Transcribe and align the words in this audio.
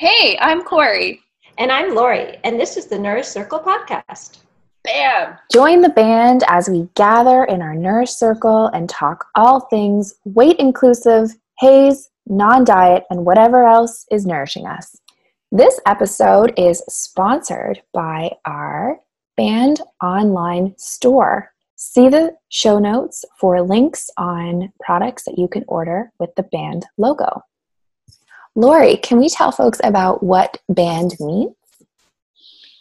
Hey, 0.00 0.38
I'm 0.40 0.62
Corey. 0.62 1.20
And 1.58 1.70
I'm 1.70 1.94
Lori, 1.94 2.38
and 2.42 2.58
this 2.58 2.78
is 2.78 2.86
the 2.86 2.98
Nourish 2.98 3.26
Circle 3.26 3.60
podcast. 3.60 4.38
Bam! 4.82 5.36
Join 5.52 5.82
the 5.82 5.90
band 5.90 6.42
as 6.48 6.70
we 6.70 6.88
gather 6.94 7.44
in 7.44 7.60
our 7.60 7.74
Nourish 7.74 8.12
Circle 8.12 8.68
and 8.68 8.88
talk 8.88 9.26
all 9.34 9.60
things 9.60 10.14
weight 10.24 10.56
inclusive, 10.58 11.36
HAES, 11.58 12.08
non 12.26 12.64
diet, 12.64 13.04
and 13.10 13.26
whatever 13.26 13.66
else 13.66 14.06
is 14.10 14.24
nourishing 14.24 14.66
us. 14.66 14.96
This 15.52 15.78
episode 15.84 16.54
is 16.56 16.82
sponsored 16.88 17.82
by 17.92 18.30
our 18.46 19.00
band 19.36 19.82
online 20.02 20.72
store. 20.78 21.52
See 21.76 22.08
the 22.08 22.34
show 22.48 22.78
notes 22.78 23.26
for 23.38 23.60
links 23.60 24.08
on 24.16 24.72
products 24.80 25.24
that 25.24 25.36
you 25.36 25.46
can 25.46 25.66
order 25.68 26.10
with 26.18 26.34
the 26.36 26.44
band 26.44 26.86
logo. 26.96 27.42
Lori, 28.56 28.96
can 28.96 29.18
we 29.18 29.28
tell 29.28 29.52
folks 29.52 29.80
about 29.84 30.22
what 30.22 30.58
band 30.68 31.14
means? 31.20 31.54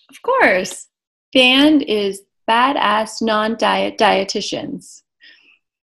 Of 0.09 0.21
course. 0.23 0.87
BAND 1.33 1.83
is 1.83 2.21
Badass 2.49 3.21
Non 3.21 3.55
Diet 3.57 3.97
Dietitians. 3.97 5.03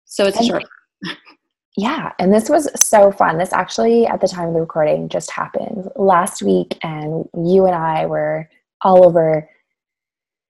So 0.05 0.25
it's 0.25 0.37
And- 0.37 0.47
short. 0.47 0.63
Yeah, 1.77 2.11
and 2.19 2.33
this 2.33 2.49
was 2.49 2.67
so 2.79 3.13
fun. 3.13 3.37
This 3.37 3.53
actually, 3.53 4.05
at 4.05 4.19
the 4.19 4.27
time 4.27 4.49
of 4.49 4.53
the 4.53 4.59
recording, 4.59 5.07
just 5.07 5.31
happened 5.31 5.87
last 5.95 6.41
week, 6.43 6.77
and 6.83 7.23
you 7.33 7.65
and 7.65 7.73
I 7.73 8.07
were 8.07 8.49
all 8.81 9.05
over 9.07 9.49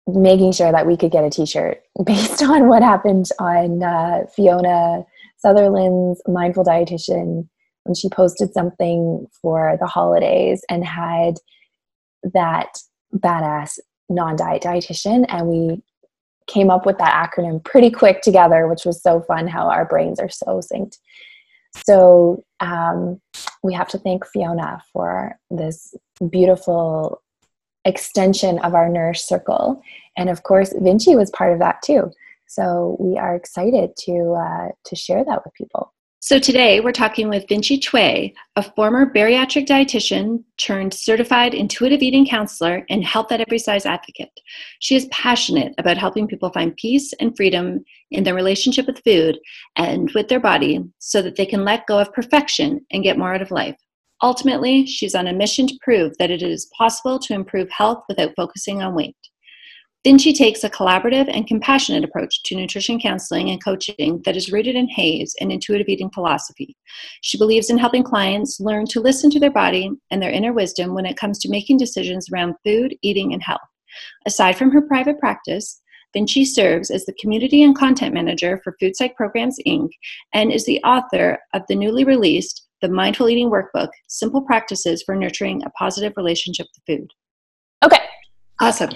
making 0.09 0.51
sure 0.53 0.73
that 0.73 0.89
we 0.89 0.97
could 0.97 1.13
get 1.13 1.23
a 1.23 1.31
T-shirt 1.31 1.81
based 2.05 2.43
on 2.43 2.67
what 2.67 2.83
happened 2.83 3.27
on 3.39 3.81
uh, 3.85 4.27
Fiona 4.35 5.07
Sutherland's 5.39 6.21
Mindful 6.27 6.65
Dietitian 6.65 7.49
when 7.85 7.95
she 7.95 8.09
posted 8.09 8.53
something 8.53 9.27
for 9.41 9.77
the 9.81 9.87
holidays 9.87 10.65
and 10.69 10.85
had 10.85 11.37
that 12.33 12.79
badass 13.15 13.79
non-diet 14.09 14.63
dietitian, 14.63 15.25
and 15.29 15.49
we 15.49 15.83
came 16.47 16.71
up 16.71 16.85
with 16.85 16.99
that 16.99 17.33
acronym 17.33 17.65
pretty 17.65 17.91
quick 17.91 18.21
together, 18.21 18.69
which 18.69 18.85
was 18.85 19.03
so 19.03 19.21
fun 19.23 19.47
how 19.47 19.69
our 19.69 19.87
brains 19.87 20.21
are 20.21 20.29
so 20.29 20.61
synced. 20.61 20.99
So 21.87 22.45
um, 22.61 23.21
we 23.63 23.73
have 23.73 23.89
to 23.89 23.99
thank 23.99 24.27
Fiona 24.27 24.83
for 24.93 25.39
this 25.51 25.95
beautiful 26.31 27.23
extension 27.85 28.59
of 28.59 28.75
our 28.75 28.89
Nourish 28.89 29.23
Circle. 29.23 29.83
And 30.17 30.29
of 30.29 30.43
course, 30.43 30.73
Vincci 30.75 31.17
was 31.17 31.31
part 31.31 31.53
of 31.53 31.61
that 31.61 31.81
too. 31.83 32.13
So 32.47 32.97
we 33.01 33.17
are 33.17 33.35
excited 33.35 33.97
to, 34.01 34.33
uh, 34.33 34.69
to 34.85 34.97
share 34.97 35.25
that 35.25 35.45
with 35.45 35.55
people. 35.55 35.94
So 36.27 36.39
today 36.39 36.81
we're 36.81 36.91
talking 36.91 37.29
with 37.29 37.47
Vincci 37.49 37.79
Tsui, 37.79 38.33
a 38.57 38.63
former 38.63 39.13
bariatric 39.13 39.67
dietitian 39.67 40.43
turned 40.57 40.95
certified 40.95 41.53
intuitive 41.53 42.01
eating 42.01 42.27
counselor 42.27 42.87
and 42.89 43.05
health 43.05 43.31
at 43.31 43.43
every 43.43 43.59
size 43.59 43.85
advocate. 43.85 44.31
She 44.79 44.97
is 44.97 45.05
passionate 45.11 45.75
about 45.77 45.99
helping 45.99 46.27
people 46.27 46.49
find 46.49 46.75
peace 46.79 47.13
and 47.21 47.37
freedom 47.37 47.85
in 48.11 48.25
their 48.25 48.35
relationship 48.35 48.87
with 48.87 49.05
food 49.05 49.39
and 49.77 50.11
with 50.13 50.29
their 50.29 50.41
body 50.41 50.83
so 50.99 51.21
that 51.21 51.37
they 51.37 51.45
can 51.45 51.63
let 51.63 51.87
go 51.87 51.99
of 51.99 52.11
perfection 52.15 52.81
and 52.91 53.03
get 53.03 53.19
more 53.19 53.35
out 53.35 53.43
of 53.43 53.51
life. 53.51 53.77
Ultimately, 54.23 54.87
she's 54.87 55.15
on 55.15 55.27
a 55.27 55.33
mission 55.35 55.67
to 55.67 55.79
prove 55.83 56.17
that 56.19 56.31
it 56.31 56.43
is 56.43 56.71
possible 56.79 57.19
to 57.19 57.35
improve 57.35 57.69
health 57.71 58.03
without 58.09 58.33
focusing 58.35 58.81
on 58.83 58.95
weight. 58.95 59.15
Vincci 60.07 60.35
takes 60.35 60.63
a 60.63 60.69
collaborative 60.69 61.31
and 61.33 61.47
compassionate 61.47 62.05
approach 62.05 62.43
to 62.43 62.55
nutrition 62.55 63.01
counseling 63.01 63.49
and 63.49 63.65
coaching 63.65 64.21
that 64.27 64.37
is 64.37 64.53
rooted 64.53 64.77
in 64.77 64.87
HAES 64.87 65.35
and 65.41 65.51
intuitive 65.51 65.89
eating 65.89 66.11
philosophy. 66.11 66.77
She 67.23 67.39
believes 67.39 67.71
in 67.71 67.79
helping 67.79 68.03
clients 68.03 68.61
learn 68.61 68.85
to 68.89 69.01
listen 69.01 69.31
to 69.31 69.41
their 69.41 69.51
body 69.51 69.91
and 70.11 70.21
their 70.21 70.31
inner 70.31 70.53
wisdom 70.53 70.93
when 70.93 71.07
it 71.07 71.17
comes 71.17 71.39
to 71.39 71.49
making 71.49 71.79
decisions 71.79 72.29
around 72.31 72.55
food, 72.67 72.95
eating, 73.01 73.33
and 73.33 73.43
health. 73.43 73.63
Aside 74.27 74.59
from 74.59 74.71
her 74.73 74.83
private 74.83 75.19
practice, 75.19 75.81
Vincci 76.15 76.47
serves 76.47 76.91
as 76.91 77.07
the 77.07 77.15
community 77.15 77.63
and 77.63 77.75
content 77.75 78.13
manager 78.13 78.61
for 78.63 78.77
Food 78.79 78.95
Psych 78.97 79.17
Programs 79.17 79.59
Inc. 79.67 79.89
and 80.35 80.53
is 80.53 80.67
the 80.67 80.83
author 80.85 81.39
of 81.55 81.63
the 81.69 81.75
newly 81.75 82.05
released 82.05 82.69
The 82.83 82.91
Mindful 82.91 83.31
Eating 83.31 83.51
Workbook 83.51 83.89
Simple 84.09 84.43
Practices 84.43 85.03
for 85.03 85.17
Nurturing 85.17 85.63
a 85.65 85.71
Positive 85.71 86.13
Relationship 86.19 86.67
with 86.77 86.99
Food. 86.99 87.11
Okay. 87.83 88.01
Awesome. 88.61 88.91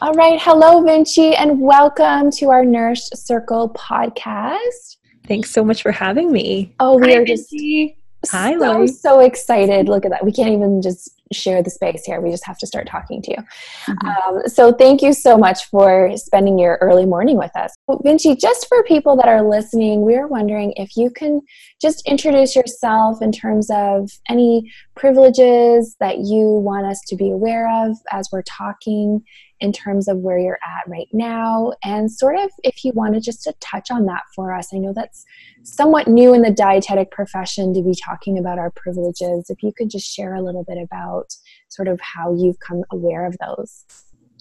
All 0.00 0.12
right. 0.14 0.40
Hello, 0.40 0.82
Vincci, 0.82 1.34
and 1.38 1.60
welcome 1.60 2.30
to 2.32 2.50
our 2.50 2.64
Nourish 2.64 3.02
Circle 3.14 3.70
podcast. 3.70 4.96
Thanks 5.26 5.50
so 5.50 5.64
much 5.64 5.82
for 5.82 5.92
having 5.92 6.32
me. 6.32 6.74
Oh, 6.80 6.98
we 6.98 7.12
Hi, 7.12 7.20
are 7.20 7.24
just 7.24 7.52
Vincci. 7.52 7.96
Hi, 8.30 8.52
so, 8.52 8.58
Lori. 8.58 8.86
so 8.88 9.20
excited. 9.20 9.88
Look 9.88 10.04
at 10.04 10.10
that. 10.10 10.24
We 10.24 10.32
can't 10.32 10.50
even 10.50 10.82
just 10.82 11.21
share 11.32 11.62
the 11.62 11.70
space 11.70 12.04
here. 12.04 12.20
We 12.20 12.30
just 12.30 12.46
have 12.46 12.58
to 12.58 12.66
start 12.66 12.86
talking 12.86 13.22
to 13.22 13.30
you. 13.30 13.44
Mhm. 13.86 14.26
Um, 14.26 14.48
so, 14.48 14.72
thank 14.72 15.02
you 15.02 15.12
so 15.12 15.36
much 15.36 15.66
for 15.66 16.10
spending 16.16 16.58
your 16.58 16.78
early 16.80 17.06
morning 17.06 17.36
with 17.36 17.54
us. 17.56 17.74
Well, 17.86 18.00
Vincci, 18.04 18.38
just 18.38 18.68
for 18.68 18.82
people 18.84 19.16
that 19.16 19.28
are 19.28 19.42
listening, 19.42 20.02
we're 20.02 20.26
wondering 20.26 20.72
if 20.76 20.96
you 20.96 21.10
can 21.10 21.40
just 21.80 22.06
introduce 22.06 22.54
yourself 22.54 23.20
in 23.20 23.32
terms 23.32 23.68
of 23.70 24.10
any 24.28 24.70
privileges 24.94 25.96
that 26.00 26.18
you 26.18 26.44
want 26.44 26.86
us 26.86 27.00
to 27.08 27.16
be 27.16 27.30
aware 27.30 27.68
of 27.86 27.96
as 28.12 28.28
we're 28.32 28.42
talking 28.42 29.22
in 29.62 29.72
terms 29.72 30.08
of 30.08 30.18
where 30.18 30.38
you're 30.38 30.58
at 30.64 30.88
right 30.88 31.06
now 31.12 31.72
and 31.84 32.10
sort 32.10 32.36
of 32.36 32.50
if 32.64 32.84
you 32.84 32.92
want 32.94 33.14
to 33.14 33.20
just 33.20 33.44
to 33.44 33.54
touch 33.60 33.90
on 33.90 34.04
that 34.06 34.22
for 34.34 34.52
us 34.52 34.68
i 34.74 34.78
know 34.78 34.92
that's 34.92 35.24
somewhat 35.62 36.08
new 36.08 36.34
in 36.34 36.42
the 36.42 36.50
dietetic 36.50 37.10
profession 37.12 37.72
to 37.72 37.80
be 37.80 37.94
talking 37.94 38.38
about 38.38 38.58
our 38.58 38.72
privileges 38.72 39.48
if 39.48 39.62
you 39.62 39.72
could 39.76 39.88
just 39.88 40.12
share 40.12 40.34
a 40.34 40.42
little 40.42 40.64
bit 40.64 40.78
about 40.78 41.21
sort 41.68 41.88
of 41.88 42.00
how 42.00 42.34
you've 42.34 42.58
come 42.60 42.82
aware 42.90 43.26
of 43.26 43.36
those 43.38 43.84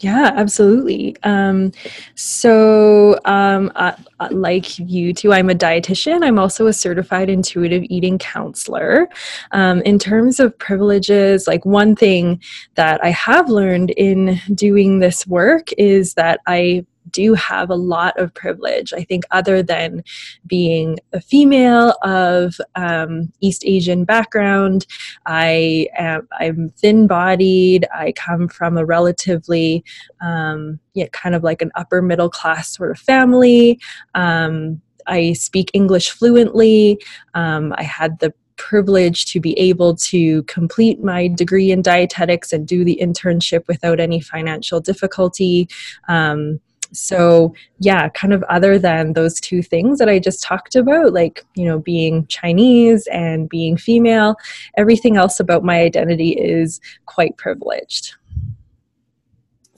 Yeah, 0.01 0.31
absolutely. 0.35 1.15
Um, 1.21 1.71
so, 2.15 3.19
um, 3.25 3.71
uh, 3.75 3.93
uh, 4.19 4.29
like 4.31 4.79
you 4.79 5.13
two, 5.13 5.31
I'm 5.31 5.51
a 5.51 5.53
dietitian. 5.53 6.23
I'm 6.23 6.39
also 6.39 6.65
a 6.65 6.73
certified 6.73 7.29
intuitive 7.29 7.83
eating 7.87 8.17
counselor. 8.17 9.07
Um, 9.51 9.81
in 9.83 9.99
terms 9.99 10.39
of 10.39 10.57
privileges, 10.57 11.45
like 11.45 11.65
one 11.67 11.95
thing 11.95 12.41
that 12.75 13.03
I 13.03 13.11
have 13.11 13.49
learned 13.49 13.91
in 13.91 14.39
doing 14.55 14.99
this 14.99 15.27
work 15.27 15.69
is 15.77 16.15
that 16.15 16.39
I 16.47 16.83
do 17.09 17.33
have 17.33 17.69
a 17.69 17.75
lot 17.75 18.17
of 18.19 18.33
privilege. 18.33 18.93
I 18.93 19.03
think, 19.03 19.23
other 19.31 19.63
than 19.63 20.03
being 20.45 20.99
a 21.13 21.21
female 21.21 21.95
of 22.03 22.55
um, 22.75 23.31
East 23.41 23.63
Asian 23.65 24.05
background, 24.05 24.85
I 25.25 25.87
am 25.97 26.27
I'm 26.39 26.69
thin-bodied. 26.69 27.87
I 27.93 28.11
come 28.13 28.47
from 28.47 28.77
a 28.77 28.85
relatively 28.85 29.83
um, 30.21 30.79
yeah, 30.93 31.07
kind 31.11 31.35
of 31.35 31.43
like 31.43 31.61
an 31.61 31.71
upper 31.75 32.01
middle 32.01 32.29
class 32.29 32.75
sort 32.75 32.91
of 32.91 32.99
family. 32.99 33.79
Um, 34.15 34.81
I 35.07 35.33
speak 35.33 35.71
English 35.73 36.11
fluently. 36.11 37.01
Um, 37.33 37.73
I 37.77 37.83
had 37.83 38.19
the 38.19 38.33
privilege 38.57 39.25
to 39.25 39.39
be 39.39 39.57
able 39.57 39.95
to 39.95 40.43
complete 40.43 41.03
my 41.03 41.27
degree 41.27 41.71
in 41.71 41.81
dietetics 41.81 42.53
and 42.53 42.67
do 42.67 42.85
the 42.85 42.99
internship 43.01 43.67
without 43.67 43.99
any 43.99 44.21
financial 44.21 44.79
difficulty. 44.79 45.67
Um, 46.07 46.59
so 46.93 47.53
yeah 47.79 48.09
kind 48.09 48.33
of 48.33 48.43
other 48.43 48.77
than 48.77 49.13
those 49.13 49.39
two 49.39 49.61
things 49.61 49.97
that 49.97 50.09
i 50.09 50.19
just 50.19 50.43
talked 50.43 50.75
about 50.75 51.13
like 51.13 51.45
you 51.55 51.65
know 51.65 51.79
being 51.79 52.25
chinese 52.27 53.07
and 53.07 53.47
being 53.47 53.77
female 53.77 54.35
everything 54.77 55.15
else 55.15 55.39
about 55.39 55.63
my 55.63 55.79
identity 55.79 56.31
is 56.31 56.81
quite 57.05 57.35
privileged 57.37 58.15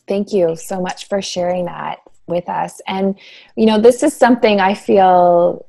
Thank 0.07 0.33
you 0.33 0.55
so 0.55 0.81
much 0.81 1.07
for 1.07 1.21
sharing 1.21 1.65
that 1.65 1.99
with 2.27 2.49
us. 2.49 2.81
And, 2.87 3.17
you 3.55 3.65
know, 3.65 3.79
this 3.79 4.03
is 4.03 4.13
something 4.13 4.59
I 4.59 4.73
feel 4.73 5.65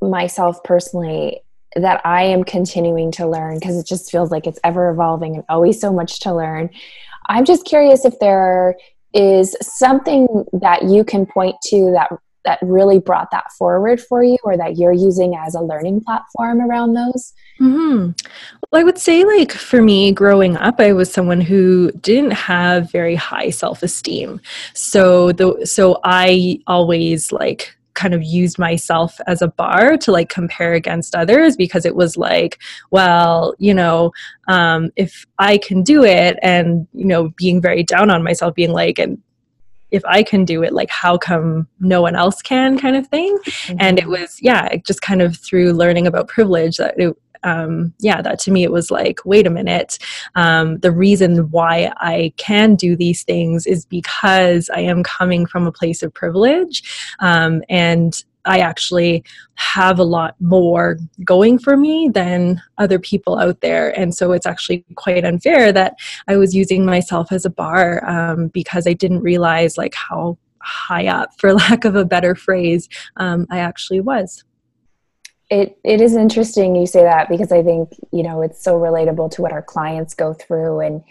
myself 0.00 0.62
personally 0.64 1.40
that 1.76 2.00
I 2.04 2.22
am 2.22 2.44
continuing 2.44 3.10
to 3.12 3.26
learn 3.26 3.58
because 3.58 3.76
it 3.76 3.86
just 3.86 4.10
feels 4.10 4.30
like 4.30 4.46
it's 4.46 4.60
ever 4.64 4.90
evolving 4.90 5.34
and 5.34 5.44
always 5.48 5.80
so 5.80 5.92
much 5.92 6.20
to 6.20 6.34
learn. 6.34 6.70
I'm 7.26 7.44
just 7.44 7.66
curious 7.66 8.04
if 8.06 8.18
there 8.20 8.76
is 9.14 9.56
something 9.60 10.44
that 10.52 10.84
you 10.84 11.04
can 11.04 11.26
point 11.26 11.56
to 11.64 11.92
that 11.92 12.10
that 12.44 12.58
really 12.62 12.98
brought 12.98 13.30
that 13.30 13.50
forward 13.58 14.00
for 14.00 14.22
you 14.22 14.38
or 14.42 14.56
that 14.56 14.78
you're 14.78 14.92
using 14.92 15.34
as 15.36 15.54
a 15.54 15.60
learning 15.60 16.00
platform 16.00 16.60
around 16.60 16.94
those 16.94 17.34
hmm 17.58 18.10
Well, 18.70 18.80
I 18.80 18.84
would 18.84 18.98
say, 18.98 19.24
like, 19.24 19.52
for 19.52 19.82
me 19.82 20.12
growing 20.12 20.56
up, 20.56 20.80
I 20.80 20.92
was 20.92 21.12
someone 21.12 21.40
who 21.40 21.90
didn't 22.00 22.32
have 22.32 22.90
very 22.90 23.16
high 23.16 23.50
self 23.50 23.82
esteem. 23.82 24.40
So, 24.74 25.32
the, 25.32 25.66
so 25.66 25.98
I 26.04 26.60
always, 26.66 27.32
like, 27.32 27.76
kind 27.98 28.14
of 28.14 28.22
used 28.22 28.60
myself 28.60 29.20
as 29.26 29.42
a 29.42 29.48
bar 29.48 29.96
to 29.96 30.12
like 30.12 30.28
compare 30.28 30.72
against 30.72 31.16
others 31.16 31.56
because 31.56 31.84
it 31.84 31.96
was 31.96 32.16
like 32.16 32.60
well 32.92 33.56
you 33.58 33.74
know 33.74 34.12
um, 34.46 34.90
if 34.94 35.26
i 35.40 35.58
can 35.58 35.82
do 35.82 36.04
it 36.04 36.38
and 36.40 36.86
you 36.92 37.04
know 37.04 37.30
being 37.30 37.60
very 37.60 37.82
down 37.82 38.08
on 38.08 38.22
myself 38.22 38.54
being 38.54 38.72
like 38.72 39.00
and 39.00 39.20
if 39.90 40.04
i 40.04 40.22
can 40.22 40.44
do 40.44 40.62
it 40.62 40.72
like 40.72 40.90
how 40.90 41.18
come 41.18 41.66
no 41.80 42.00
one 42.00 42.14
else 42.14 42.40
can 42.40 42.78
kind 42.78 42.94
of 42.94 43.06
thing. 43.08 43.36
And 43.80 43.98
it 43.98 44.06
was 44.06 44.38
yeah 44.40 44.76
just 44.86 45.02
kind 45.02 45.22
of 45.22 45.36
through 45.36 45.72
learning 45.72 46.06
about 46.06 46.28
privilege 46.28 46.76
that 46.76 46.94
it, 46.98 47.16
um, 47.44 47.92
yeah, 47.98 48.22
that 48.22 48.38
to 48.40 48.50
me 48.50 48.64
it 48.64 48.72
was 48.72 48.90
like, 48.90 49.20
wait 49.24 49.46
a 49.46 49.50
minute. 49.50 49.98
Um, 50.34 50.78
the 50.78 50.92
reason 50.92 51.50
why 51.50 51.92
I 51.96 52.32
can 52.36 52.74
do 52.74 52.96
these 52.96 53.22
things 53.22 53.66
is 53.66 53.84
because 53.86 54.70
I 54.74 54.80
am 54.80 55.02
coming 55.02 55.46
from 55.46 55.66
a 55.66 55.72
place 55.72 56.02
of 56.02 56.14
privilege, 56.14 56.82
um, 57.20 57.62
and 57.68 58.22
I 58.44 58.60
actually 58.60 59.24
have 59.56 59.98
a 59.98 60.04
lot 60.04 60.34
more 60.40 60.98
going 61.22 61.58
for 61.58 61.76
me 61.76 62.10
than 62.12 62.62
other 62.78 62.98
people 62.98 63.38
out 63.38 63.60
there. 63.60 63.96
And 63.98 64.14
so 64.14 64.32
it's 64.32 64.46
actually 64.46 64.84
quite 64.94 65.24
unfair 65.24 65.70
that 65.72 65.96
I 66.28 66.36
was 66.36 66.54
using 66.54 66.84
myself 66.84 67.30
as 67.30 67.44
a 67.44 67.50
bar 67.50 68.08
um, 68.08 68.48
because 68.48 68.86
I 68.86 68.94
didn't 68.94 69.20
realize 69.20 69.76
like 69.76 69.94
how 69.94 70.38
high 70.62 71.06
up, 71.06 71.38
for 71.38 71.52
lack 71.68 71.84
of 71.84 71.94
a 71.94 72.04
better 72.04 72.34
phrase, 72.34 72.88
um, 73.16 73.46
I 73.50 73.58
actually 73.58 74.00
was. 74.00 74.44
It, 75.50 75.78
it 75.82 76.00
is 76.00 76.14
interesting 76.14 76.76
you 76.76 76.86
say 76.86 77.02
that 77.02 77.28
because 77.28 77.52
I 77.52 77.62
think, 77.62 77.90
you 78.12 78.22
know, 78.22 78.42
it's 78.42 78.62
so 78.62 78.78
relatable 78.78 79.30
to 79.32 79.42
what 79.42 79.52
our 79.52 79.62
clients 79.62 80.14
go 80.14 80.34
through 80.34 80.80
and, 80.80 81.02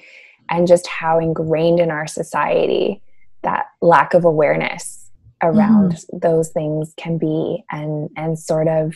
and 0.50 0.68
just 0.68 0.88
how 0.88 1.19
ingrained 1.19 1.80
in 1.80 1.89
our 1.89 2.07
society 2.07 3.01
that 3.44 3.66
lack 3.81 4.13
of 4.13 4.25
awareness 4.25 5.10
around 5.42 5.94
mm-hmm. 5.94 6.19
those 6.19 6.50
things 6.50 6.94
can 6.98 7.18
be 7.18 7.63
and, 7.72 8.10
and 8.16 8.38
sort 8.38 8.68
of, 8.68 8.95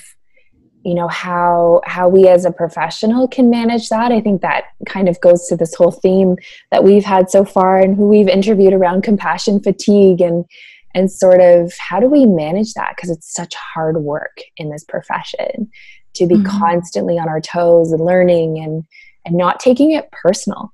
you 0.84 0.96
know 0.96 1.08
how 1.08 1.82
how 1.86 2.08
we 2.08 2.28
as 2.28 2.46
a 2.46 2.52
professional 2.52 3.28
can 3.28 3.50
manage 3.50 3.90
that 3.90 4.12
i 4.12 4.20
think 4.20 4.42
that 4.42 4.66
kind 4.88 5.08
of 5.08 5.20
goes 5.22 5.48
to 5.48 5.56
this 5.56 5.76
whole 5.76 5.92
theme 5.92 6.36
that 6.72 6.84
we've 6.84 7.06
had 7.06 7.30
so 7.30 7.46
far 7.46 7.80
and 7.80 7.96
who 7.96 8.08
we've 8.08 8.28
interviewed 8.28 8.74
around 8.74 9.04
compassion 9.04 9.60
fatigue 9.60 10.22
and 10.22 10.46
and 10.94 11.12
sort 11.12 11.42
of 11.42 11.74
how 11.78 12.00
do 12.00 12.08
we 12.08 12.26
manage 12.26 12.74
that? 12.74 12.94
Because 12.96 13.10
it's 13.10 13.34
such 13.34 13.54
hard 13.56 13.98
work 13.98 14.42
in 14.58 14.70
this 14.70 14.84
profession 14.84 15.70
to 16.14 16.28
be 16.28 16.36
mm-hmm. 16.36 16.60
constantly 16.60 17.18
on 17.18 17.30
our 17.30 17.42
toes 17.42 17.92
and 17.92 18.04
learning 18.04 18.60
and 18.60 18.84
and 19.26 19.36
not 19.36 19.60
taking 19.60 19.92
it 19.92 20.12
personal. 20.12 20.74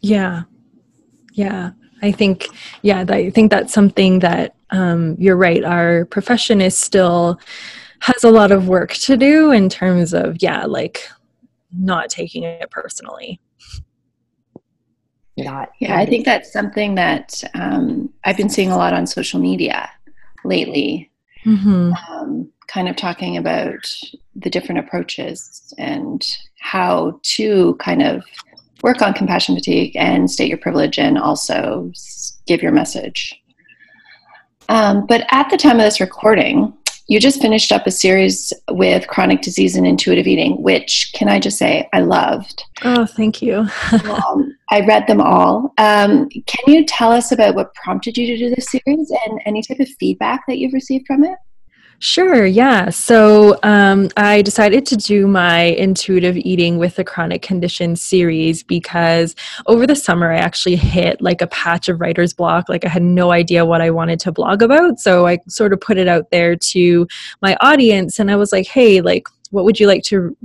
Yeah. 0.00 0.42
Yeah. 1.32 1.72
I 2.02 2.12
think 2.12 2.48
yeah 2.82 3.04
i 3.08 3.30
think 3.30 3.50
that's 3.50 3.72
something 3.72 4.18
that 4.18 4.54
um, 4.70 5.16
you're 5.18 5.36
right. 5.36 5.64
Our 5.64 6.04
profession 6.06 6.60
is 6.60 6.76
still 6.76 7.38
has 8.00 8.24
a 8.24 8.30
lot 8.30 8.50
of 8.50 8.68
work 8.68 8.92
to 8.92 9.16
do 9.16 9.52
in 9.52 9.68
terms 9.68 10.12
of 10.12 10.36
yeah 10.42 10.66
like 10.66 11.08
not 11.72 12.08
taking 12.10 12.42
it 12.42 12.70
personally 12.70 13.40
not 15.36 15.70
yeah 15.80 15.96
i 15.98 16.06
think 16.06 16.24
that's 16.24 16.52
something 16.52 16.94
that 16.94 17.42
um, 17.54 18.12
i've 18.24 18.36
been 18.36 18.48
seeing 18.48 18.70
a 18.70 18.76
lot 18.76 18.92
on 18.92 19.06
social 19.06 19.40
media 19.40 19.90
lately 20.44 21.10
mm-hmm. 21.44 21.92
um, 22.10 22.48
kind 22.68 22.88
of 22.88 22.96
talking 22.96 23.36
about 23.36 23.84
the 24.36 24.50
different 24.50 24.78
approaches 24.78 25.74
and 25.78 26.24
how 26.60 27.18
to 27.22 27.74
kind 27.76 28.02
of 28.02 28.24
work 28.82 29.02
on 29.02 29.14
compassion 29.14 29.54
fatigue 29.54 29.96
and 29.96 30.30
state 30.30 30.48
your 30.48 30.58
privilege 30.58 30.98
and 30.98 31.18
also 31.18 31.90
give 32.46 32.62
your 32.62 32.72
message 32.72 33.40
um, 34.68 35.04
but 35.06 35.26
at 35.30 35.50
the 35.50 35.56
time 35.56 35.78
of 35.78 35.84
this 35.84 36.00
recording 36.00 36.72
you 37.06 37.20
just 37.20 37.40
finished 37.40 37.70
up 37.70 37.86
a 37.86 37.90
series 37.90 38.52
with 38.70 39.06
chronic 39.08 39.42
disease 39.42 39.76
and 39.76 39.86
intuitive 39.86 40.26
eating, 40.26 40.62
which 40.62 41.12
can 41.14 41.28
I 41.28 41.38
just 41.38 41.58
say 41.58 41.88
I 41.92 42.00
loved. 42.00 42.64
Oh, 42.82 43.04
thank 43.04 43.42
you. 43.42 43.66
um, 43.92 44.53
I 44.70 44.80
read 44.80 45.06
them 45.06 45.20
all. 45.20 45.72
Um, 45.78 46.28
can 46.46 46.74
you 46.74 46.84
tell 46.84 47.12
us 47.12 47.32
about 47.32 47.54
what 47.54 47.74
prompted 47.74 48.16
you 48.16 48.26
to 48.26 48.36
do 48.36 48.54
this 48.54 48.66
series 48.70 49.12
and 49.26 49.40
any 49.46 49.62
type 49.62 49.80
of 49.80 49.88
feedback 50.00 50.44
that 50.48 50.58
you've 50.58 50.72
received 50.72 51.06
from 51.06 51.24
it? 51.24 51.36
Sure, 52.00 52.44
yeah. 52.44 52.90
So 52.90 53.58
um, 53.62 54.10
I 54.16 54.42
decided 54.42 54.84
to 54.86 54.96
do 54.96 55.26
my 55.26 55.60
intuitive 55.62 56.36
eating 56.36 56.78
with 56.78 56.98
a 56.98 57.04
chronic 57.04 57.40
condition 57.40 57.96
series 57.96 58.62
because 58.62 59.34
over 59.66 59.86
the 59.86 59.96
summer 59.96 60.30
I 60.32 60.36
actually 60.36 60.76
hit 60.76 61.22
like 61.22 61.40
a 61.40 61.46
patch 61.46 61.88
of 61.88 62.00
writer's 62.00 62.32
block. 62.32 62.68
Like 62.68 62.84
I 62.84 62.88
had 62.88 63.02
no 63.02 63.30
idea 63.30 63.64
what 63.64 63.80
I 63.80 63.90
wanted 63.90 64.20
to 64.20 64.32
blog 64.32 64.60
about. 64.60 64.98
So 64.98 65.26
I 65.26 65.38
sort 65.48 65.72
of 65.72 65.80
put 65.80 65.96
it 65.96 66.08
out 66.08 66.30
there 66.30 66.56
to 66.56 67.06
my 67.40 67.56
audience 67.60 68.18
and 68.18 68.30
I 68.30 68.36
was 68.36 68.52
like, 68.52 68.66
hey, 68.66 69.00
like, 69.00 69.26
what 69.50 69.64
would 69.64 69.78
you 69.78 69.86
like 69.86 70.02
to 70.04 70.36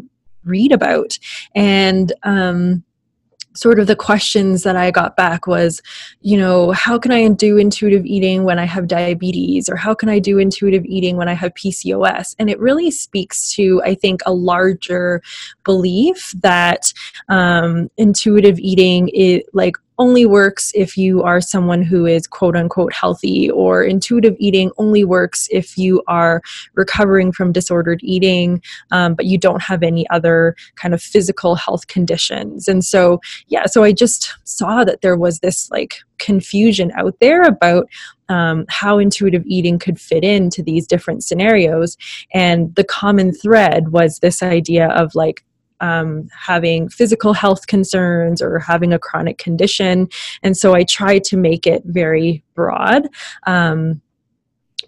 read 0.46 0.72
about? 0.72 1.18
And, 1.56 2.14
um, 2.24 2.84
sort 3.60 3.80
of 3.80 3.88
the 3.88 3.96
questions 3.96 4.64
that 4.64 4.76
I 4.76 4.90
got 4.92 5.16
back 5.16 5.48
was, 5.48 5.82
you 6.22 6.38
know, 6.38 6.72
how 6.72 6.98
can 6.98 7.12
I 7.12 7.28
do 7.28 7.58
intuitive 7.58 8.06
eating 8.06 8.44
when 8.44 8.58
I 8.58 8.66
have 8.66 8.88
diabetes? 8.88 9.70
Or 9.70 9.76
how 9.76 9.94
can 9.94 10.08
I 10.08 10.20
do 10.20 10.38
intuitive 10.38 10.86
eating 10.86 11.18
when 11.18 11.28
I 11.28 11.34
have 11.34 11.54
PCOS? 11.56 12.36
And 12.40 12.50
it 12.50 12.60
really 12.60 12.90
speaks 12.90 13.52
to, 13.56 13.82
I 13.84 13.96
think, 13.96 14.22
a 14.26 14.34
larger 14.34 15.22
belief 15.64 16.34
that 16.42 16.94
um, 17.28 17.90
intuitive 17.98 18.60
eating 18.60 19.10
is 19.10 19.42
like 19.54 19.76
only 20.00 20.26
works 20.26 20.72
if 20.74 20.98
you 20.98 21.22
are 21.22 21.42
someone 21.42 21.84
who 21.84 22.06
is 22.06 22.26
quote 22.26 22.56
unquote 22.56 22.94
healthy, 22.94 23.52
or 23.52 23.84
intuitive 23.84 24.36
eating 24.40 24.72
only 24.78 25.04
works 25.04 25.48
if 25.52 25.78
you 25.78 26.02
are 26.08 26.42
recovering 26.74 27.32
from 27.32 27.52
disordered 27.52 28.00
eating, 28.02 28.62
um, 28.92 29.14
but 29.14 29.26
you 29.26 29.38
don't 29.38 29.62
have 29.62 29.84
any 29.84 30.10
other 30.10 30.56
kind 30.76 30.94
of 30.94 31.02
physical 31.02 31.56
health 31.56 31.88
conditions. 31.88 32.68
And 32.68 32.84
so, 32.84 33.20
yeah, 33.48 33.66
so 33.66 33.84
I 33.84 33.92
just 33.92 34.36
saw 34.46 34.84
that 34.84 35.02
there 35.02 35.18
was 35.18 35.40
this 35.40 35.70
like 35.70 35.98
confusion 36.18 36.92
out 36.96 37.16
there 37.20 37.44
about 37.44 37.88
um, 38.30 38.66
how 38.70 39.00
intuitive 39.00 39.44
eating 39.46 39.80
could 39.80 40.00
fit 40.00 40.24
into 40.24 40.62
these 40.62 40.88
different 40.88 41.24
scenarios. 41.24 41.98
And 42.34 42.74
the 42.76 42.84
common 42.84 43.34
thread 43.34 43.90
was 43.90 44.20
this 44.20 44.42
idea 44.44 44.90
of 44.90 45.16
like 45.16 45.44
um, 45.82 46.28
having 46.38 46.90
physical 46.90 47.34
health 47.34 47.68
concerns 47.68 48.42
or 48.42 48.60
having 48.60 48.94
a 48.94 49.00
chronic 49.00 49.38
condition. 49.38 50.08
And 50.44 50.58
so 50.58 50.76
I 50.76 50.84
try 50.84 51.20
to 51.20 51.38
make 51.38 51.66
it 51.68 51.84
very 51.86 52.44
broad. 52.54 53.08
Um, 53.46 54.02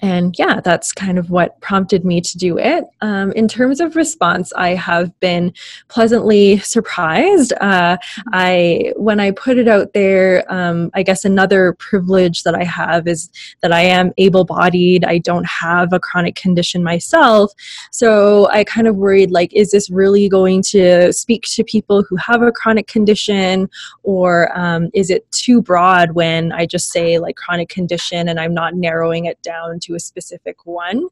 and 0.02 0.36
yeah 0.38 0.60
that's 0.60 0.92
kind 0.92 1.18
of 1.18 1.30
what 1.30 1.60
prompted 1.62 2.04
me 2.04 2.20
to 2.22 2.38
do 2.38 2.58
it. 2.58 2.86
Um, 3.02 3.32
in 3.34 3.48
terms 3.48 3.80
of 3.80 3.96
response 3.96 4.52
i 4.54 4.70
have 4.70 5.18
been 5.20 5.54
pleasantly 5.88 6.58
surprised. 6.60 7.54
Uh, 7.62 7.98
i 8.34 8.94
when 8.96 9.20
i 9.20 9.32
put 9.32 9.58
it 9.58 9.68
out 9.68 9.94
there 9.94 10.44
um, 10.52 10.90
i 10.94 11.04
guess 11.04 11.26
another 11.26 11.74
privilege 11.74 12.44
that 12.44 12.56
i 12.56 12.64
have 12.64 13.08
is 13.08 13.30
that 13.62 13.72
i 13.72 13.82
am 13.82 14.12
able-bodied. 14.18 15.06
I 15.06 15.18
don't 15.20 15.48
have 15.48 15.94
a 15.94 16.00
chronic 16.00 16.36
condition 16.36 16.84
myself. 16.84 17.52
So 17.92 18.48
i 18.50 18.64
kind 18.64 18.88
of 18.88 18.96
worried 18.96 19.32
like 19.32 19.54
is 19.54 19.72
this 19.72 19.90
really 19.90 20.28
going 20.30 20.62
to 20.64 21.14
speak 21.14 21.44
to 21.44 21.64
people 21.64 22.04
who 22.04 22.16
have 22.16 22.42
a 22.42 22.52
chronic 22.52 22.88
condition? 22.88 23.70
Or 24.04 24.56
um, 24.58 24.90
is 24.94 25.10
it 25.10 25.30
too 25.32 25.62
broad 25.62 26.12
when 26.12 26.52
i 26.52 26.66
just 26.66 26.92
say 26.92 27.20
like 27.20 27.36
chronic 27.36 27.70
condition 27.70 28.30
and 28.30 28.40
i'm 28.40 28.54
not 28.54 28.76
narrowing 28.76 29.26
it 29.26 29.42
down 29.42 29.80
to 29.80 29.91
a 29.96 30.00
specific 30.00 30.66
one. 30.66 31.08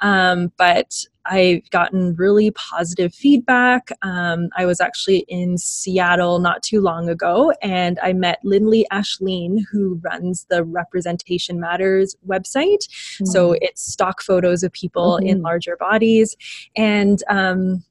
Um, 0.00 0.52
but 0.56 1.04
I've 1.24 1.68
gotten 1.70 2.14
really 2.16 2.50
positive 2.52 3.14
feedback. 3.14 3.90
Um, 4.02 4.48
I 4.56 4.66
was 4.66 4.80
actually 4.80 5.24
in 5.28 5.56
Seattle 5.56 6.40
not 6.40 6.62
too 6.62 6.80
long 6.80 7.08
ago, 7.08 7.52
and 7.62 7.98
I 8.02 8.12
met 8.12 8.40
Lindley 8.42 8.86
Ashline, 8.92 9.60
who 9.70 10.00
runs 10.02 10.46
the 10.50 10.64
Representation 10.64 11.60
Matters 11.60 12.16
website. 12.26 12.88
Mm-hmm. 12.88 13.26
So 13.26 13.52
it's 13.60 13.82
stock 13.82 14.20
photos 14.22 14.62
of 14.62 14.72
people 14.72 15.18
mm-hmm. 15.18 15.28
in 15.28 15.42
larger 15.42 15.76
bodies. 15.76 16.36
And 16.76 17.22
um, 17.28 17.84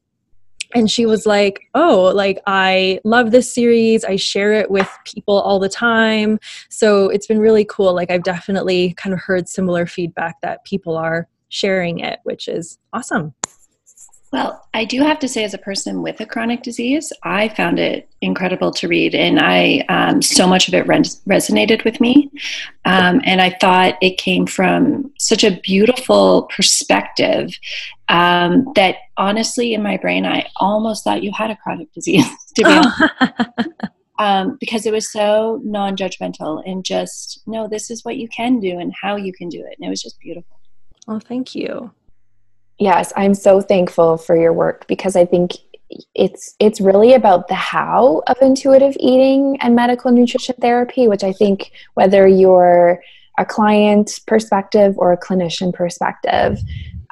and 0.73 0.89
she 0.89 1.05
was 1.05 1.25
like 1.25 1.67
oh 1.75 2.11
like 2.15 2.39
i 2.47 2.99
love 3.03 3.31
this 3.31 3.53
series. 3.53 4.03
I 4.03 4.15
share 4.15 4.53
it 4.53 4.71
with 4.71 4.89
people 5.05 5.39
all 5.39 5.59
the 5.59 5.69
time. 5.69 6.39
So 6.69 7.09
it's 7.09 7.27
been 7.27 7.39
really 7.39 7.65
cool. 7.65 7.93
Like 7.93 8.11
i've 8.11 8.23
definitely 8.23 8.93
kind 8.93 9.13
of 9.13 9.19
heard 9.19 9.47
similar 9.47 9.85
feedback 9.85 10.41
that 10.41 10.63
people 10.65 10.97
are 10.97 11.27
sharing 11.49 11.99
it 11.99 12.19
which 12.23 12.47
is 12.47 12.79
awesome 12.93 13.33
well, 14.31 14.65
I 14.73 14.85
do 14.85 15.01
have 15.01 15.19
to 15.19 15.27
say, 15.27 15.43
as 15.43 15.53
a 15.53 15.57
person 15.57 16.01
with 16.01 16.21
a 16.21 16.25
chronic 16.25 16.63
disease, 16.63 17.11
I 17.23 17.49
found 17.49 17.79
it 17.79 18.07
incredible 18.21 18.71
to 18.71 18.87
read, 18.87 19.13
and 19.13 19.39
I 19.39 19.83
um, 19.89 20.21
so 20.21 20.47
much 20.47 20.69
of 20.69 20.73
it 20.73 20.87
res- 20.87 21.21
resonated 21.27 21.83
with 21.83 21.99
me. 21.99 22.31
Um, 22.85 23.21
and 23.25 23.41
I 23.41 23.57
thought 23.59 23.97
it 24.01 24.17
came 24.17 24.45
from 24.45 25.11
such 25.19 25.43
a 25.43 25.59
beautiful 25.59 26.43
perspective 26.43 27.51
um, 28.07 28.71
that, 28.75 28.95
honestly, 29.17 29.73
in 29.73 29.83
my 29.83 29.97
brain, 29.97 30.25
I 30.25 30.47
almost 30.57 31.03
thought 31.03 31.23
you 31.23 31.31
had 31.35 31.51
a 31.51 31.57
chronic 31.57 31.91
disease. 31.91 32.25
to 32.55 32.63
be 32.63 32.71
honest. 32.71 33.69
Um, 34.19 34.57
because 34.59 34.85
it 34.85 34.93
was 34.93 35.11
so 35.11 35.59
non-judgmental 35.63 36.61
and 36.69 36.85
just 36.85 37.41
no, 37.47 37.67
this 37.67 37.89
is 37.89 38.05
what 38.05 38.17
you 38.17 38.27
can 38.27 38.59
do 38.59 38.77
and 38.77 38.93
how 39.01 39.15
you 39.15 39.33
can 39.33 39.49
do 39.49 39.61
it, 39.61 39.75
and 39.79 39.87
it 39.87 39.89
was 39.89 39.99
just 39.99 40.19
beautiful. 40.19 40.59
Well, 41.07 41.19
thank 41.19 41.55
you. 41.55 41.91
Yes, 42.81 43.13
I'm 43.15 43.35
so 43.35 43.61
thankful 43.61 44.17
for 44.17 44.35
your 44.35 44.53
work 44.53 44.87
because 44.87 45.15
I 45.15 45.23
think 45.23 45.51
it's 46.15 46.55
it's 46.59 46.81
really 46.81 47.13
about 47.13 47.47
the 47.47 47.53
how 47.53 48.23
of 48.25 48.37
intuitive 48.41 48.97
eating 48.99 49.55
and 49.61 49.75
medical 49.75 50.11
nutrition 50.11 50.55
therapy, 50.59 51.07
which 51.07 51.23
I 51.23 51.31
think 51.31 51.71
whether 51.93 52.27
you're 52.27 52.99
a 53.37 53.45
client 53.45 54.19
perspective 54.25 54.95
or 54.97 55.13
a 55.13 55.17
clinician 55.19 55.71
perspective, 55.71 56.57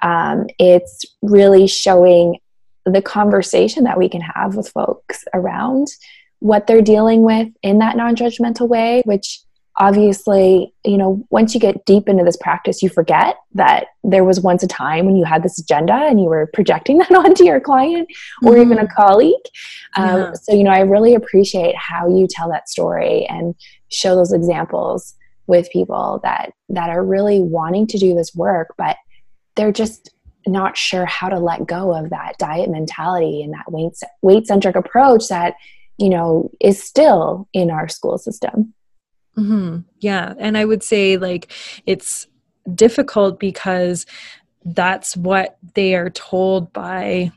um, 0.02 0.48
it's 0.58 1.06
really 1.22 1.68
showing 1.68 2.40
the 2.88 3.04
conversation 3.04 3.84
that 3.84 4.00
we 4.00 4.10
can 4.10 4.22
have 4.22 4.56
with 4.56 4.70
folks 4.70 5.24
around 5.36 5.86
what 6.40 6.66
they're 6.66 6.82
dealing 6.82 7.22
with 7.22 7.48
in 7.62 7.78
that 7.78 7.96
non-judgmental 7.96 8.68
way 8.68 9.04
which 9.06 9.42
obviously 9.79 10.74
you 10.83 10.98
know 10.98 11.25
once 11.29 11.53
you 11.53 11.59
get 11.59 11.86
deep 11.86 12.09
into 12.09 12.24
this 12.24 12.38
practice 12.38 12.83
you 12.83 12.89
forget 12.89 13.38
that 13.53 13.88
there 14.03 14.25
was 14.25 14.41
once 14.41 14.62
a 14.62 14.67
time 14.67 15.05
when 15.05 15.15
you 15.15 15.24
had 15.24 15.41
this 15.41 15.57
agenda 15.57 15.93
and 15.93 16.19
you 16.19 16.27
were 16.27 16.50
projecting 16.53 16.98
that 17.00 17.12
onto 17.12 17.45
your 17.45 17.59
client 17.59 18.07
or 18.43 18.53
mm-hmm. 18.53 18.62
even 18.62 18.77
a 18.77 18.88
colleague 18.88 19.33
um, 19.95 20.19
yeah. 20.19 20.33
so 20.33 20.53
you 20.53 20.63
know 20.63 20.71
i 20.71 20.81
really 20.81 21.15
appreciate 21.15 21.75
how 21.75 22.07
you 22.07 22.27
tell 22.29 22.50
that 22.50 22.69
story 22.69 23.25
and 23.27 23.55
show 23.89 24.15
those 24.15 24.33
examples 24.33 25.15
with 25.48 25.69
people 25.71 26.19
that 26.24 26.51
that 26.67 26.89
are 26.89 27.03
really 27.03 27.41
wanting 27.41 27.88
to 27.88 27.98
do 27.98 28.13
this 28.13 28.36
work 28.36 28.75
but 28.77 28.98
they're 29.55 29.71
just 29.71 30.12
not 30.48 30.77
sure 30.77 31.05
how 31.05 31.29
to 31.29 31.39
let 31.39 31.65
go 31.65 31.93
of 31.93 32.09
that 32.09 32.33
diet 32.38 32.69
mentality 32.69 33.41
and 33.41 33.53
that 33.53 33.71
weight 33.71 33.93
weight 34.21 34.45
centric 34.45 34.75
approach 34.75 35.27
that 35.29 35.53
you 35.98 36.09
know 36.09 36.50
is 36.59 36.81
still 36.81 37.48
in 37.53 37.69
our 37.71 37.88
school 37.88 38.17
system 38.17 38.74
mm-hmm. 39.39 39.79
yeah 40.00 40.34
and 40.39 40.58
i 40.58 40.65
would 40.65 40.84
say 40.84 41.17
like 41.17 41.51
it's 41.86 42.27
difficult 42.75 43.39
because 43.39 44.05
that's 44.65 45.15
what 45.17 45.58
they 45.74 45.96
are 45.96 46.10
told 46.10 46.72
by 46.74 47.31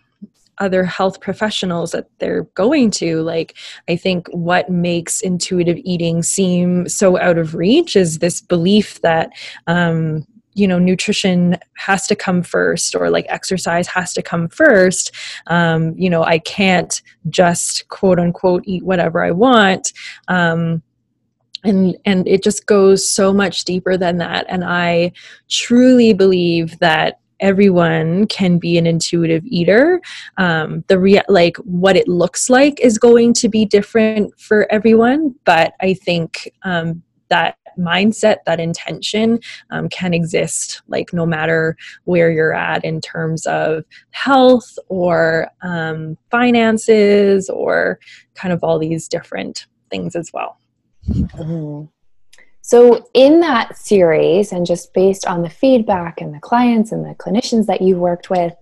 other 0.58 0.84
health 0.84 1.20
professionals 1.20 1.92
that 1.92 2.06
they're 2.18 2.44
going 2.54 2.90
to. 2.90 3.22
Like 3.22 3.56
i 3.88 3.96
think 3.96 4.28
what 4.28 4.70
makes 4.70 5.20
intuitive 5.20 5.78
eating 5.84 6.22
seem 6.22 6.88
so 6.88 7.18
out 7.18 7.38
of 7.38 7.54
reach 7.54 7.96
is 7.96 8.18
this 8.18 8.40
belief 8.40 9.00
that 9.00 9.30
um, 9.66 10.26
you 10.54 10.68
know 10.68 10.78
nutrition 10.78 11.56
has 11.76 12.06
to 12.06 12.14
come 12.14 12.42
first 12.42 12.94
or 12.94 13.10
like 13.10 13.26
exercise 13.28 13.86
has 13.88 14.12
to 14.14 14.22
come 14.22 14.48
first. 14.48 15.10
Um, 15.46 15.94
you 15.96 16.10
know 16.10 16.22
i 16.22 16.38
can't 16.38 17.02
just 17.28 17.88
quote 17.88 18.18
unquote 18.18 18.62
eat 18.66 18.84
whatever 18.84 19.24
i 19.24 19.30
want. 19.30 19.92
Um, 20.28 20.82
and 21.64 21.96
and 22.04 22.26
it 22.26 22.42
just 22.42 22.66
goes 22.66 23.08
so 23.08 23.32
much 23.32 23.64
deeper 23.64 23.96
than 23.96 24.18
that. 24.18 24.46
And 24.48 24.64
i 24.64 25.12
truly 25.48 26.12
believe 26.12 26.78
that 26.78 27.20
everyone 27.40 28.24
can 28.28 28.56
be 28.56 28.78
an 28.78 28.86
intuitive 28.86 29.44
eater. 29.44 30.00
Um, 30.38 30.84
the 30.86 30.98
rea- 30.98 31.24
like 31.28 31.56
what 31.58 31.96
it 31.96 32.06
looks 32.06 32.48
like 32.48 32.80
is 32.80 32.98
going 32.98 33.34
to 33.34 33.48
be 33.48 33.64
different 33.64 34.38
for 34.38 34.70
everyone 34.70 35.34
but 35.44 35.74
i 35.80 35.92
think 35.94 36.50
um, 36.62 37.02
that 37.28 37.56
mindset 37.78 38.36
that 38.44 38.60
intention 38.60 39.40
um, 39.70 39.88
can 39.88 40.12
exist 40.12 40.82
like 40.88 41.12
no 41.12 41.24
matter 41.24 41.76
where 42.04 42.30
you're 42.30 42.54
at 42.54 42.84
in 42.84 43.00
terms 43.00 43.46
of 43.46 43.84
health 44.10 44.78
or 44.88 45.48
um, 45.62 46.16
finances 46.30 47.48
or 47.48 47.98
kind 48.34 48.52
of 48.52 48.62
all 48.62 48.78
these 48.78 49.08
different 49.08 49.66
things 49.90 50.14
as 50.14 50.30
well 50.32 50.58
mm-hmm. 51.08 51.84
so 52.60 53.06
in 53.14 53.40
that 53.40 53.76
series 53.76 54.52
and 54.52 54.66
just 54.66 54.92
based 54.94 55.26
on 55.26 55.42
the 55.42 55.50
feedback 55.50 56.20
and 56.20 56.34
the 56.34 56.40
clients 56.40 56.92
and 56.92 57.04
the 57.04 57.14
clinicians 57.14 57.66
that 57.66 57.80
you've 57.80 57.98
worked 57.98 58.30
with 58.30 58.54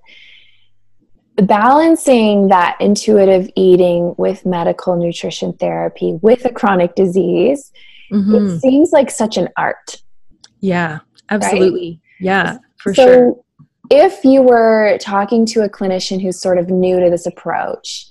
balancing 1.36 2.48
that 2.48 2.76
intuitive 2.80 3.48
eating 3.56 4.14
with 4.18 4.44
medical 4.44 4.96
nutrition 4.96 5.52
therapy 5.54 6.18
with 6.22 6.44
a 6.44 6.52
chronic 6.52 6.94
disease 6.94 7.72
mm-hmm. 8.12 8.34
it 8.34 8.60
seems 8.60 8.92
like 8.92 9.10
such 9.10 9.36
an 9.36 9.48
art. 9.56 10.02
Yeah, 10.60 11.00
absolutely. 11.30 12.00
Right? 12.02 12.20
Yeah, 12.20 12.58
for 12.78 12.94
so 12.94 13.04
sure. 13.04 13.36
If 13.90 14.24
you 14.24 14.42
were 14.42 14.98
talking 15.00 15.46
to 15.46 15.62
a 15.62 15.68
clinician 15.68 16.22
who's 16.22 16.40
sort 16.40 16.58
of 16.58 16.68
new 16.68 17.00
to 17.00 17.10
this 17.10 17.26
approach, 17.26 18.06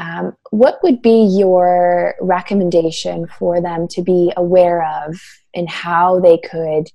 um, 0.00 0.34
what 0.50 0.82
would 0.82 1.02
be 1.02 1.28
your 1.38 2.14
recommendation 2.22 3.26
for 3.38 3.60
them 3.60 3.86
to 3.88 4.02
be 4.02 4.32
aware 4.34 4.82
of 4.82 5.20
and 5.54 5.68
how 5.68 6.18
they 6.20 6.38
could 6.38 6.88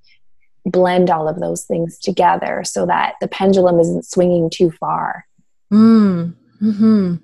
blend 0.66 1.12
all 1.12 1.28
of 1.28 1.40
those 1.40 1.66
things 1.66 2.00
together 2.00 2.64
so 2.66 2.88
that 2.88 3.14
the 3.22 3.28
pendulum 3.28 3.80
isn't 3.80 4.06
swinging 4.06 4.50
too 4.50 4.72
far? 4.72 5.28
Mm, 5.72 6.34
hmm 6.60 7.16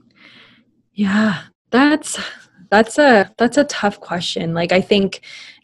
Yeah, 0.93 1.41
that's 1.71 2.19
that's 2.69 2.99
a 2.99 3.33
that's 3.39 3.57
a 3.57 3.63
tough 3.63 3.99
question. 3.99 4.53
Like 4.53 4.71
i 4.71 4.81
think 4.81 5.21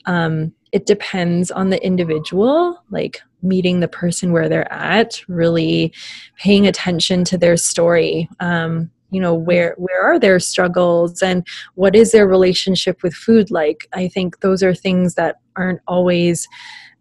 um, 0.08 0.54
it 0.72 0.86
depends 0.86 1.52
on 1.52 1.70
the 1.70 1.86
individual 1.86 2.82
like 2.90 3.22
meeting 3.44 3.82
the 3.82 3.88
person 3.88 4.32
where 4.32 4.50
they're 4.50 4.72
at 4.74 5.22
really 5.28 5.94
paying 6.40 6.66
attention 6.66 7.24
to 7.26 7.38
their 7.38 7.56
story. 7.56 8.28
Um, 8.40 8.90
you 9.10 9.20
know 9.22 9.34
where 9.34 9.74
where 9.78 10.04
are 10.04 10.20
their 10.20 10.40
struggles 10.40 11.22
and 11.22 11.46
what 11.76 11.96
is 11.96 12.12
their 12.12 12.28
relationship 12.28 13.02
with 13.04 13.14
food 13.14 13.50
like 13.52 13.88
i 13.94 14.08
think 14.08 14.40
those 14.40 14.62
are 14.62 14.74
things 14.74 15.16
that 15.16 15.38
aren't 15.56 15.82
always 15.88 16.48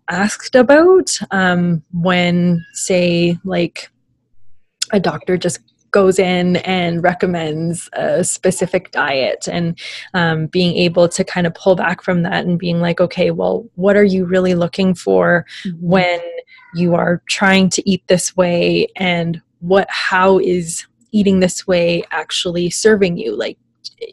asked 0.09 0.55
about 0.55 1.11
um, 1.31 1.83
when 1.93 2.65
say 2.73 3.37
like 3.45 3.91
a 4.93 5.01
doctor 5.01 5.37
just 5.37 5.61
goes 5.91 6.19
in 6.19 6.57
and 6.57 7.03
recommends 7.03 7.89
a 7.95 8.23
specific 8.23 8.91
diet 8.91 9.49
and 9.51 9.79
um, 10.15 10.47
being 10.47 10.77
able 10.77 11.09
to 11.09 11.25
kind 11.25 11.47
of 11.47 11.55
pull 11.55 11.75
back 11.75 12.03
from 12.03 12.23
that 12.23 12.45
and 12.45 12.59
being 12.59 12.81
like 12.81 13.01
okay 13.01 13.31
well 13.31 13.67
what 13.77 13.97
are 13.97 14.05
you 14.05 14.25
really 14.25 14.55
looking 14.55 14.95
for 14.95 15.47
mm-hmm. 15.65 15.77
when 15.81 16.21
you 16.75 16.95
are 16.95 17.23
trying 17.29 17.69
to 17.71 17.89
eat 17.89 18.07
this 18.09 18.37
way 18.37 18.87
and 18.97 19.41
what 19.61 19.89
how 19.89 20.39
is 20.39 20.87
eating 21.19 21.41
this 21.41 21.67
way 21.67 22.03
actually 22.11 22.69
serving 22.71 23.17
you 23.17 23.37
like 23.37 23.59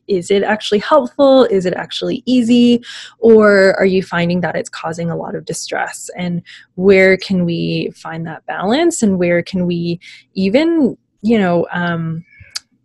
is 0.07 0.31
it 0.31 0.43
actually 0.43 0.79
helpful 0.79 1.45
is 1.45 1.65
it 1.65 1.73
actually 1.73 2.23
easy 2.25 2.81
or 3.19 3.73
are 3.79 3.85
you 3.85 4.01
finding 4.01 4.39
that 4.41 4.55
it's 4.55 4.69
causing 4.69 5.09
a 5.09 5.15
lot 5.15 5.35
of 5.35 5.45
distress 5.45 6.09
and 6.17 6.41
where 6.75 7.17
can 7.17 7.43
we 7.43 7.91
find 7.95 8.25
that 8.25 8.45
balance 8.45 9.03
and 9.03 9.17
where 9.17 9.41
can 9.41 9.65
we 9.65 9.99
even 10.35 10.95
you 11.23 11.39
know, 11.39 11.65
um, 11.71 12.23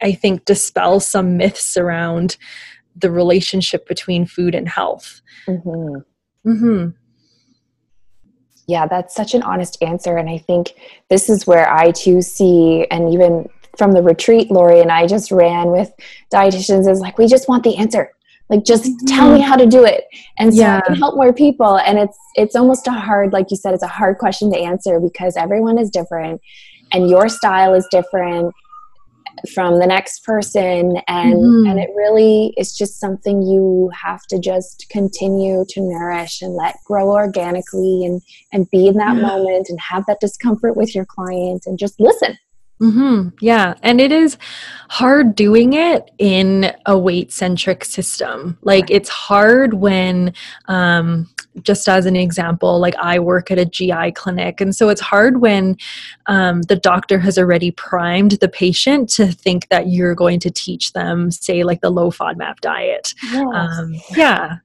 I 0.00 0.12
think 0.12 0.46
dispel 0.46 1.00
some 1.00 1.36
myths 1.36 1.76
around 1.76 2.38
the 2.96 3.10
relationship 3.10 3.86
between 3.86 4.26
food 4.26 4.54
and 4.54 4.68
health. 4.68 5.20
Mm-hmm. 5.46 6.48
Mm-hmm. 6.48 6.90
Yeah, 8.68 8.86
that's 8.86 9.14
such 9.14 9.34
an 9.34 9.42
honest 9.42 9.82
answer. 9.82 10.16
And 10.16 10.30
I 10.30 10.38
think 10.38 10.74
this 11.10 11.28
is 11.28 11.46
where 11.46 11.70
I 11.70 11.90
too 11.90 12.22
see, 12.22 12.86
and 12.90 13.12
even 13.12 13.48
from 13.78 13.92
the 13.92 14.02
retreat, 14.02 14.50
Lori 14.50 14.80
and 14.80 14.92
I 14.92 15.06
just 15.06 15.30
ran 15.30 15.70
with 15.70 15.90
dietitians 16.32 16.90
is 16.90 17.00
like, 17.00 17.16
we 17.16 17.26
just 17.26 17.48
want 17.48 17.62
the 17.62 17.76
answer. 17.76 18.10
Like 18.50 18.64
just 18.64 18.84
mm-hmm. 18.84 19.06
tell 19.06 19.32
me 19.32 19.40
how 19.40 19.56
to 19.56 19.66
do 19.66 19.84
it. 19.84 20.04
And 20.38 20.54
so 20.54 20.60
yeah. 20.60 20.78
I 20.78 20.80
can 20.80 20.94
help 20.94 21.16
more 21.16 21.32
people. 21.32 21.78
And 21.78 21.98
it's 21.98 22.18
it's 22.34 22.56
almost 22.56 22.86
a 22.86 22.92
hard, 22.92 23.32
like 23.32 23.50
you 23.50 23.56
said, 23.56 23.74
it's 23.74 23.82
a 23.82 23.88
hard 23.88 24.18
question 24.18 24.50
to 24.52 24.58
answer 24.58 25.00
because 25.00 25.36
everyone 25.36 25.78
is 25.78 25.90
different 25.90 26.40
and 26.92 27.08
your 27.10 27.28
style 27.28 27.74
is 27.74 27.86
different 27.90 28.54
from 29.52 29.78
the 29.78 29.86
next 29.86 30.24
person 30.24 30.96
and 31.06 31.34
mm-hmm. 31.34 31.70
and 31.70 31.78
it 31.78 31.90
really 31.94 32.52
is 32.56 32.76
just 32.76 32.98
something 32.98 33.40
you 33.42 33.88
have 33.94 34.26
to 34.26 34.36
just 34.38 34.86
continue 34.90 35.64
to 35.68 35.80
nourish 35.80 36.42
and 36.42 36.54
let 36.54 36.76
grow 36.84 37.12
organically 37.12 38.04
and 38.04 38.20
and 38.52 38.68
be 38.70 38.88
in 38.88 38.94
that 38.94 39.14
yeah. 39.14 39.22
moment 39.22 39.68
and 39.68 39.78
have 39.80 40.04
that 40.06 40.18
discomfort 40.18 40.76
with 40.76 40.92
your 40.92 41.04
client 41.04 41.64
and 41.66 41.78
just 41.78 42.00
listen 42.00 42.36
Mm-hmm. 42.80 43.30
Yeah. 43.40 43.74
And 43.82 44.00
it 44.00 44.12
is 44.12 44.38
hard 44.88 45.34
doing 45.34 45.72
it 45.72 46.10
in 46.18 46.72
a 46.86 46.98
weight 46.98 47.32
centric 47.32 47.84
system. 47.84 48.58
Like, 48.62 48.90
it's 48.90 49.08
hard 49.08 49.74
when, 49.74 50.32
um, 50.66 51.28
just 51.62 51.88
as 51.88 52.06
an 52.06 52.14
example, 52.14 52.78
like 52.78 52.94
I 52.96 53.18
work 53.18 53.50
at 53.50 53.58
a 53.58 53.64
GI 53.64 54.12
clinic. 54.12 54.60
And 54.60 54.74
so 54.76 54.88
it's 54.90 55.00
hard 55.00 55.40
when 55.40 55.76
um, 56.26 56.62
the 56.62 56.76
doctor 56.76 57.18
has 57.18 57.36
already 57.36 57.72
primed 57.72 58.32
the 58.32 58.48
patient 58.48 59.08
to 59.10 59.26
think 59.26 59.68
that 59.68 59.88
you're 59.88 60.14
going 60.14 60.38
to 60.40 60.50
teach 60.50 60.92
them, 60.92 61.32
say, 61.32 61.64
like 61.64 61.80
the 61.80 61.90
low 61.90 62.10
FODMAP 62.12 62.60
diet. 62.60 63.12
Yes. 63.32 63.46
Um, 63.52 63.94
yeah. 64.16 64.58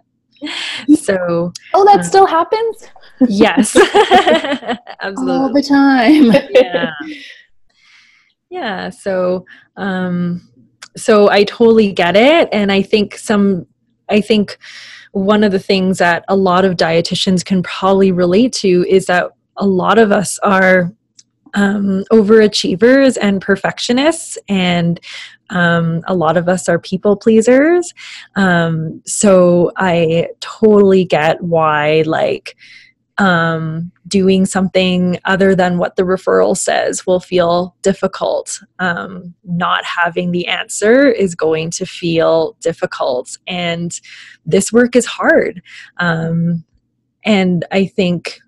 so. 0.94 1.52
Oh, 1.74 1.84
that 1.84 2.00
uh, 2.00 2.02
still 2.02 2.26
happens? 2.26 2.88
Yes. 3.28 3.76
Absolutely. 5.00 5.32
All 5.32 5.52
the 5.52 5.62
time. 5.62 6.32
yeah. 6.50 6.90
Yeah. 8.50 8.90
So, 8.90 9.46
um, 9.76 10.48
so 10.96 11.28
I 11.30 11.44
totally 11.44 11.92
get 11.92 12.16
it. 12.16 12.48
And 12.52 12.70
I 12.70 12.82
think 12.82 13.16
some, 13.16 13.66
I 14.08 14.20
think 14.20 14.58
one 15.12 15.44
of 15.44 15.52
the 15.52 15.58
things 15.58 15.98
that 15.98 16.24
a 16.28 16.36
lot 16.36 16.64
of 16.64 16.76
dietitians 16.76 17.44
can 17.44 17.62
probably 17.62 18.12
relate 18.12 18.52
to 18.54 18.84
is 18.88 19.06
that 19.06 19.30
a 19.56 19.66
lot 19.66 19.98
of 19.98 20.12
us 20.12 20.38
are 20.40 20.92
um, 21.54 22.04
overachievers 22.10 23.16
and 23.20 23.40
perfectionists, 23.40 24.36
and 24.48 25.00
um, 25.50 26.02
a 26.06 26.14
lot 26.14 26.36
of 26.36 26.48
us 26.48 26.68
are 26.68 26.78
people 26.78 27.16
pleasers. 27.16 27.92
Um, 28.36 29.02
so 29.06 29.72
I 29.76 30.28
totally 30.40 31.04
get 31.04 31.42
why, 31.42 32.02
like, 32.06 32.56
um, 33.18 33.92
doing 34.08 34.44
something 34.44 35.18
other 35.24 35.54
than 35.54 35.78
what 35.78 35.96
the 35.96 36.02
referral 36.02 36.56
says 36.56 37.06
will 37.06 37.20
feel 37.20 37.76
difficult. 37.82 38.58
Um, 38.80 39.34
not 39.44 39.84
having 39.84 40.32
the 40.32 40.48
answer 40.48 41.08
is 41.08 41.34
going 41.34 41.70
to 41.72 41.86
feel 41.86 42.56
difficult. 42.60 43.38
And 43.46 43.98
this 44.44 44.72
work 44.72 44.96
is 44.96 45.06
hard. 45.06 45.62
Um, 45.98 46.64
and 47.24 47.64
I 47.70 47.86
think 47.86 48.40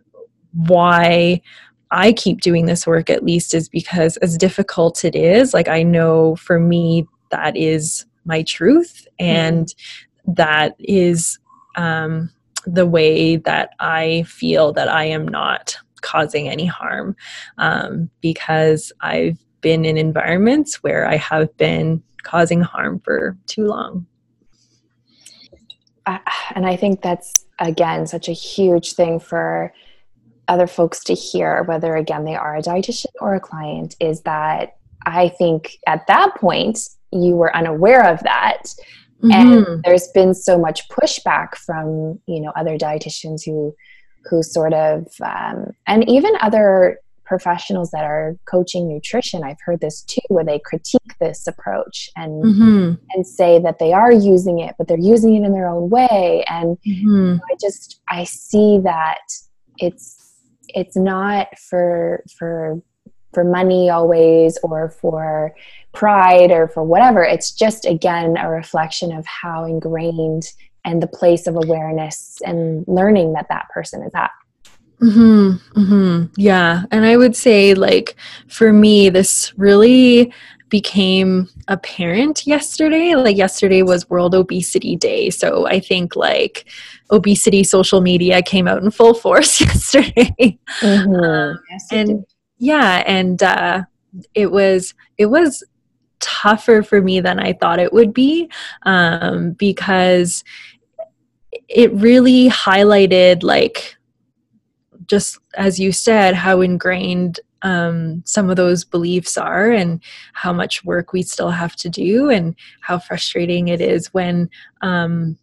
why 0.52 1.42
I 1.90 2.12
keep 2.12 2.40
doing 2.40 2.66
this 2.66 2.86
work 2.86 3.10
at 3.10 3.24
least 3.24 3.54
is 3.54 3.68
because 3.68 4.16
as 4.18 4.36
difficult 4.36 5.04
it 5.04 5.14
is, 5.14 5.54
like 5.54 5.68
I 5.68 5.82
know 5.82 6.36
for 6.36 6.58
me 6.58 7.06
that 7.30 7.56
is 7.56 8.06
my 8.24 8.42
truth 8.42 9.06
and 9.18 9.66
mm-hmm. 9.66 10.32
that 10.34 10.74
is 10.78 11.38
um, 11.76 12.30
the 12.66 12.86
way 12.86 13.36
that 13.36 13.70
I 13.78 14.24
feel 14.26 14.72
that 14.72 14.88
I 14.88 15.04
am 15.04 15.26
not 15.26 15.76
causing 16.00 16.48
any 16.48 16.66
harm 16.66 17.16
um, 17.58 18.10
because 18.20 18.92
I've 19.00 19.38
been 19.60 19.84
in 19.84 19.96
environments 19.96 20.82
where 20.82 21.08
I 21.08 21.16
have 21.16 21.56
been 21.56 22.02
causing 22.22 22.60
harm 22.60 23.00
for 23.00 23.36
too 23.46 23.66
long. 23.66 24.06
Uh, 26.06 26.18
and 26.54 26.66
I 26.66 26.76
think 26.76 27.02
that's, 27.02 27.46
again, 27.58 28.06
such 28.06 28.28
a 28.28 28.32
huge 28.32 28.92
thing 28.92 29.18
for 29.18 29.72
other 30.48 30.66
folks 30.66 31.02
to 31.04 31.14
hear, 31.14 31.62
whether, 31.64 31.96
again, 31.96 32.24
they 32.24 32.36
are 32.36 32.56
a 32.56 32.62
dietitian 32.62 33.06
or 33.20 33.34
a 33.34 33.40
client, 33.40 33.96
is 34.00 34.22
that 34.22 34.76
I 35.04 35.28
think 35.28 35.78
at 35.86 36.06
that 36.06 36.34
point, 36.36 36.78
you 37.12 37.36
were 37.36 37.54
unaware 37.56 38.04
of 38.04 38.20
that 38.20 38.64
mm-hmm. 39.22 39.30
and 39.32 39.82
there's 39.84 40.08
been 40.08 40.34
so 40.34 40.58
much 40.58 40.88
pushback 40.88 41.54
from 41.54 42.20
you 42.26 42.40
know 42.40 42.52
other 42.56 42.76
dietitians 42.76 43.44
who 43.44 43.74
who 44.28 44.42
sort 44.42 44.74
of 44.74 45.06
um, 45.22 45.70
and 45.86 46.08
even 46.08 46.32
other 46.40 46.98
professionals 47.24 47.90
that 47.90 48.04
are 48.04 48.36
coaching 48.44 48.88
nutrition 48.88 49.42
i've 49.42 49.60
heard 49.64 49.80
this 49.80 50.02
too 50.02 50.20
where 50.28 50.44
they 50.44 50.60
critique 50.60 51.14
this 51.20 51.46
approach 51.46 52.08
and 52.16 52.44
mm-hmm. 52.44 52.94
and 53.10 53.26
say 53.26 53.58
that 53.58 53.78
they 53.78 53.92
are 53.92 54.12
using 54.12 54.60
it 54.60 54.74
but 54.78 54.86
they're 54.86 54.98
using 54.98 55.34
it 55.34 55.44
in 55.44 55.52
their 55.52 55.68
own 55.68 55.90
way 55.90 56.44
and 56.48 56.78
mm-hmm. 56.86 57.36
i 57.50 57.56
just 57.60 58.00
i 58.08 58.22
see 58.22 58.78
that 58.82 59.22
it's 59.78 60.25
it's 60.76 60.97
not 60.97 61.49
for 61.59 62.23
for 62.38 62.80
for 63.33 63.45
money 63.45 63.90
always 63.90 64.56
or 64.62 64.88
for 64.88 65.54
pride 65.92 66.50
or 66.50 66.68
for 66.68 66.83
whatever. 66.83 67.23
It's 67.23 67.52
just, 67.52 67.85
again, 67.85 68.38
a 68.38 68.49
reflection 68.49 69.12
of 69.12 69.26
how 69.26 69.64
ingrained 69.64 70.45
and 70.87 71.02
the 71.02 71.06
place 71.06 71.47
of 71.47 71.56
awareness 71.56 72.38
and 72.47 72.83
learning 72.87 73.35
that 73.35 73.49
that 73.50 73.68
person 73.75 74.02
is 74.02 74.12
at. 74.14 74.30
Hmm. 75.00 75.50
Hmm. 75.75 76.25
Yeah. 76.37 76.85
And 76.90 77.04
I 77.04 77.18
would 77.18 77.37
say, 77.37 77.75
like, 77.75 78.16
for 78.49 78.73
me, 78.73 79.11
this 79.11 79.52
really 79.59 80.33
became 80.68 81.49
apparent 81.68 82.46
yesterday. 82.46 83.14
Like, 83.14 83.37
yesterday 83.37 83.82
was 83.82 84.11
World 84.11 84.35
Obesity 84.35 84.96
Day. 84.96 85.30
So 85.30 85.66
I 85.66 85.80
think, 85.80 86.16
like, 86.16 86.66
obesity 87.11 87.62
social 87.62 88.00
media 88.00 88.42
came 88.42 88.66
out 88.66 88.82
in 88.82 88.90
full 88.90 89.14
force 89.14 89.61
yesterday. 89.61 90.58
Mm-hmm. 90.80 91.14
Um, 91.14 91.61
yes, 91.70 91.87
and 91.92 92.26
yeah 92.58 93.02
and 93.06 93.42
uh, 93.42 93.82
it 94.35 94.50
was 94.50 94.94
it 95.18 95.26
was 95.26 95.64
tougher 96.20 96.82
for 96.82 97.02
me 97.02 97.20
than 97.20 97.38
i 97.38 97.52
thought 97.52 97.78
it 97.78 97.92
would 97.92 98.14
be 98.14 98.49
um, 98.82 99.52
because 99.52 100.42
it 101.68 101.92
really 101.92 102.49
highlighted 102.49 103.42
like 103.42 103.96
just 105.06 105.38
as 105.56 105.78
you 105.78 105.92
said 105.92 106.35
how 106.35 106.61
ingrained 106.61 107.38
um, 107.62 108.22
some 108.25 108.50
of 108.50 108.56
those 108.56 108.84
beliefs 108.84 109.36
are 109.36 109.70
and 109.70 110.02
how 110.34 110.52
much 110.52 110.84
work 110.84 111.12
we 111.12 111.22
still 111.22 111.50
have 111.50 111.75
to 111.76 111.88
do 111.88 112.30
and 112.30 112.54
how 112.80 112.98
frustrating 112.98 113.68
it 113.68 113.80
is 113.80 114.12
when 114.12 114.48
um, 114.82 115.38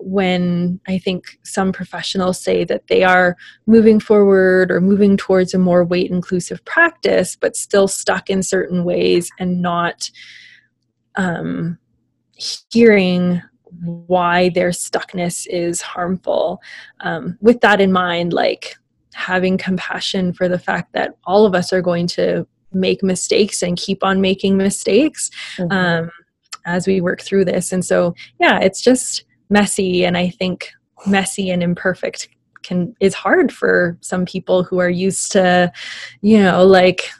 when 0.00 0.80
I 0.86 0.98
think 0.98 1.38
some 1.42 1.72
professionals 1.72 2.40
say 2.40 2.64
that 2.64 2.86
they 2.86 3.02
are 3.02 3.36
moving 3.66 3.98
forward 3.98 4.70
or 4.70 4.80
moving 4.80 5.16
towards 5.16 5.54
a 5.54 5.58
more 5.58 5.84
weight 5.84 6.10
inclusive 6.10 6.64
practice, 6.64 7.36
but 7.36 7.56
still 7.56 7.88
stuck 7.88 8.30
in 8.30 8.42
certain 8.42 8.84
ways 8.84 9.28
and 9.40 9.60
not 9.60 10.08
um, 11.16 11.78
hearing 12.70 13.42
why 13.82 14.50
their 14.50 14.70
stuckness 14.70 15.46
is 15.50 15.82
harmful. 15.82 16.60
Um, 17.00 17.36
with 17.40 17.60
that 17.60 17.80
in 17.80 17.92
mind, 17.92 18.32
like 18.32 18.76
having 19.14 19.58
compassion 19.58 20.32
for 20.32 20.48
the 20.48 20.58
fact 20.58 20.92
that 20.92 21.14
all 21.24 21.46
of 21.46 21.54
us 21.54 21.72
are 21.72 21.82
going 21.82 22.06
to 22.06 22.46
make 22.72 23.02
mistakes 23.02 23.62
and 23.62 23.76
keep 23.76 24.04
on 24.04 24.20
making 24.20 24.56
mistakes 24.56 25.30
mm-hmm. 25.56 25.72
um, 25.72 26.10
as 26.66 26.86
we 26.86 27.00
work 27.00 27.22
through 27.22 27.44
this. 27.44 27.72
And 27.72 27.84
so, 27.84 28.14
yeah, 28.38 28.58
it's 28.60 28.82
just 28.82 29.24
messy 29.50 30.04
and 30.04 30.16
i 30.16 30.28
think 30.28 30.72
messy 31.06 31.50
and 31.50 31.62
imperfect 31.62 32.28
can 32.62 32.94
is 33.00 33.14
hard 33.14 33.52
for 33.52 33.96
some 34.00 34.24
people 34.24 34.62
who 34.62 34.78
are 34.78 34.90
used 34.90 35.32
to 35.32 35.72
you 36.20 36.42
know 36.42 36.64
like 36.64 37.10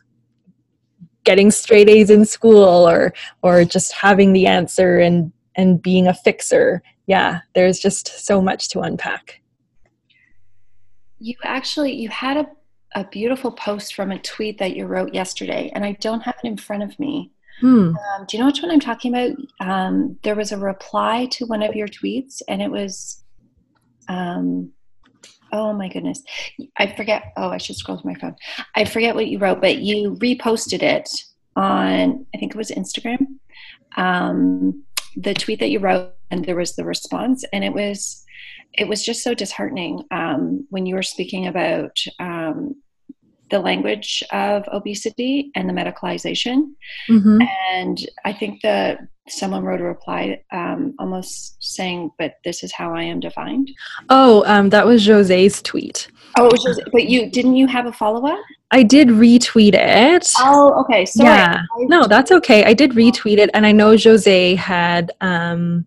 getting 1.24 1.50
straight 1.50 1.88
a's 1.88 2.10
in 2.10 2.24
school 2.24 2.88
or 2.88 3.12
or 3.42 3.64
just 3.64 3.92
having 3.92 4.32
the 4.32 4.46
answer 4.46 4.98
and 4.98 5.32
and 5.54 5.82
being 5.82 6.06
a 6.06 6.14
fixer 6.14 6.82
yeah 7.06 7.40
there's 7.54 7.78
just 7.78 8.08
so 8.24 8.42
much 8.42 8.68
to 8.68 8.80
unpack 8.80 9.40
you 11.18 11.34
actually 11.44 11.92
you 11.92 12.08
had 12.08 12.36
a, 12.36 12.46
a 12.94 13.04
beautiful 13.04 13.52
post 13.52 13.94
from 13.94 14.10
a 14.10 14.18
tweet 14.18 14.58
that 14.58 14.76
you 14.76 14.86
wrote 14.86 15.12
yesterday 15.12 15.70
and 15.74 15.84
i 15.84 15.92
don't 16.00 16.20
have 16.20 16.36
it 16.42 16.46
in 16.46 16.56
front 16.56 16.82
of 16.82 16.98
me 16.98 17.30
Hmm. 17.60 17.96
Um, 17.96 18.24
do 18.26 18.36
you 18.36 18.40
know 18.40 18.46
which 18.46 18.62
one 18.62 18.70
I'm 18.70 18.80
talking 18.80 19.14
about? 19.14 19.36
Um, 19.60 20.18
there 20.22 20.36
was 20.36 20.52
a 20.52 20.58
reply 20.58 21.26
to 21.32 21.46
one 21.46 21.62
of 21.62 21.74
your 21.74 21.88
tweets, 21.88 22.40
and 22.48 22.62
it 22.62 22.70
was, 22.70 23.24
um, 24.08 24.70
oh 25.52 25.72
my 25.72 25.88
goodness, 25.88 26.22
I 26.78 26.86
forget. 26.86 27.32
Oh, 27.36 27.48
I 27.48 27.58
should 27.58 27.76
scroll 27.76 27.98
through 27.98 28.12
my 28.12 28.18
phone. 28.18 28.36
I 28.74 28.84
forget 28.84 29.14
what 29.14 29.26
you 29.26 29.38
wrote, 29.38 29.60
but 29.60 29.78
you 29.78 30.14
reposted 30.16 30.82
it 30.82 31.10
on, 31.56 32.26
I 32.34 32.38
think 32.38 32.54
it 32.54 32.58
was 32.58 32.70
Instagram. 32.70 33.26
Um, 33.96 34.84
the 35.16 35.34
tweet 35.34 35.58
that 35.58 35.70
you 35.70 35.80
wrote, 35.80 36.12
and 36.30 36.44
there 36.44 36.56
was 36.56 36.76
the 36.76 36.84
response, 36.84 37.44
and 37.52 37.64
it 37.64 37.72
was, 37.72 38.24
it 38.78 38.88
was 38.88 39.04
just 39.04 39.22
so 39.22 39.34
disheartening 39.34 40.04
um, 40.10 40.66
when 40.70 40.86
you 40.86 40.94
were 40.94 41.02
speaking 41.02 41.46
about 41.46 41.96
um, 42.20 42.76
the 43.50 43.58
language 43.58 44.22
of 44.32 44.64
obesity 44.72 45.50
and 45.54 45.68
the 45.68 45.72
medicalization. 45.72 46.72
Mm-hmm. 47.08 47.40
And 47.72 47.98
I 48.24 48.32
think 48.32 48.62
that 48.62 49.00
someone 49.28 49.64
wrote 49.64 49.80
a 49.80 49.84
reply 49.84 50.42
um, 50.52 50.94
almost 50.98 51.56
saying, 51.60 52.10
but 52.18 52.34
this 52.44 52.62
is 52.62 52.72
how 52.72 52.94
I 52.94 53.02
am 53.02 53.20
defined. 53.20 53.70
Oh, 54.08 54.44
um, 54.46 54.70
that 54.70 54.86
was 54.86 55.04
Jose's 55.04 55.60
tweet. 55.62 56.08
Oh, 56.38 56.50
Jose, 56.54 56.82
but 56.92 57.08
you 57.08 57.30
didn't 57.30 57.56
you 57.56 57.66
have 57.66 57.86
a 57.86 57.92
follow 57.92 58.26
up? 58.26 58.38
I 58.70 58.82
did 58.82 59.08
retweet 59.08 59.74
it. 59.74 60.30
Oh, 60.38 60.80
okay. 60.82 61.04
Sorry. 61.06 61.28
Yeah. 61.28 61.62
No, 61.80 62.06
that's 62.06 62.30
okay. 62.30 62.64
I 62.64 62.74
did 62.74 62.92
retweet 62.92 63.38
it, 63.38 63.50
and 63.54 63.66
I 63.66 63.72
know 63.72 63.96
Jose 63.96 64.54
had 64.54 65.10
um, 65.20 65.86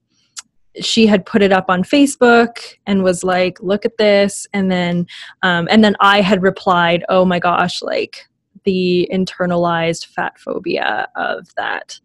she 0.79 1.05
had 1.05 1.25
put 1.25 1.41
it 1.41 1.51
up 1.51 1.65
on 1.69 1.83
Facebook 1.83 2.57
and 2.85 3.03
was 3.03 3.23
like, 3.23 3.61
"Look 3.61 3.85
at 3.85 3.97
this," 3.97 4.47
and 4.53 4.71
then 4.71 5.07
um, 5.43 5.67
and 5.69 5.83
then 5.83 5.95
I 5.99 6.21
had 6.21 6.41
replied, 6.41 7.03
"Oh 7.09 7.25
my 7.25 7.39
gosh!" 7.39 7.81
Like 7.81 8.27
the 8.63 9.09
internalized 9.11 10.05
fat 10.07 10.39
phobia 10.39 11.07
of 11.15 11.53
that 11.55 11.99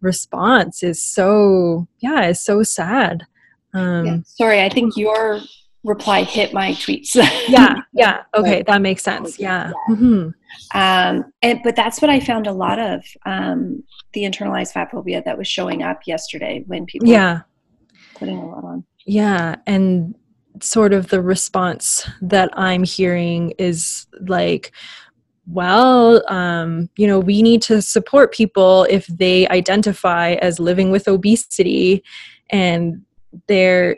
response 0.00 0.82
is 0.82 1.00
so 1.00 1.86
yeah, 2.00 2.26
is 2.28 2.40
so 2.40 2.62
sad. 2.62 3.26
Um, 3.74 4.06
yeah. 4.06 4.18
Sorry, 4.24 4.62
I 4.62 4.68
think 4.68 4.96
your 4.96 5.40
reply 5.84 6.24
hit 6.24 6.52
my 6.52 6.72
tweets. 6.72 7.14
yeah, 7.48 7.76
yeah. 7.92 8.22
Okay, 8.34 8.62
that 8.66 8.82
makes 8.82 9.02
sense. 9.02 9.38
Yeah. 9.38 9.72
yeah. 9.88 9.94
Mm-hmm. 9.94 10.28
Um, 10.78 11.32
and 11.42 11.60
but 11.62 11.76
that's 11.76 12.02
what 12.02 12.10
I 12.10 12.20
found 12.20 12.46
a 12.46 12.52
lot 12.52 12.78
of 12.78 13.04
um, 13.24 13.82
the 14.12 14.22
internalized 14.22 14.72
fat 14.72 14.90
phobia 14.90 15.22
that 15.24 15.38
was 15.38 15.46
showing 15.46 15.82
up 15.82 16.00
yesterday 16.06 16.64
when 16.66 16.86
people 16.86 17.08
yeah 17.08 17.42
putting 18.20 18.38
a 18.38 18.46
lot 18.46 18.62
on. 18.62 18.84
Yeah. 19.04 19.56
And 19.66 20.14
sort 20.62 20.92
of 20.92 21.08
the 21.08 21.20
response 21.20 22.08
that 22.20 22.50
I'm 22.52 22.84
hearing 22.84 23.52
is 23.58 24.06
like, 24.20 24.72
well, 25.46 26.22
um, 26.30 26.88
you 26.96 27.06
know, 27.06 27.18
we 27.18 27.42
need 27.42 27.62
to 27.62 27.82
support 27.82 28.32
people 28.32 28.86
if 28.88 29.06
they 29.08 29.48
identify 29.48 30.34
as 30.34 30.60
living 30.60 30.92
with 30.92 31.08
obesity 31.08 32.04
and 32.50 33.02
they're, 33.48 33.96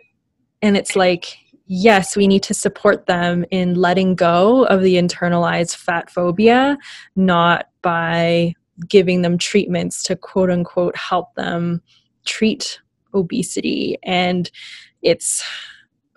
and 0.63 0.77
it's 0.77 0.97
like, 0.97 1.37
yes, 1.67 2.17
we 2.17 2.27
need 2.27 2.43
to 2.45 2.55
support 2.55 3.07
them 3.07 3.45
in 3.51 3.75
letting 3.75 4.15
go 4.15 4.65
of 4.67 4.83
the 4.83 4.95
internalized 4.95 5.77
fat 5.77 6.11
phobia, 6.11 6.79
not 7.17 7.69
by 7.83 8.55
giving 8.89 9.23
them 9.23 9.37
treatments 9.37 10.03
to 10.05 10.17
quote 10.17 10.51
unquote 10.51 10.97
help 10.97 11.35
them 11.35 11.83
treat 12.25 12.81
obesity 13.15 13.99
and 14.03 14.51
it's 15.03 15.43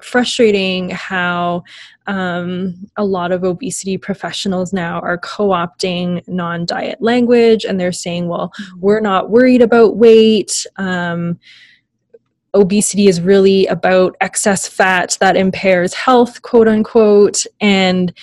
frustrating 0.01 0.89
how 0.91 1.63
um, 2.07 2.75
a 2.97 3.03
lot 3.03 3.31
of 3.31 3.43
obesity 3.43 3.97
professionals 3.97 4.71
now 4.71 4.99
are 4.99 5.17
co 5.17 5.49
opting 5.49 6.25
non 6.27 6.65
diet 6.65 7.01
language 7.01 7.65
and 7.65 7.79
they're 7.79 7.91
saying, 7.91 8.27
well, 8.27 8.51
we're 8.77 8.99
not 8.99 9.29
worried 9.29 9.61
about 9.61 9.97
weight. 9.97 10.65
Um, 10.77 11.39
obesity 12.53 13.07
is 13.07 13.19
really 13.19 13.65
about 13.67 14.15
excess 14.21 14.67
fat 14.67 15.17
that 15.19 15.35
impairs 15.35 15.93
health, 15.93 16.41
quote 16.41 16.67
unquote. 16.67 17.45
And 17.59 18.13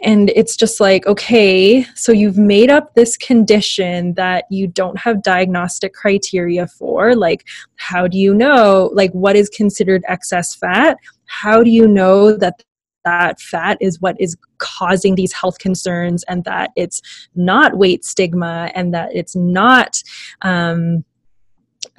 and 0.00 0.30
it's 0.30 0.56
just 0.56 0.80
like 0.80 1.06
okay 1.06 1.84
so 1.94 2.10
you've 2.10 2.38
made 2.38 2.70
up 2.70 2.94
this 2.94 3.16
condition 3.16 4.12
that 4.14 4.44
you 4.50 4.66
don't 4.66 4.98
have 4.98 5.22
diagnostic 5.22 5.94
criteria 5.94 6.66
for 6.66 7.14
like 7.14 7.44
how 7.76 8.08
do 8.08 8.18
you 8.18 8.34
know 8.34 8.90
like 8.92 9.12
what 9.12 9.36
is 9.36 9.48
considered 9.48 10.02
excess 10.08 10.54
fat? 10.54 10.98
How 11.26 11.62
do 11.62 11.70
you 11.70 11.86
know 11.86 12.36
that 12.36 12.62
that 13.04 13.38
fat 13.38 13.76
is 13.80 14.00
what 14.00 14.18
is 14.18 14.36
causing 14.58 15.14
these 15.14 15.32
health 15.32 15.58
concerns 15.58 16.24
and 16.24 16.44
that 16.44 16.70
it's 16.74 17.02
not 17.34 17.76
weight 17.76 18.04
stigma 18.04 18.70
and 18.74 18.94
that 18.94 19.10
it's 19.14 19.36
not 19.36 20.02
um, 20.42 21.04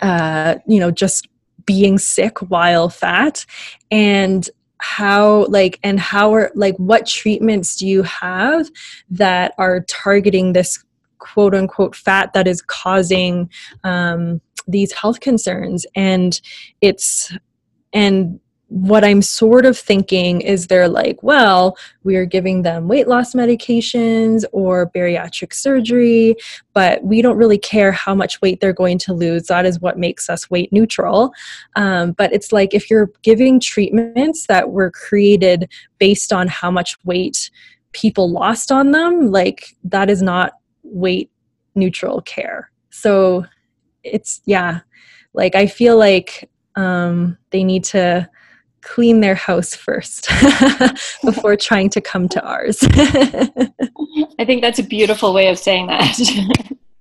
uh, 0.01 0.55
you 0.67 0.79
know 0.79 0.91
just 0.91 1.27
being 1.65 1.97
sick 1.97 2.39
while 2.49 2.89
fat? 2.89 3.45
And 3.91 4.49
how 4.79 5.45
like 5.45 5.79
and 5.83 5.99
how 5.99 6.33
are 6.33 6.51
like 6.55 6.75
what 6.77 7.05
treatments 7.05 7.75
do 7.75 7.87
you 7.87 8.03
have 8.03 8.69
that 9.09 9.53
are 9.57 9.81
targeting 9.81 10.53
this 10.53 10.83
quote 11.17 11.55
unquote 11.55 11.95
fat 11.95 12.33
that 12.33 12.47
is 12.47 12.61
causing 12.61 13.49
um, 13.83 14.41
these 14.67 14.91
health 14.91 15.19
concerns? 15.19 15.85
And 15.95 16.39
it's 16.81 17.33
and 17.93 18.39
what 18.75 19.05
I'm 19.05 19.21
sort 19.21 19.65
of 19.65 19.77
thinking 19.77 20.41
is 20.41 20.67
they're 20.67 20.89
like, 20.89 21.23
well, 21.23 21.77
we 22.03 22.17
are 22.17 22.25
giving 22.25 22.63
them 22.63 22.89
weight 22.89 23.07
loss 23.07 23.33
medications 23.33 24.43
or 24.51 24.91
bariatric 24.91 25.53
surgery, 25.53 26.35
but 26.73 27.01
we 27.01 27.21
don't 27.21 27.37
really 27.37 27.57
care 27.57 27.93
how 27.93 28.13
much 28.13 28.41
weight 28.41 28.59
they're 28.59 28.73
going 28.73 28.97
to 28.97 29.13
lose. 29.13 29.43
That 29.43 29.65
is 29.65 29.79
what 29.79 29.97
makes 29.97 30.29
us 30.29 30.49
weight 30.49 30.73
neutral. 30.73 31.31
Um, 31.77 32.11
but 32.11 32.33
it's 32.33 32.51
like 32.51 32.73
if 32.73 32.89
you're 32.89 33.09
giving 33.21 33.61
treatments 33.61 34.47
that 34.47 34.71
were 34.71 34.91
created 34.91 35.71
based 35.97 36.33
on 36.33 36.49
how 36.49 36.69
much 36.69 36.97
weight 37.05 37.49
people 37.93 38.29
lost 38.29 38.73
on 38.73 38.91
them, 38.91 39.31
like 39.31 39.77
that 39.85 40.09
is 40.09 40.21
not 40.21 40.51
weight 40.83 41.31
neutral 41.75 42.19
care. 42.23 42.69
So 42.89 43.45
it's, 44.03 44.41
yeah, 44.45 44.81
like 45.33 45.55
I 45.55 45.65
feel 45.65 45.97
like 45.97 46.49
um, 46.75 47.37
they 47.51 47.63
need 47.63 47.85
to 47.85 48.29
clean 48.85 49.19
their 49.19 49.35
house 49.35 49.75
first 49.75 50.29
before 51.23 51.55
trying 51.55 51.89
to 51.89 51.99
come 51.99 52.29
to 52.29 52.41
ours. 52.45 52.79
I 54.39 54.45
think 54.45 54.61
that's 54.61 54.79
a 54.79 54.83
beautiful 54.83 55.33
way 55.33 55.47
of 55.47 55.57
saying 55.57 55.87
that. 55.87 56.15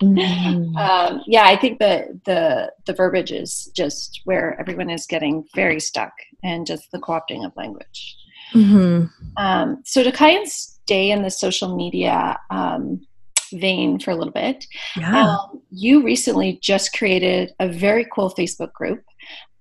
mm-hmm. 0.03 0.77
um, 0.77 1.23
yeah, 1.27 1.45
I 1.45 1.57
think 1.57 1.79
the 1.79 2.21
the 2.25 2.73
the 2.87 2.95
verbiage 2.95 3.31
is 3.31 3.71
just 3.75 4.23
where 4.25 4.59
everyone 4.59 4.91
is 4.91 5.07
getting 5.07 5.45
very 5.55 5.79
stuck, 5.79 6.13
and 6.43 6.67
just 6.67 6.91
the 6.91 6.99
co-opting 6.99 7.45
of 7.45 7.53
language. 7.57 8.17
Mm-hmm. 8.55 9.07
Um, 9.37 9.83
so 9.85 10.03
to 10.03 10.13
kind 10.13 10.43
of 10.43 10.49
stay 10.49 11.11
in 11.11 11.23
the 11.23 11.31
social 11.31 11.77
media 11.77 12.39
um, 12.51 13.07
vein 13.53 13.99
for 13.99 14.11
a 14.11 14.17
little 14.17 14.33
bit, 14.33 14.65
yeah. 14.97 15.37
Um, 15.37 15.61
you 15.71 16.03
recently 16.03 16.59
just 16.63 16.97
created 16.97 17.53
a 17.61 17.69
very 17.69 18.07
cool 18.13 18.31
Facebook 18.31 18.73
group 18.73 19.03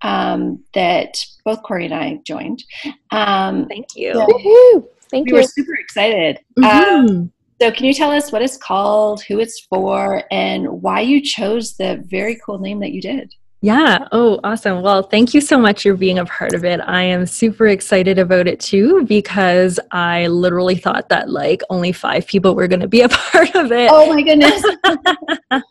um, 0.04 0.64
that 0.74 1.18
both 1.46 1.64
Corey 1.64 1.86
and 1.86 1.94
I 1.94 2.20
joined. 2.26 2.64
Um, 3.12 3.68
Thank 3.68 3.96
you. 3.96 4.14
So 4.14 4.28
Thank 5.10 5.26
we 5.28 5.32
you. 5.32 5.36
were 5.38 5.44
super 5.44 5.76
excited. 5.76 6.40
Mm-hmm. 6.60 7.10
Um, 7.10 7.32
so, 7.62 7.72
can 7.72 7.86
you 7.86 7.94
tell 7.94 8.12
us 8.12 8.32
what 8.32 8.42
it's 8.42 8.58
called, 8.58 9.24
who 9.24 9.40
it's 9.40 9.62
for, 9.70 10.24
and 10.32 10.82
why 10.82 11.00
you 11.02 11.22
chose 11.22 11.76
the 11.78 12.04
very 12.08 12.38
cool 12.46 12.60
name 12.60 12.80
that 12.82 12.92
you 12.92 13.02
did? 13.02 13.34
Yeah. 13.64 14.10
Oh, 14.12 14.42
awesome. 14.44 14.82
Well, 14.82 15.04
thank 15.04 15.34
you 15.34 15.40
so 15.40 15.58
much 15.58 15.84
for 15.84 15.94
being 15.94 16.20
a 16.20 16.26
part 16.26 16.54
of 16.54 16.66
it. 16.66 16.82
I 16.82 17.02
am 17.04 17.26
super 17.26 17.66
excited 17.66 18.20
about 18.20 18.46
it 18.46 18.60
too 18.60 19.06
because 19.06 19.80
I 19.92 20.28
literally 20.28 20.76
thought 20.76 21.08
that 21.08 21.30
like 21.30 21.62
only 21.70 21.94
five 21.94 22.28
people 22.28 22.56
were 22.56 22.68
going 22.68 22.82
to 22.82 22.90
be 22.90 23.00
a 23.00 23.08
part 23.32 23.56
of 23.56 23.72
it. 23.72 23.90
Oh 23.90 24.14
my 24.14 24.22
goodness. 24.22 24.62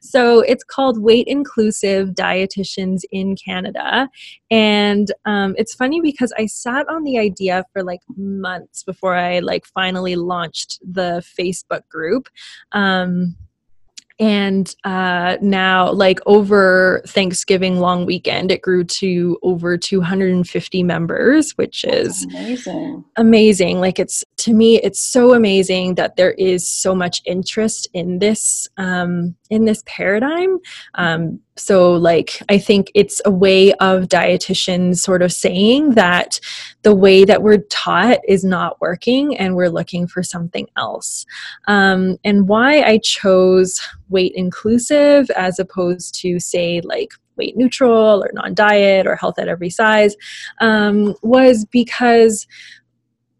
so 0.00 0.40
it's 0.40 0.64
called 0.64 1.02
Weight 1.02 1.26
Inclusive 1.26 2.14
Dietitians 2.14 3.02
in 3.12 3.36
Canada. 3.36 4.08
And 4.50 5.12
um, 5.26 5.54
it's 5.58 5.74
funny 5.74 6.00
because 6.00 6.32
I 6.38 6.46
sat 6.46 6.88
on 6.88 7.04
the 7.04 7.18
idea 7.18 7.66
for 7.74 7.82
like 7.82 8.00
months 8.16 8.84
before 8.84 9.16
I 9.16 9.40
like 9.40 9.66
finally 9.66 10.16
launched 10.16 10.78
the 10.82 11.22
Facebook 11.38 11.86
group. 11.90 12.30
Um, 12.72 13.36
and 14.20 14.76
uh, 14.84 15.36
now 15.40 15.90
like 15.90 16.20
over 16.26 17.02
thanksgiving 17.06 17.80
long 17.80 18.06
weekend 18.06 18.52
it 18.52 18.62
grew 18.62 18.84
to 18.84 19.38
over 19.42 19.76
250 19.76 20.82
members 20.82 21.52
which 21.52 21.82
That's 21.82 22.18
is 22.18 22.24
amazing. 22.24 23.04
amazing. 23.16 23.80
Like 23.80 23.98
it's 23.98 24.24
to 24.38 24.54
me 24.54 24.80
it's 24.82 25.00
so 25.00 25.34
amazing 25.34 25.96
that 25.96 26.16
there 26.16 26.32
is 26.32 26.68
so 26.68 26.94
much 26.94 27.22
interest 27.24 27.88
in 27.92 28.18
this 28.18 28.68
um, 28.76 29.34
in 29.54 29.64
this 29.64 29.82
paradigm. 29.86 30.58
Um, 30.94 31.40
so 31.56 31.92
like 31.92 32.42
i 32.48 32.58
think 32.58 32.90
it's 32.94 33.20
a 33.24 33.30
way 33.30 33.72
of 33.74 34.08
dietitians 34.08 34.96
sort 34.96 35.22
of 35.22 35.32
saying 35.32 35.90
that 35.90 36.40
the 36.82 36.94
way 36.94 37.24
that 37.24 37.42
we're 37.42 37.62
taught 37.70 38.18
is 38.26 38.44
not 38.44 38.80
working 38.80 39.36
and 39.36 39.54
we're 39.54 39.70
looking 39.70 40.06
for 40.06 40.22
something 40.22 40.66
else. 40.76 41.24
Um, 41.68 42.16
and 42.24 42.48
why 42.48 42.82
i 42.82 42.98
chose 42.98 43.80
weight 44.08 44.32
inclusive 44.34 45.30
as 45.30 45.58
opposed 45.58 46.14
to 46.22 46.40
say 46.40 46.80
like 46.82 47.12
weight 47.36 47.56
neutral 47.56 48.22
or 48.22 48.30
non-diet 48.34 49.06
or 49.06 49.16
health 49.16 49.38
at 49.38 49.48
every 49.48 49.70
size 49.70 50.16
um, 50.60 51.14
was 51.22 51.64
because 51.64 52.46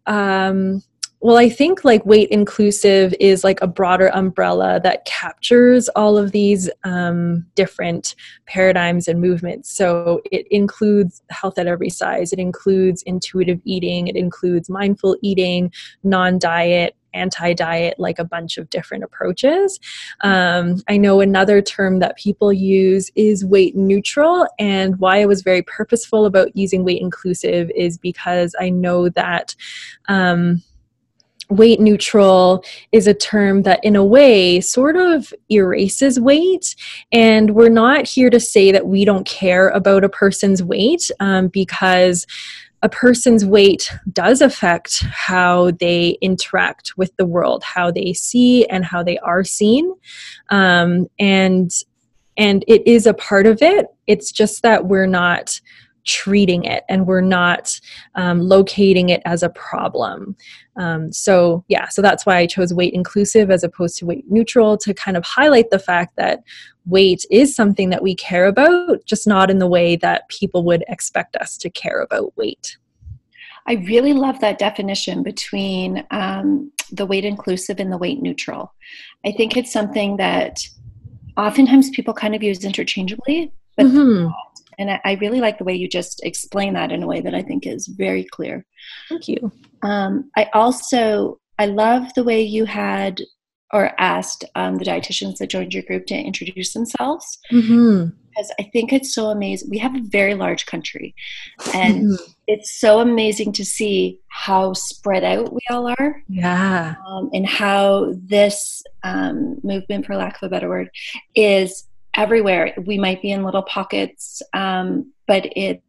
um, 0.07 0.81
well, 1.25 1.37
I 1.37 1.49
think 1.49 1.83
like 1.83 2.05
weight 2.05 2.29
inclusive 2.29 3.15
is 3.19 3.43
like 3.43 3.59
a 3.59 3.65
broader 3.65 4.11
umbrella 4.13 4.79
that 4.83 5.05
captures 5.05 5.89
all 5.95 6.19
of 6.19 6.33
these 6.33 6.69
um, 6.83 7.47
different 7.55 8.13
paradigms 8.45 9.07
and 9.07 9.19
movements. 9.19 9.75
So 9.75 10.21
it 10.31 10.45
includes 10.51 11.23
health 11.31 11.57
at 11.57 11.65
every 11.65 11.89
size, 11.89 12.31
it 12.31 12.37
includes 12.37 13.01
intuitive 13.07 13.59
eating, 13.63 14.07
it 14.07 14.15
includes 14.15 14.69
mindful 14.69 15.17
eating, 15.23 15.73
non 16.03 16.37
diet, 16.37 16.95
anti 17.15 17.53
diet, 17.53 17.95
like 17.97 18.19
a 18.19 18.23
bunch 18.23 18.59
of 18.59 18.69
different 18.69 19.03
approaches. 19.03 19.79
Um, 20.21 20.83
I 20.87 20.97
know 20.97 21.21
another 21.21 21.59
term 21.59 21.97
that 22.01 22.17
people 22.17 22.53
use 22.53 23.09
is 23.15 23.43
weight 23.43 23.75
neutral, 23.75 24.45
and 24.59 24.99
why 24.99 25.21
I 25.21 25.25
was 25.25 25.41
very 25.41 25.63
purposeful 25.63 26.27
about 26.27 26.55
using 26.55 26.83
weight 26.83 27.01
inclusive 27.01 27.71
is 27.75 27.97
because 27.97 28.53
I 28.59 28.69
know 28.69 29.09
that. 29.09 29.55
Um, 30.07 30.61
weight 31.49 31.79
neutral 31.79 32.63
is 32.91 33.07
a 33.07 33.13
term 33.13 33.63
that 33.63 33.83
in 33.83 33.95
a 33.95 34.05
way 34.05 34.59
sort 34.61 34.95
of 34.95 35.33
erases 35.49 36.19
weight. 36.19 36.75
And 37.11 37.55
we're 37.55 37.69
not 37.69 38.07
here 38.07 38.29
to 38.29 38.39
say 38.39 38.71
that 38.71 38.87
we 38.87 39.05
don't 39.05 39.25
care 39.25 39.69
about 39.69 40.03
a 40.03 40.09
person's 40.09 40.63
weight 40.63 41.09
um, 41.19 41.47
because 41.47 42.25
a 42.81 42.89
person's 42.89 43.43
weight 43.43 43.91
does 44.11 44.41
affect 44.41 45.03
how 45.05 45.71
they 45.71 46.17
interact 46.21 46.95
with 46.97 47.15
the 47.17 47.25
world 47.25 47.63
how 47.63 47.89
they 47.89 48.13
see 48.13 48.65
and 48.67 48.85
how 48.85 49.01
they 49.01 49.17
are 49.19 49.43
seen. 49.43 49.91
Um, 50.49 51.07
and 51.17 51.71
and 52.37 52.65
it 52.67 52.85
is 52.85 53.07
a 53.07 53.13
part 53.13 53.47
of 53.47 53.61
it. 53.61 53.87
It's 54.07 54.31
just 54.31 54.61
that 54.61 54.85
we're 54.85 55.07
not 55.07 55.59
treating 56.05 56.63
it 56.63 56.83
and 56.87 57.07
we're 57.07 57.21
not 57.21 57.79
um, 58.15 58.39
locating 58.39 59.09
it 59.09 59.21
as 59.25 59.43
a 59.43 59.49
problem. 59.49 60.35
Um, 60.77 61.11
so, 61.11 61.63
yeah, 61.67 61.87
so 61.89 62.01
that's 62.01 62.25
why 62.25 62.37
I 62.37 62.47
chose 62.47 62.73
weight 62.73 62.93
inclusive 62.93 63.49
as 63.49 63.63
opposed 63.63 63.97
to 63.97 64.05
weight 64.05 64.25
neutral 64.29 64.77
to 64.77 64.93
kind 64.93 65.17
of 65.17 65.25
highlight 65.25 65.71
the 65.71 65.79
fact 65.79 66.15
that 66.17 66.43
weight 66.85 67.25
is 67.31 67.55
something 67.55 67.89
that 67.89 68.03
we 68.03 68.15
care 68.15 68.45
about, 68.45 69.05
just 69.05 69.25
not 69.25 69.49
in 69.49 69.59
the 69.59 69.67
way 69.67 69.95
that 69.95 70.29
people 70.29 70.63
would 70.63 70.83
expect 70.87 71.35
us 71.37 71.57
to 71.57 71.69
care 71.69 72.01
about 72.01 72.35
weight. 72.37 72.77
I 73.67 73.73
really 73.87 74.13
love 74.13 74.39
that 74.41 74.59
definition 74.59 75.23
between 75.23 76.05
um, 76.11 76.71
the 76.91 77.05
weight 77.05 77.25
inclusive 77.25 77.79
and 77.79 77.91
the 77.91 77.97
weight 77.97 78.21
neutral. 78.21 78.73
I 79.25 79.31
think 79.31 79.57
it's 79.57 79.71
something 79.71 80.17
that 80.17 80.59
oftentimes 81.35 81.89
people 81.89 82.13
kind 82.13 82.35
of 82.35 82.43
use 82.43 82.63
interchangeably, 82.63 83.51
but 83.75 83.87
mm-hmm. 83.87 84.29
And 84.77 84.91
I, 84.91 85.01
I 85.03 85.13
really 85.15 85.39
like 85.39 85.57
the 85.57 85.63
way 85.63 85.75
you 85.75 85.87
just 85.87 86.23
explain 86.23 86.73
that 86.73 86.91
in 86.91 87.03
a 87.03 87.07
way 87.07 87.21
that 87.21 87.35
I 87.35 87.41
think 87.41 87.65
is 87.65 87.87
very 87.87 88.23
clear. 88.23 88.65
Thank 89.09 89.27
you. 89.27 89.51
Um, 89.83 90.29
I 90.35 90.49
also 90.53 91.39
I 91.57 91.67
love 91.67 92.13
the 92.13 92.23
way 92.23 92.41
you 92.41 92.65
had 92.65 93.21
or 93.73 93.91
asked 93.99 94.45
um, 94.55 94.77
the 94.77 94.85
dietitians 94.85 95.37
that 95.37 95.49
joined 95.49 95.73
your 95.73 95.83
group 95.83 96.05
to 96.07 96.15
introduce 96.15 96.73
themselves. 96.73 97.39
Mm-hmm. 97.51 98.09
Because 98.29 98.53
I 98.59 98.63
think 98.73 98.91
it's 98.91 99.15
so 99.15 99.27
amazing. 99.27 99.69
We 99.69 99.77
have 99.77 99.95
a 99.95 100.01
very 100.03 100.35
large 100.35 100.65
country, 100.65 101.15
and 101.73 102.03
mm-hmm. 102.03 102.31
it's 102.47 102.79
so 102.79 102.99
amazing 102.99 103.53
to 103.53 103.63
see 103.63 104.19
how 104.27 104.73
spread 104.73 105.23
out 105.23 105.53
we 105.53 105.61
all 105.69 105.87
are 105.87 106.21
Yeah. 106.27 106.95
um, 107.07 107.29
and 107.33 107.47
how 107.47 108.13
this 108.17 108.83
um, 109.03 109.57
movement, 109.63 110.05
for 110.05 110.17
lack 110.17 110.35
of 110.35 110.47
a 110.47 110.49
better 110.49 110.67
word, 110.67 110.89
is 111.33 111.87
everywhere. 112.15 112.73
We 112.85 112.97
might 112.97 113.21
be 113.21 113.31
in 113.31 113.43
little 113.43 113.63
pockets, 113.63 114.41
um, 114.53 115.11
but 115.27 115.45
it's. 115.55 115.81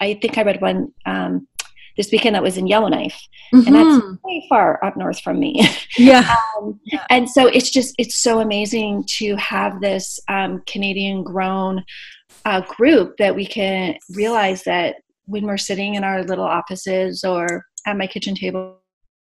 I 0.00 0.14
think 0.14 0.38
I 0.38 0.42
read 0.42 0.60
one 0.60 0.92
um, 1.06 1.46
this 1.96 2.10
weekend 2.12 2.34
that 2.36 2.42
was 2.42 2.56
in 2.56 2.66
Yellowknife, 2.66 3.20
and 3.52 3.74
that's 3.74 4.02
Mhm. 4.02 4.18
way 4.22 4.46
far 4.48 4.82
up 4.84 4.96
north 4.96 5.20
from 5.20 5.38
me. 5.40 5.66
yeah. 5.98 6.34
um, 6.58 6.80
and 7.10 7.28
so 7.28 7.46
it's 7.46 7.70
just 7.70 7.94
it's 7.98 8.16
so 8.16 8.40
amazing 8.40 9.04
to 9.18 9.34
have 9.36 9.80
this 9.80 10.18
um, 10.28 10.62
Canadian 10.66 11.22
grown 11.24 11.84
uh, 12.44 12.60
group 12.62 13.16
that 13.18 13.34
we 13.34 13.44
can 13.44 13.96
realize 14.14 14.62
that 14.64 14.96
when 15.26 15.44
we're 15.46 15.58
sitting 15.58 15.94
in 15.96 16.04
our 16.04 16.22
little 16.22 16.44
offices 16.44 17.24
or 17.24 17.64
at 17.86 17.96
my 17.96 18.06
kitchen 18.06 18.34
table, 18.34 18.78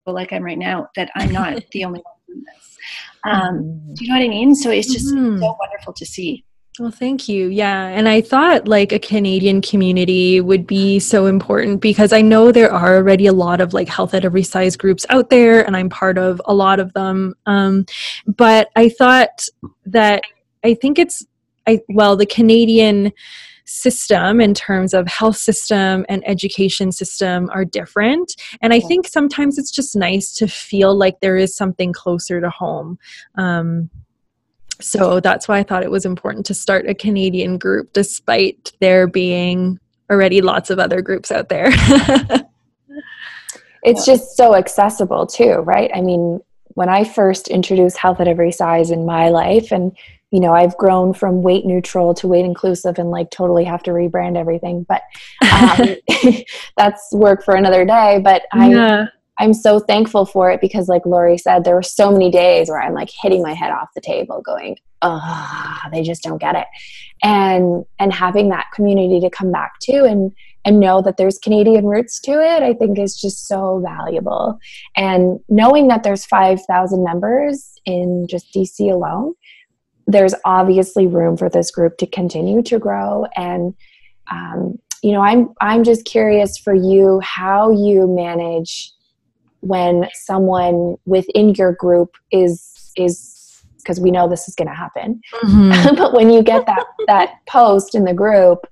like 0.06 0.32
I'm 0.34 0.44
right 0.44 0.58
now, 0.58 0.88
that 0.96 1.10
I'm 1.16 1.32
not 1.32 1.64
the 1.72 1.86
only 1.86 2.00
one 2.02 2.14
this. 2.36 2.78
Um, 3.24 3.80
do 3.94 4.06
you 4.06 4.12
know 4.12 4.20
what 4.20 4.26
I 4.26 4.30
mean? 4.30 4.56
So 4.56 4.70
it's 4.72 4.92
just 4.92 5.14
Mhm. 5.14 5.40
so 5.40 5.56
wonderful 5.60 5.94
to 5.94 6.06
see. 6.06 6.44
Well, 6.80 6.90
thank 6.90 7.28
you. 7.28 7.50
Yeah. 7.50 7.88
And 7.88 8.08
I 8.08 8.22
thought 8.22 8.68
like 8.68 8.92
a 8.94 8.98
Canadian 8.98 9.62
community 9.62 10.40
would 10.40 10.66
be 10.66 11.00
so 11.00 11.26
important 11.26 11.82
because 11.82 12.14
I 12.14 12.22
know 12.22 12.52
there 12.52 12.72
are 12.72 12.96
already 12.96 13.28
a 13.28 13.34
lot 13.34 13.60
of 13.60 13.74
like 13.74 13.90
health 13.90 14.14
at 14.14 14.24
every 14.24 14.44
size 14.44 14.78
groups 14.78 15.06
out 15.10 15.30
there, 15.30 15.66
and 15.68 15.76
I'm 15.76 15.90
part 15.90 16.18
of 16.18 16.42
a 16.46 16.54
lot 16.54 16.80
of 16.80 16.94
them. 16.94 17.36
Um, 17.46 17.86
but 18.26 18.70
I 18.76 18.88
thought 18.88 19.48
that 19.86 20.24
I 20.64 20.74
think 20.76 20.98
it's, 20.98 21.26
I 21.68 21.82
well, 21.90 22.16
the 22.16 22.26
Canadian 22.26 23.12
system 23.66 24.42
in 24.42 24.54
terms 24.54 24.94
of 24.94 25.08
health 25.08 25.38
system 25.38 26.06
and 26.10 26.28
education 26.28 26.92
system 26.92 27.50
are 27.54 27.66
different 27.66 28.36
and 28.62 28.74
i 28.74 28.78
Yeah. 28.78 28.88
think 28.88 29.08
sometimes 29.08 29.58
it's 29.58 29.72
just 29.72 29.96
nice 29.96 30.34
to 30.34 30.48
feel 30.48 30.96
like 30.96 31.20
there 31.20 31.38
is 31.38 31.56
something 31.56 31.94
closer 31.94 32.42
to 32.42 32.50
home 32.50 32.98
um, 33.36 33.90
so 34.80 35.20
that's 35.20 35.48
why 35.48 35.60
I 35.60 35.64
thought 35.64 35.84
it 35.84 35.92
was 35.92 36.06
important 36.06 36.44
to 36.48 36.56
start 36.56 36.90
a 36.90 36.96
Canadian 36.96 37.60
group, 37.60 37.94
despite 37.94 38.72
there 38.80 39.06
being 39.06 39.80
already 40.10 40.42
lots 40.42 40.72
of 40.72 40.80
other 40.80 41.04
groups 41.04 41.32
out 41.32 41.50
there. 41.50 41.70
it's 43.84 44.06
just 44.06 44.36
so 44.38 44.56
accessible 44.56 45.26
too 45.26 45.54
right 45.64 45.92
i 45.96 46.02
mean 46.02 46.40
when 46.76 46.90
i 46.90 47.04
first 47.04 47.48
introduced 47.48 47.98
health 47.98 48.20
at 48.20 48.28
every 48.28 48.52
size 48.52 48.92
in 48.92 49.06
my 49.06 49.30
life 49.30 49.72
and 49.72 49.96
you 50.32 50.40
know 50.40 50.54
i've 50.54 50.76
grown 50.78 51.14
from 51.14 51.42
weight 51.42 51.66
neutral 51.66 52.14
to 52.14 52.28
weight 52.28 52.46
inclusive 52.46 52.98
and 52.98 53.12
like 53.12 53.30
totally 53.32 53.64
have 53.64 53.84
to 53.84 53.92
rebrand 53.92 54.38
everything 54.38 54.86
but 54.88 55.04
um, 55.52 55.96
that's 56.78 57.10
work 57.14 57.44
for 57.44 57.56
another 57.56 57.86
day 57.86 58.20
but 58.24 58.44
i'm 58.54 58.72
yeah. 58.72 59.06
i'm 59.40 59.54
so 59.54 59.80
thankful 59.80 60.26
for 60.26 60.50
it 60.52 60.60
because 60.62 60.88
like 60.88 61.06
lori 61.06 61.38
said 61.38 61.64
there 61.64 61.76
were 61.76 61.84
so 61.84 62.12
many 62.12 62.32
days 62.32 62.70
where 62.70 62.82
i'm 62.82 62.94
like 62.94 63.10
hitting 63.22 63.42
my 63.42 63.54
head 63.54 63.72
off 63.72 63.90
the 63.94 64.02
table 64.02 64.42
going 64.42 64.78
ah 65.02 65.90
they 65.92 66.04
just 66.04 66.24
don't 66.24 66.40
get 66.40 66.56
it 66.56 66.68
and 67.24 67.86
and 68.00 68.14
having 68.14 68.50
that 68.50 68.68
community 68.74 69.20
to 69.20 69.30
come 69.30 69.52
back 69.52 69.74
to 69.80 70.06
and 70.06 70.32
and 70.64 70.80
know 70.80 71.02
that 71.02 71.18
there's 71.18 71.40
Canadian 71.40 71.86
roots 71.86 72.20
to 72.22 72.32
it, 72.34 72.62
I 72.62 72.74
think 72.74 73.00
is 73.00 73.20
just 73.20 73.48
so 73.48 73.82
valuable. 73.84 74.60
And 74.96 75.40
knowing 75.50 75.88
that 75.88 76.04
there's 76.04 76.26
5,000 76.26 77.04
members 77.04 77.80
in 77.86 78.28
just 78.30 78.54
DC 78.54 78.92
alone, 78.92 79.34
there's 80.12 80.36
obviously 80.46 81.08
room 81.08 81.38
for 81.38 81.50
this 81.50 81.72
group 81.72 81.98
to 81.98 82.08
continue 82.08 82.62
to 82.64 82.80
grow. 82.80 83.26
And, 83.36 83.74
um, 84.30 84.78
you 85.04 85.12
know, 85.12 85.22
I'm, 85.22 85.50
I'm 85.62 85.84
just 85.84 86.06
curious 86.06 86.58
for 86.58 86.74
you 86.74 87.20
how 87.22 87.72
you 87.72 88.08
manage 88.08 88.92
when 89.62 90.08
someone 90.14 90.96
within 91.06 91.56
your 91.56 91.74
group 91.74 92.16
is, 92.32 92.92
is, 92.98 93.64
because 93.78 94.00
we 94.00 94.12
know 94.12 94.28
this 94.30 94.48
is 94.48 94.56
going 94.56 94.68
to 94.68 94.76
happen. 94.76 95.22
Mhm. 95.44 95.96
but 95.98 96.14
when 96.14 96.30
you 96.30 96.44
get 96.44 96.66
that 96.68 96.86
that 97.08 97.34
post 97.48 97.96
in 97.96 98.04
the 98.04 98.14
group 98.14 98.66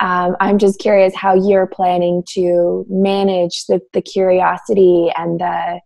um, 0.00 0.36
i'm 0.40 0.58
just 0.58 0.78
curious 0.78 1.14
how 1.14 1.34
you're 1.34 1.66
planning 1.66 2.22
to 2.26 2.84
manage 2.88 3.66
the, 3.66 3.80
the 3.92 4.02
curiosity 4.02 5.10
and 5.16 5.40
the 5.40 5.80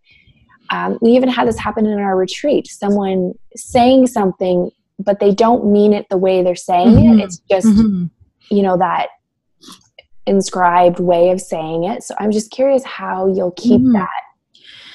um, 0.69 0.97
we 1.01 1.11
even 1.11 1.27
had 1.27 1.47
this 1.47 1.59
happen 1.59 1.85
in 1.85 1.99
our 1.99 2.17
retreat 2.17 2.67
someone 2.67 3.33
saying 3.55 4.07
something 4.07 4.71
but 5.03 5.19
they 5.19 5.33
don't 5.33 5.65
mean 5.71 5.93
it 5.93 6.05
the 6.09 6.17
way 6.17 6.41
they're 6.43 6.55
saying 6.55 6.95
Mhm. 6.95 7.19
it 7.19 7.23
it's 7.23 7.37
just 7.49 7.67
Mhm. 7.67 8.09
you 8.49 8.61
know 8.61 8.77
that 8.77 9.07
inscribed 10.27 10.99
way 10.99 11.31
of 11.31 11.41
saying 11.41 11.83
it 11.83 12.03
so 12.03 12.13
i'm 12.19 12.31
just 12.31 12.51
curious 12.51 12.83
how 12.83 13.27
you'll 13.27 13.51
keep 13.51 13.81
Mhm. 13.81 13.93
that 13.93 14.21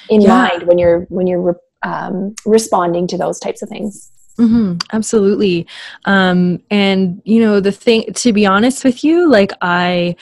in 0.09 0.21
Yeah. 0.21 0.29
mind 0.29 0.63
when 0.63 0.77
you're 0.77 1.01
when 1.09 1.27
you're 1.27 1.41
re- 1.41 1.53
um, 1.83 2.33
responding 2.45 3.05
to 3.07 3.17
those 3.17 3.39
types 3.39 3.61
of 3.61 3.69
things 3.69 4.11
hmm 4.37 4.73
absolutely. 4.93 5.65
Um, 6.05 6.61
and, 6.69 7.21
you 7.25 7.39
know, 7.39 7.59
the 7.59 7.71
thing, 7.71 8.05
to 8.13 8.31
be 8.31 8.45
honest 8.45 8.83
with 8.83 9.03
you, 9.03 9.27
like 9.27 9.51
I 9.61 10.15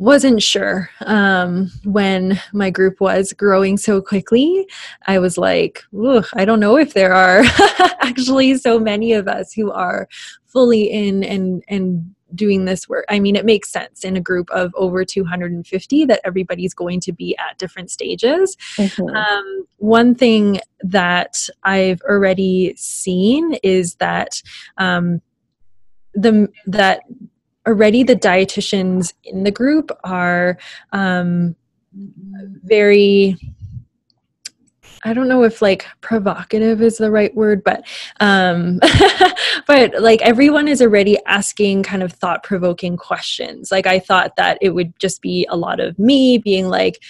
wasn't 0.00 0.42
sure 0.42 0.88
um, 1.04 1.70
when 1.84 2.40
my 2.54 2.70
group 2.70 3.02
was 3.02 3.34
growing 3.34 3.76
so 3.76 4.00
quickly. 4.00 4.66
I 5.06 5.18
was 5.18 5.36
like, 5.36 5.82
I 6.32 6.46
don't 6.46 6.58
know 6.58 6.78
if 6.78 6.94
there 6.94 7.12
are 7.12 7.42
actually 8.00 8.56
so 8.56 8.80
many 8.80 9.12
of 9.12 9.28
us 9.28 9.52
who 9.52 9.70
are 9.70 10.08
fully 10.46 10.90
in 10.90 11.22
and, 11.22 11.62
and 11.68 12.14
doing 12.34 12.64
this 12.64 12.88
work. 12.88 13.04
I 13.10 13.20
mean, 13.20 13.36
it 13.36 13.44
makes 13.44 13.68
sense 13.68 14.02
in 14.02 14.16
a 14.16 14.22
group 14.22 14.48
of 14.50 14.72
over 14.74 15.04
250 15.04 16.06
that 16.06 16.20
everybody's 16.24 16.72
going 16.72 17.00
to 17.00 17.12
be 17.12 17.36
at 17.36 17.58
different 17.58 17.90
stages. 17.90 18.56
Mhm. 18.78 19.14
Um, 19.14 19.66
one 19.76 20.14
thing 20.14 20.60
that 20.80 21.46
I've 21.62 22.00
already 22.08 22.72
seen 22.74 23.52
is 23.62 23.96
that 23.96 24.40
um, 24.78 25.20
the 26.14 26.48
that 26.66 27.02
already 27.66 28.02
the 28.02 28.16
dietitians 28.16 29.12
in 29.24 29.44
the 29.44 29.50
group 29.50 29.90
are 30.04 30.58
um, 30.92 31.54
very 31.92 33.36
I 35.02 35.14
don't 35.14 35.28
know 35.28 35.44
if 35.44 35.62
like 35.62 35.86
provocative 36.02 36.82
is 36.82 36.98
the 36.98 37.10
right 37.10 37.34
word, 37.34 37.64
but 37.64 37.86
um, 38.20 38.80
but 39.66 40.00
like 40.00 40.20
everyone 40.20 40.68
is 40.68 40.82
already 40.82 41.18
asking 41.24 41.84
kind 41.84 42.02
of 42.02 42.12
thought 42.12 42.42
provoking 42.42 42.98
questions. 42.98 43.70
Like 43.70 43.86
I 43.86 43.98
thought 43.98 44.36
that 44.36 44.58
it 44.60 44.70
would 44.70 44.98
just 44.98 45.22
be 45.22 45.46
a 45.48 45.56
lot 45.56 45.80
of 45.80 45.98
me 45.98 46.36
being 46.36 46.68
like 46.68 47.02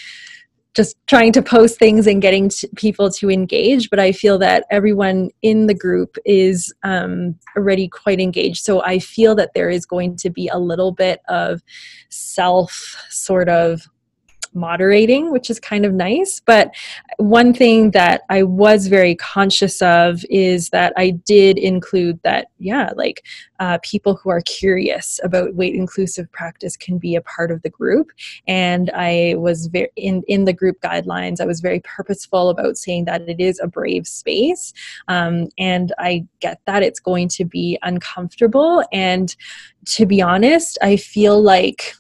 just 0.75 0.97
trying 1.07 1.33
to 1.33 1.43
post 1.43 1.79
things 1.79 2.07
and 2.07 2.23
getting 2.23 2.51
people 2.77 3.11
to 3.11 3.31
engage, 3.31 3.91
but 3.91 3.99
I 3.99 4.13
feel 4.13 4.39
that 4.39 4.67
everyone 4.71 5.31
in 5.43 5.67
the 5.67 5.75
group 5.75 6.17
is 6.25 6.73
um, 6.85 7.35
already 7.57 7.89
quite 7.89 8.21
engaged. 8.21 8.65
So 8.65 8.83
I 8.85 8.99
feel 9.01 9.35
that 9.35 9.51
there 9.55 9.71
is 9.71 9.85
going 9.85 10.17
to 10.17 10.31
be 10.31 10.49
a 10.49 10.59
little 10.59 10.93
bit 10.93 11.21
of 11.29 11.63
self 12.09 12.97
sort 13.11 13.49
of 13.49 13.83
moderating, 14.55 15.31
which 15.31 15.51
is 15.51 15.61
kind 15.61 15.85
of 15.85 15.93
nice. 15.93 16.41
But 16.45 16.75
one 17.19 17.53
thing 17.53 17.93
that 17.93 18.23
I 18.29 18.43
was 18.43 18.87
very 18.87 19.15
conscious 19.15 19.81
of 19.81 20.25
is 20.29 20.71
that 20.71 20.93
I 20.97 21.11
did 21.11 21.59
include 21.59 22.21
that, 22.25 22.49
yeah, 22.59 22.91
like 22.97 23.25
uh, 23.61 23.79
people 23.83 24.17
who 24.17 24.31
are 24.31 24.41
curious 24.43 25.21
about 25.23 25.55
weight 25.55 25.75
inclusive 25.75 26.31
practice 26.33 26.77
can 26.77 26.99
be 26.99 27.15
a 27.15 27.21
part 27.21 27.51
of 27.51 27.63
the 27.63 27.71
group. 27.71 28.11
And 28.47 28.91
I 28.95 29.35
was 29.39 29.67
very 29.67 29.91
in 29.97 30.23
in 30.27 30.45
the 30.45 30.53
group 30.53 30.81
guidelines. 30.81 31.41
I 31.41 31.47
was 31.47 31.61
very 31.61 31.81
purposeful 31.81 32.49
about 32.49 32.77
saying 32.77 33.05
that 33.05 33.29
it 33.29 33.41
is 33.41 33.61
a 33.61 33.69
brave 33.69 34.07
space, 34.07 34.73
um, 35.09 35.49
and 35.59 35.93
I 35.99 36.27
get 36.41 36.61
that 36.67 36.83
it's 36.83 37.01
going 37.01 37.29
to 37.29 37.45
be 37.45 37.79
uncomfortable. 37.83 38.83
And 38.93 39.35
to 39.87 40.07
be 40.07 40.21
honest, 40.23 40.79
I 40.83 40.97
feel 40.97 41.41
like 41.41 41.95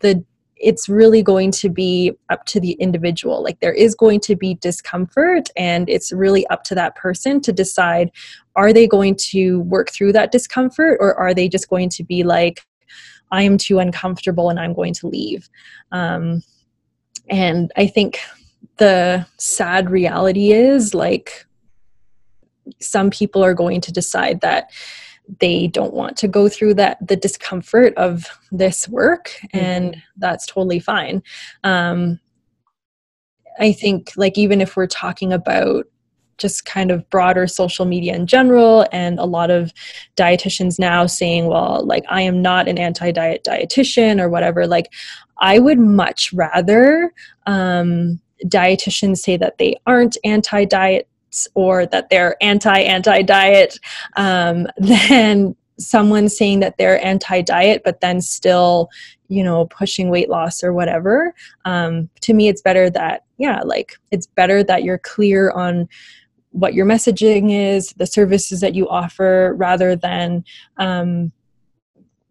the 0.00 0.24
it's 0.60 0.88
really 0.88 1.22
going 1.22 1.50
to 1.50 1.70
be 1.70 2.12
up 2.28 2.44
to 2.44 2.60
the 2.60 2.72
individual. 2.72 3.42
Like 3.42 3.60
there 3.60 3.72
is 3.72 3.94
going 3.94 4.20
to 4.20 4.36
be 4.36 4.54
discomfort, 4.54 5.48
and 5.56 5.88
it's 5.88 6.12
really 6.12 6.46
up 6.48 6.64
to 6.64 6.74
that 6.74 6.94
person 6.96 7.40
to 7.40 7.52
decide 7.52 8.10
are 8.56 8.72
they 8.72 8.86
going 8.86 9.16
to 9.30 9.60
work 9.60 9.90
through 9.90 10.12
that 10.12 10.32
discomfort 10.32 10.98
or 11.00 11.14
are 11.14 11.32
they 11.32 11.48
just 11.48 11.68
going 11.68 11.88
to 11.88 12.04
be 12.04 12.22
like, 12.22 12.66
I 13.32 13.42
am 13.42 13.56
too 13.56 13.78
uncomfortable 13.78 14.50
and 14.50 14.58
I'm 14.58 14.74
going 14.74 14.94
to 14.94 15.06
leave. 15.06 15.48
Um, 15.92 16.42
and 17.28 17.72
I 17.76 17.86
think 17.86 18.18
the 18.76 19.26
sad 19.38 19.88
reality 19.88 20.52
is 20.52 20.94
like 20.94 21.46
some 22.80 23.08
people 23.10 23.44
are 23.44 23.54
going 23.54 23.80
to 23.82 23.92
decide 23.92 24.40
that 24.40 24.70
they 25.38 25.68
don't 25.68 25.94
want 25.94 26.16
to 26.16 26.28
go 26.28 26.48
through 26.48 26.74
that 26.74 26.98
the 27.06 27.16
discomfort 27.16 27.94
of 27.96 28.26
this 28.50 28.88
work 28.88 29.32
and 29.52 30.02
that's 30.16 30.46
totally 30.46 30.80
fine. 30.80 31.22
Um, 31.64 32.20
i 33.58 33.72
think 33.72 34.12
like 34.16 34.36
even 34.38 34.60
if 34.60 34.76
we're 34.76 34.86
talking 34.86 35.32
about 35.32 35.84
just 36.38 36.64
kind 36.64 36.90
of 36.90 37.08
broader 37.10 37.46
social 37.46 37.84
media 37.84 38.14
in 38.14 38.26
general 38.26 38.86
and 38.92 39.18
a 39.18 39.24
lot 39.24 39.50
of 39.50 39.72
dietitians 40.16 40.78
now 40.78 41.06
saying 41.06 41.46
well 41.46 41.84
like 41.84 42.04
i 42.08 42.22
am 42.22 42.40
not 42.40 42.66
an 42.66 42.78
anti-diet 42.78 43.44
dietitian 43.46 44.20
or 44.20 44.28
whatever 44.28 44.66
like 44.66 44.86
i 45.38 45.58
would 45.58 45.78
much 45.78 46.32
rather 46.32 47.12
um, 47.46 48.20
dietitians 48.46 49.18
say 49.18 49.36
that 49.36 49.58
they 49.58 49.76
aren't 49.86 50.16
anti-diet 50.24 51.06
or 51.54 51.86
that 51.86 52.10
they're 52.10 52.36
anti-anti-diet 52.42 53.78
um, 54.16 54.66
than 54.78 55.54
someone 55.78 56.28
saying 56.28 56.60
that 56.60 56.76
they're 56.76 57.02
anti-diet 57.04 57.82
but 57.84 58.00
then 58.00 58.20
still 58.20 58.90
you 59.28 59.42
know 59.42 59.64
pushing 59.66 60.10
weight 60.10 60.28
loss 60.28 60.62
or 60.62 60.72
whatever 60.72 61.34
um, 61.64 62.08
to 62.20 62.34
me 62.34 62.48
it's 62.48 62.60
better 62.60 62.90
that 62.90 63.24
yeah 63.38 63.60
like 63.64 63.96
it's 64.10 64.26
better 64.26 64.62
that 64.62 64.84
you're 64.84 64.98
clear 64.98 65.50
on 65.52 65.88
what 66.52 66.74
your 66.74 66.84
messaging 66.84 67.50
is 67.50 67.92
the 67.92 68.06
services 68.06 68.60
that 68.60 68.74
you 68.74 68.88
offer 68.88 69.54
rather 69.56 69.94
than 69.96 70.44
um, 70.78 71.32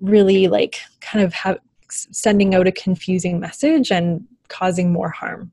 really 0.02 0.48
like 0.48 0.80
kind 1.02 1.24
of 1.24 1.34
have 1.34 1.58
sending 1.90 2.54
out 2.54 2.68
a 2.68 2.72
confusing 2.72 3.40
message 3.40 3.92
and 3.92 4.26
causing 4.48 4.92
more 4.92 5.10
harm. 5.10 5.52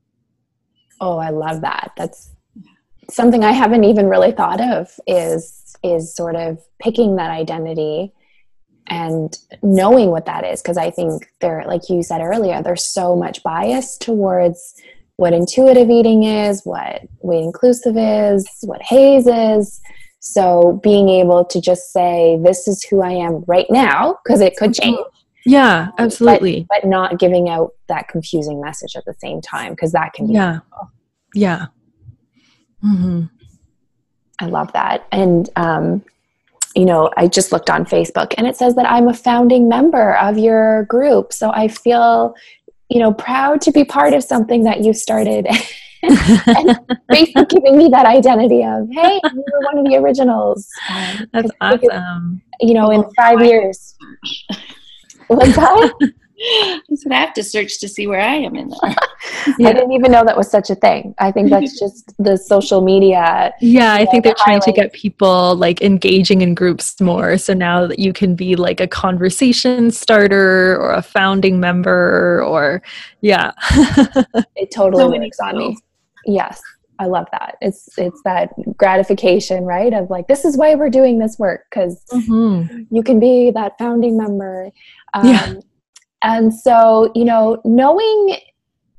Oh 0.99 1.17
i 1.17 1.29
love 1.29 1.61
that. 1.61 1.91
That's 1.95 2.31
something 3.09 3.43
i 3.43 3.51
haven't 3.51 3.83
even 3.83 4.07
really 4.07 4.31
thought 4.31 4.61
of 4.61 4.99
is 5.07 5.75
is 5.83 6.13
sort 6.13 6.35
of 6.35 6.59
picking 6.79 7.15
that 7.15 7.31
identity 7.31 8.13
and 8.89 9.37
knowing 9.61 10.11
what 10.11 10.25
that 10.25 10.45
is. 10.45 10.61
Because 10.61 10.77
i 10.77 10.89
think 10.89 11.31
there 11.41 11.63
like 11.67 11.89
you 11.89 12.03
said 12.03 12.21
earlier 12.21 12.61
there's 12.61 12.83
so 12.83 13.15
much 13.15 13.43
bias 13.43 13.97
towards 13.97 14.75
what 15.17 15.33
intuitive 15.33 15.89
eating 15.89 16.23
is 16.23 16.61
what 16.63 17.01
weight 17.21 17.43
inclusive 17.43 17.97
is 17.97 18.47
what 18.61 18.81
HAES 18.83 19.27
is. 19.27 19.81
So 20.19 20.79
being 20.83 21.09
able 21.09 21.45
to 21.45 21.59
just 21.59 21.91
say 21.91 22.37
this 22.43 22.67
is 22.67 22.83
who 22.83 23.01
i 23.01 23.11
am 23.11 23.43
right 23.47 23.67
now 23.69 24.19
because 24.23 24.41
it 24.41 24.55
could 24.57 24.73
change. 24.73 24.97
Mm-hmm. 24.97 25.51
Yeah 25.51 25.89
absolutely. 25.97 26.65
But, 26.69 26.81
but, 26.83 26.89
not 26.89 27.19
giving 27.19 27.49
out 27.49 27.71
that 27.87 28.07
confusing 28.07 28.61
message 28.61 28.95
at 28.95 29.05
the 29.05 29.15
same 29.19 29.41
time 29.41 29.73
because 29.73 29.91
that 29.93 30.13
can 30.13 30.27
be 30.27 30.33
yeah. 30.33 30.59
Yeah 31.33 31.67
mm-hmm. 32.83 33.23
i 34.39 34.45
love 34.45 34.71
that 34.73 35.07
and 35.11 35.49
um 35.55 36.03
you 36.77 36.85
know, 36.85 37.09
I 37.17 37.27
just 37.27 37.51
looked 37.51 37.71
on 37.71 37.85
Facebook 37.85 38.35
and 38.37 38.45
it 38.45 38.55
says 38.55 38.75
that 38.75 38.85
I'm 38.85 39.07
a 39.07 39.13
founding 39.13 39.67
member 39.67 40.15
of 40.17 40.37
your 40.37 40.83
group. 40.83 41.33
So 41.33 41.49
I 41.49 41.67
feel, 41.69 42.35
you 42.89 42.99
know, 42.99 43.11
proud 43.11 43.61
to 43.61 43.71
be 43.71 43.83
part 43.83 44.13
of 44.13 44.23
something 44.23 44.63
that 44.65 44.81
you 44.81 44.93
started. 44.93 45.47
and 46.03 46.79
basically 47.09 47.45
giving 47.45 47.79
me 47.79 47.89
that 47.89 48.05
identity 48.05 48.63
of, 48.63 48.87
hey, 48.91 49.19
you 49.23 49.43
were 49.53 49.65
one 49.65 49.79
of 49.79 49.85
the 49.85 49.95
originals. 49.95 50.69
Um, 50.91 51.27
That's 51.33 51.49
awesome. 51.61 52.43
You 52.59 52.75
know, 52.75 52.91
in 52.91 53.03
five 53.15 53.43
years. 53.43 53.95
What's 55.27 55.55
that? 55.55 55.93
I 56.39 56.81
said, 56.93 57.11
I 57.11 57.19
have 57.19 57.33
to 57.33 57.43
search 57.43 57.79
to 57.79 57.87
see 57.87 58.05
where 58.05 58.21
I 58.21 58.35
am 58.35 58.55
in 58.55 58.69
there. 58.69 58.95
yeah. 59.57 59.69
I 59.69 59.73
didn't 59.73 59.91
even 59.93 60.11
know 60.11 60.23
that 60.23 60.37
was 60.37 60.49
such 60.49 60.69
a 60.69 60.75
thing. 60.75 61.15
I 61.17 61.31
think 61.31 61.49
that's 61.49 61.79
just 61.79 62.13
the 62.19 62.37
social 62.37 62.81
media. 62.81 63.53
Yeah, 63.59 63.93
I 63.93 64.05
think 64.05 64.23
they're 64.23 64.33
the 64.33 64.43
trying 64.43 64.61
to 64.61 64.71
get 64.71 64.93
people 64.93 65.55
like 65.55 65.81
engaging 65.81 66.41
in 66.41 66.53
groups 66.53 66.99
more. 67.01 67.37
So 67.37 67.53
now 67.53 67.87
that 67.87 67.99
you 67.99 68.13
can 68.13 68.35
be 68.35 68.55
like 68.55 68.79
a 68.79 68.87
conversation 68.87 69.89
starter 69.89 70.77
or 70.77 70.93
a 70.93 71.01
founding 71.01 71.59
member 71.59 72.43
or 72.43 72.83
yeah. 73.21 73.51
it 74.55 74.71
totally 74.71 75.03
so 75.03 75.09
works 75.09 75.39
on 75.39 75.57
me. 75.57 75.77
Yes. 76.25 76.61
I 76.99 77.05
love 77.05 77.27
that. 77.31 77.57
It's 77.61 77.89
it's 77.99 78.21
that 78.23 78.49
gratification, 78.75 79.65
right? 79.65 79.93
Of 79.93 80.09
like, 80.09 80.27
this 80.27 80.43
is 80.43 80.57
why 80.57 80.73
we're 80.73 80.89
doing 80.89 81.19
this 81.19 81.37
work 81.37 81.65
because 81.69 82.03
mm-hmm. 82.11 82.83
you 82.89 83.03
can 83.03 83.19
be 83.19 83.51
that 83.51 83.77
founding 83.77 84.17
member. 84.17 84.71
Um, 85.13 85.27
yeah 85.27 85.53
and 86.23 86.53
so, 86.53 87.11
you 87.15 87.25
know, 87.25 87.61
knowing, 87.63 88.37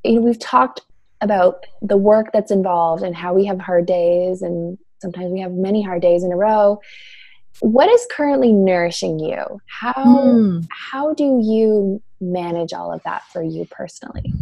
you 0.04 0.14
know, 0.14 0.20
we've 0.20 0.38
talked 0.38 0.82
about 1.20 1.66
the 1.82 1.96
work 1.96 2.30
that's 2.32 2.50
involved 2.50 3.02
and 3.02 3.14
how 3.14 3.34
we 3.34 3.44
have 3.44 3.58
hard 3.58 3.86
days 3.86 4.42
and 4.42 4.78
sometimes 5.00 5.32
we 5.32 5.40
have 5.40 5.52
many 5.52 5.82
hard 5.82 6.02
days 6.02 6.22
in 6.22 6.32
a 6.32 6.36
row. 6.36 6.80
What 7.60 7.88
is 7.88 8.06
currently 8.10 8.52
nourishing 8.52 9.18
you? 9.18 9.60
How 9.66 9.92
mm. 9.92 10.64
how 10.70 11.12
do 11.14 11.40
you 11.42 12.00
manage 12.20 12.72
all 12.72 12.92
of 12.92 13.02
that 13.02 13.24
for 13.32 13.42
you 13.42 13.66
personally? 13.68 14.32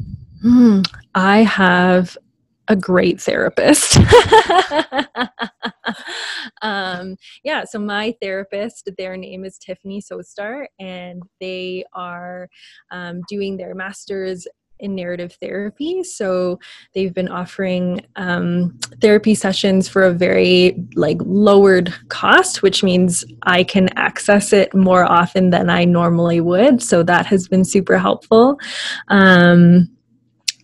Mm. 0.45 0.87
I 1.15 1.39
have 1.45 2.19
a 2.69 2.77
great 2.77 3.21
therapist. 3.21 3.97
um, 6.63 7.17
yeah, 7.45 7.65
so 7.65 7.79
my 7.79 8.15
therapist, 8.21 8.91
their 8.99 9.17
name 9.17 9.45
is 9.45 9.59
Tiffany 9.59 10.01
Sostar, 10.01 10.67
and 10.79 11.23
they 11.41 11.85
are 11.93 12.49
um, 12.91 13.23
doing 13.29 13.57
their 13.57 13.75
master's 13.75 14.47
in 14.79 14.95
narrative 14.95 15.37
therapy. 15.41 16.03
So 16.03 16.59
they've 16.95 17.15
been 17.15 17.29
offering 17.29 18.05
um, 18.17 18.79
therapy 19.01 19.35
sessions 19.35 19.89
for 19.89 20.03
a 20.03 20.13
very 20.13 20.77
like 20.95 21.19
lowered 21.21 21.95
cost, 22.09 22.63
which 22.63 22.83
means 22.83 23.25
I 23.43 23.65
can 23.65 23.89
access 23.97 24.53
it 24.53 24.75
more 24.75 25.05
often 25.05 25.51
than 25.51 25.71
I 25.71 25.85
normally 25.85 26.41
would. 26.41 26.83
So 26.83 27.03
that 27.05 27.27
has 27.27 27.49
been 27.49 27.65
super 27.65 27.99
helpful. 27.99 28.59
Um, 29.09 29.96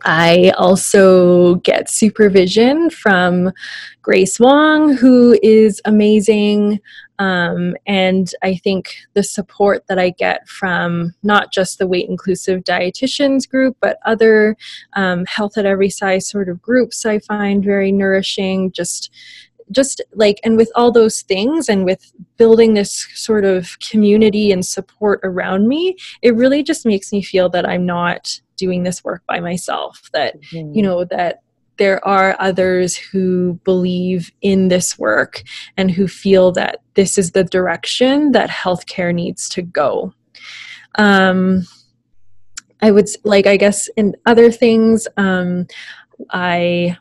I 0.05 0.53
also 0.59 1.57
get 1.57 1.89
supervision 1.91 2.91
from 2.91 3.53
Grace 4.03 4.41
Wong, 4.41 4.95
who 4.95 5.39
is 5.43 5.81
amazing. 5.85 6.81
Um, 7.19 7.77
and 7.87 8.31
I 8.43 8.57
think 8.57 8.97
the 9.15 9.23
support 9.23 9.85
that 9.89 9.99
I 9.99 10.11
get 10.11 10.49
from 10.49 11.15
not 11.23 11.53
just 11.53 11.79
the 11.79 11.87
weight 11.87 12.09
inclusive 12.09 12.65
dietitians 12.65 13.49
group, 13.49 13.77
but 13.81 13.99
other 14.05 14.57
um, 14.95 15.25
health 15.27 15.57
at 15.57 15.67
every 15.67 15.91
size 15.91 16.29
sort 16.29 16.49
of 16.49 16.61
groups, 16.61 17.07
I 17.07 17.21
find 17.21 17.65
very 17.65 17.93
nourishing. 17.93 18.73
Just 18.73 19.11
just 19.71 20.03
like 20.15 20.39
and 20.45 20.57
with 20.57 20.71
all 20.75 20.93
those 20.93 21.23
things 21.23 21.69
and 21.69 21.85
with 21.85 22.13
building 22.37 22.75
this 22.75 23.09
sort 23.15 23.45
of 23.45 23.79
community 23.79 24.53
and 24.53 24.67
support 24.67 25.21
around 25.23 25.67
me 25.67 25.97
it 26.21 26.35
really 26.35 26.63
just 26.63 26.85
makes 26.85 27.13
me 27.13 27.23
feel 27.23 27.49
that 27.49 27.67
i'm 27.67 27.87
not 27.87 28.41
doing 28.63 28.85
this 28.85 29.03
work 29.03 29.23
by 29.27 29.41
myself 29.41 30.09
that 30.13 30.41
mm-hmm. 30.41 30.73
you 30.73 30.83
know 30.83 31.05
that 31.05 31.43
there 31.79 32.07
are 32.07 32.37
others 32.39 32.97
who 32.97 33.59
believe 33.65 34.31
in 34.41 34.69
this 34.69 34.97
work 35.01 35.43
and 35.77 35.91
who 35.91 36.07
feel 36.07 36.53
that 36.53 36.79
this 36.95 37.19
is 37.19 37.33
the 37.33 37.43
direction 37.43 38.31
that 38.31 38.49
healthcare 38.49 39.13
needs 39.13 39.49
to 39.49 39.63
go 39.63 40.15
um, 40.95 41.63
i 42.83 42.93
would 42.93 43.09
like 43.25 43.49
i 43.49 43.57
guess 43.57 43.89
in 43.97 44.15
other 44.27 44.49
things 44.49 45.09
um, 45.17 45.67
i 46.31 46.97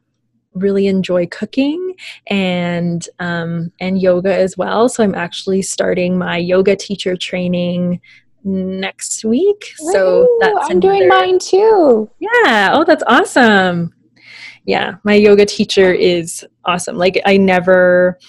really 0.54 0.88
enjoy 0.88 1.28
cooking 1.28 1.94
and 2.28 3.08
um, 3.20 3.72
and 3.80 4.02
yoga 4.02 4.34
as 4.36 4.58
well 4.58 4.90
so 4.90 5.04
i'm 5.04 5.16
actually 5.16 5.62
starting 5.62 6.18
my 6.18 6.38
yoga 6.38 6.76
teacher 6.76 7.16
training 7.16 8.02
next 8.44 9.24
week. 9.24 9.74
So 9.92 10.38
that's 10.40 10.70
I'm 10.70 10.78
another, 10.78 10.80
doing 10.80 11.08
mine 11.08 11.40
too. 11.40 12.10
Yeah. 12.20 12.72
Oh, 12.74 12.84
that's 12.84 13.04
awesome. 13.08 13.94
Yeah, 14.66 14.96
my 15.04 15.16
yoga 15.16 15.46
teacher 15.46 15.92
is 15.92 16.46
awesome. 16.66 16.98
Like 16.98 17.20
I 17.26 17.38
never 17.38 18.20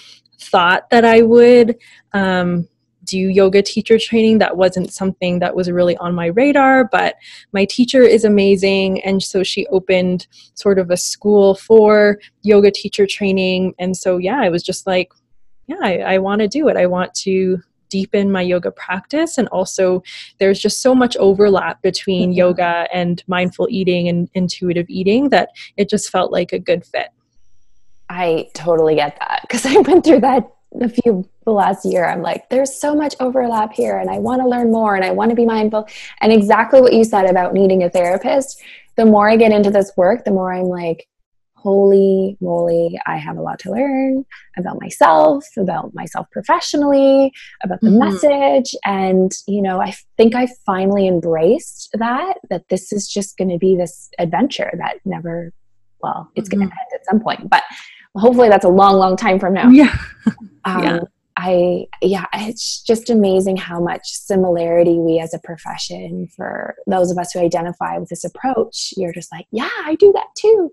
thought 0.40 0.88
that 0.90 1.04
I 1.04 1.22
would 1.22 1.76
um, 2.14 2.68
do 3.04 3.18
yoga 3.18 3.62
teacher 3.62 3.98
training. 3.98 4.38
That 4.38 4.56
wasn't 4.56 4.92
something 4.92 5.38
that 5.40 5.54
was 5.54 5.70
really 5.70 5.96
on 5.98 6.14
my 6.14 6.26
radar, 6.26 6.88
but 6.90 7.16
my 7.52 7.64
teacher 7.64 8.02
is 8.02 8.24
amazing. 8.24 9.02
And 9.02 9.22
so 9.22 9.42
she 9.42 9.66
opened 9.66 10.26
sort 10.54 10.78
of 10.78 10.90
a 10.90 10.96
school 10.96 11.54
for 11.54 12.18
yoga 12.42 12.70
teacher 12.70 13.06
training. 13.06 13.74
And 13.78 13.96
so, 13.96 14.18
yeah, 14.18 14.40
I 14.40 14.48
was 14.48 14.62
just 14.62 14.86
like, 14.86 15.12
yeah, 15.66 15.78
I, 15.82 15.98
I 15.98 16.18
want 16.18 16.40
to 16.40 16.48
do 16.48 16.68
it. 16.68 16.76
I 16.76 16.86
want 16.86 17.14
to 17.14 17.58
deepen 17.92 18.32
my 18.32 18.40
yoga 18.40 18.70
practice. 18.70 19.36
And 19.36 19.46
also 19.48 20.02
there's 20.38 20.58
just 20.58 20.80
so 20.80 20.94
much 20.94 21.14
overlap 21.18 21.82
between 21.82 22.30
mm-hmm. 22.30 22.38
yoga 22.38 22.88
and 22.92 23.22
mindful 23.26 23.68
eating 23.70 24.08
and 24.08 24.30
intuitive 24.32 24.86
eating 24.88 25.28
that 25.28 25.50
it 25.76 25.90
just 25.90 26.08
felt 26.08 26.32
like 26.32 26.52
a 26.52 26.58
good 26.58 26.86
fit. 26.86 27.10
I 28.08 28.48
totally 28.54 28.94
get 28.94 29.18
that. 29.20 29.40
Because 29.42 29.66
i 29.72 29.76
went 29.80 30.04
through 30.04 30.20
that 30.20 30.50
a 30.80 30.88
few 30.88 31.28
the 31.44 31.50
last 31.50 31.84
year. 31.84 32.08
I'm 32.08 32.22
like 32.22 32.48
there's 32.48 32.74
so 32.74 32.94
much 32.94 33.14
overlap 33.20 33.74
here 33.74 33.98
and 33.98 34.08
i 34.08 34.18
want 34.18 34.40
to 34.40 34.48
learn 34.48 34.72
more 34.72 34.94
and 34.94 35.04
i 35.04 35.10
want 35.10 35.28
to 35.28 35.36
be 35.36 35.44
mindful. 35.44 35.86
And 36.22 36.32
exactly 36.32 36.80
what 36.80 36.94
you 36.94 37.04
said 37.04 37.26
about 37.26 37.52
needing 37.52 37.82
a 37.82 37.90
therapist 37.90 38.62
the 38.96 39.06
more 39.06 39.28
i 39.28 39.36
get 39.36 39.52
into 39.52 39.70
this 39.70 39.90
work 39.96 40.24
the 40.24 40.30
more 40.30 40.52
i'm 40.52 40.66
like 40.66 41.08
holy 41.62 42.36
moly, 42.40 42.98
I 43.06 43.16
have 43.16 43.36
a 43.36 43.42
lot 43.42 43.58
to 43.60 43.70
learn 43.70 44.24
about 44.56 44.80
myself, 44.80 45.44
about 45.56 45.94
myself 45.94 46.26
professionally, 46.32 47.32
about 47.62 47.80
the 47.80 47.88
mm-hmm. 47.88 48.10
message. 48.10 48.74
And, 48.84 49.32
you 49.46 49.62
know, 49.62 49.80
I 49.80 49.94
think 50.16 50.34
I 50.34 50.48
finally 50.66 51.06
embraced 51.06 51.90
that, 51.94 52.38
that 52.50 52.68
this 52.68 52.92
is 52.92 53.08
just 53.08 53.36
going 53.36 53.50
to 53.50 53.58
be 53.58 53.76
this 53.76 54.10
adventure 54.18 54.70
that 54.78 54.96
never, 55.04 55.52
well, 56.00 56.30
it's 56.34 56.48
mm-hmm. 56.48 56.60
going 56.60 56.70
to 56.70 56.74
end 56.74 56.88
at 56.94 57.06
some 57.06 57.20
point. 57.20 57.48
But 57.48 57.62
hopefully 58.16 58.48
that's 58.48 58.64
a 58.64 58.68
long, 58.68 58.96
long 58.96 59.16
time 59.16 59.38
from 59.38 59.54
now. 59.54 59.68
Yeah. 59.68 59.96
Um, 60.64 60.84
Yeah. 60.84 61.00
I 61.36 61.86
yeah, 62.02 62.26
it's 62.34 62.82
just 62.82 63.08
amazing 63.08 63.56
how 63.56 63.80
much 63.80 64.02
similarity 64.04 64.98
we 64.98 65.18
as 65.18 65.32
a 65.32 65.38
profession 65.38 66.28
for 66.36 66.74
those 66.86 67.10
of 67.10 67.18
us 67.18 67.32
who 67.32 67.40
identify 67.40 67.96
with 67.98 68.10
this 68.10 68.24
approach. 68.24 68.92
You're 68.96 69.12
just 69.12 69.32
like, 69.32 69.46
yeah, 69.50 69.70
I 69.84 69.94
do 69.96 70.12
that 70.12 70.28
too, 70.36 70.70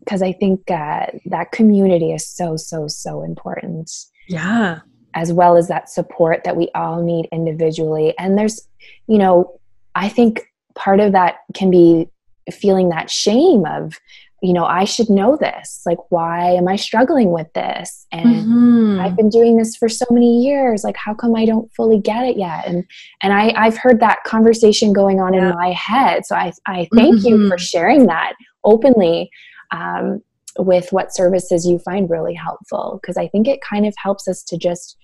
because 0.00 0.22
I 0.22 0.32
think 0.32 0.70
uh, 0.70 1.06
that 1.26 1.52
community 1.52 2.12
is 2.12 2.28
so 2.28 2.56
so 2.56 2.88
so 2.88 3.22
important, 3.22 3.90
yeah. 4.28 4.80
as 5.14 5.32
well 5.32 5.56
as 5.56 5.68
that 5.68 5.88
support 5.88 6.44
that 6.44 6.56
we 6.56 6.68
all 6.74 7.02
need 7.02 7.26
individually. 7.32 8.14
And 8.18 8.36
there's, 8.38 8.68
you 9.08 9.18
know, 9.18 9.58
I 9.94 10.08
think 10.08 10.46
part 10.74 11.00
of 11.00 11.12
that 11.12 11.36
can 11.54 11.70
be 11.70 12.08
feeling 12.52 12.90
that 12.90 13.10
shame 13.10 13.64
of, 13.64 13.98
you 14.46 14.52
know, 14.52 14.64
I 14.64 14.84
should 14.84 15.10
know 15.10 15.36
this. 15.36 15.82
Like, 15.84 15.98
why 16.10 16.50
am 16.52 16.68
I 16.68 16.76
struggling 16.76 17.30
with 17.32 17.52
this? 17.54 18.06
And 18.12 18.44
Mhm. 18.46 19.00
I've 19.00 19.16
been 19.16 19.28
doing 19.28 19.56
this 19.56 19.76
for 19.76 19.88
so 19.88 20.04
many 20.10 20.42
years. 20.42 20.84
Like, 20.84 20.96
how 20.96 21.14
come 21.14 21.34
I 21.34 21.44
don't 21.44 21.70
fully 21.74 21.98
get 21.98 22.24
it 22.24 22.36
yet? 22.36 22.66
And 22.66 22.84
and 23.22 23.32
I 23.32 23.52
I've 23.56 23.76
heard 23.76 24.00
that 24.00 24.24
conversation 24.24 24.92
going 24.92 25.20
on 25.20 25.34
Yeah. 25.34 25.50
in 25.50 25.54
my 25.56 25.72
head. 25.72 26.24
So 26.26 26.36
I 26.36 26.52
I 26.66 26.88
thank 26.94 27.24
you 27.24 27.48
for 27.48 27.56
Mhm. 27.56 27.60
sharing 27.72 28.06
that 28.06 28.34
openly 28.64 29.30
um, 29.72 30.20
with 30.58 30.92
what 30.92 31.14
services 31.14 31.66
you 31.66 31.78
find 31.80 32.08
really 32.08 32.34
helpful 32.34 32.98
because 33.02 33.16
I 33.16 33.26
think 33.28 33.48
it 33.48 33.60
kind 33.60 33.84
of 33.84 33.94
helps 33.96 34.28
us 34.28 34.42
to 34.44 34.56
just 34.56 34.96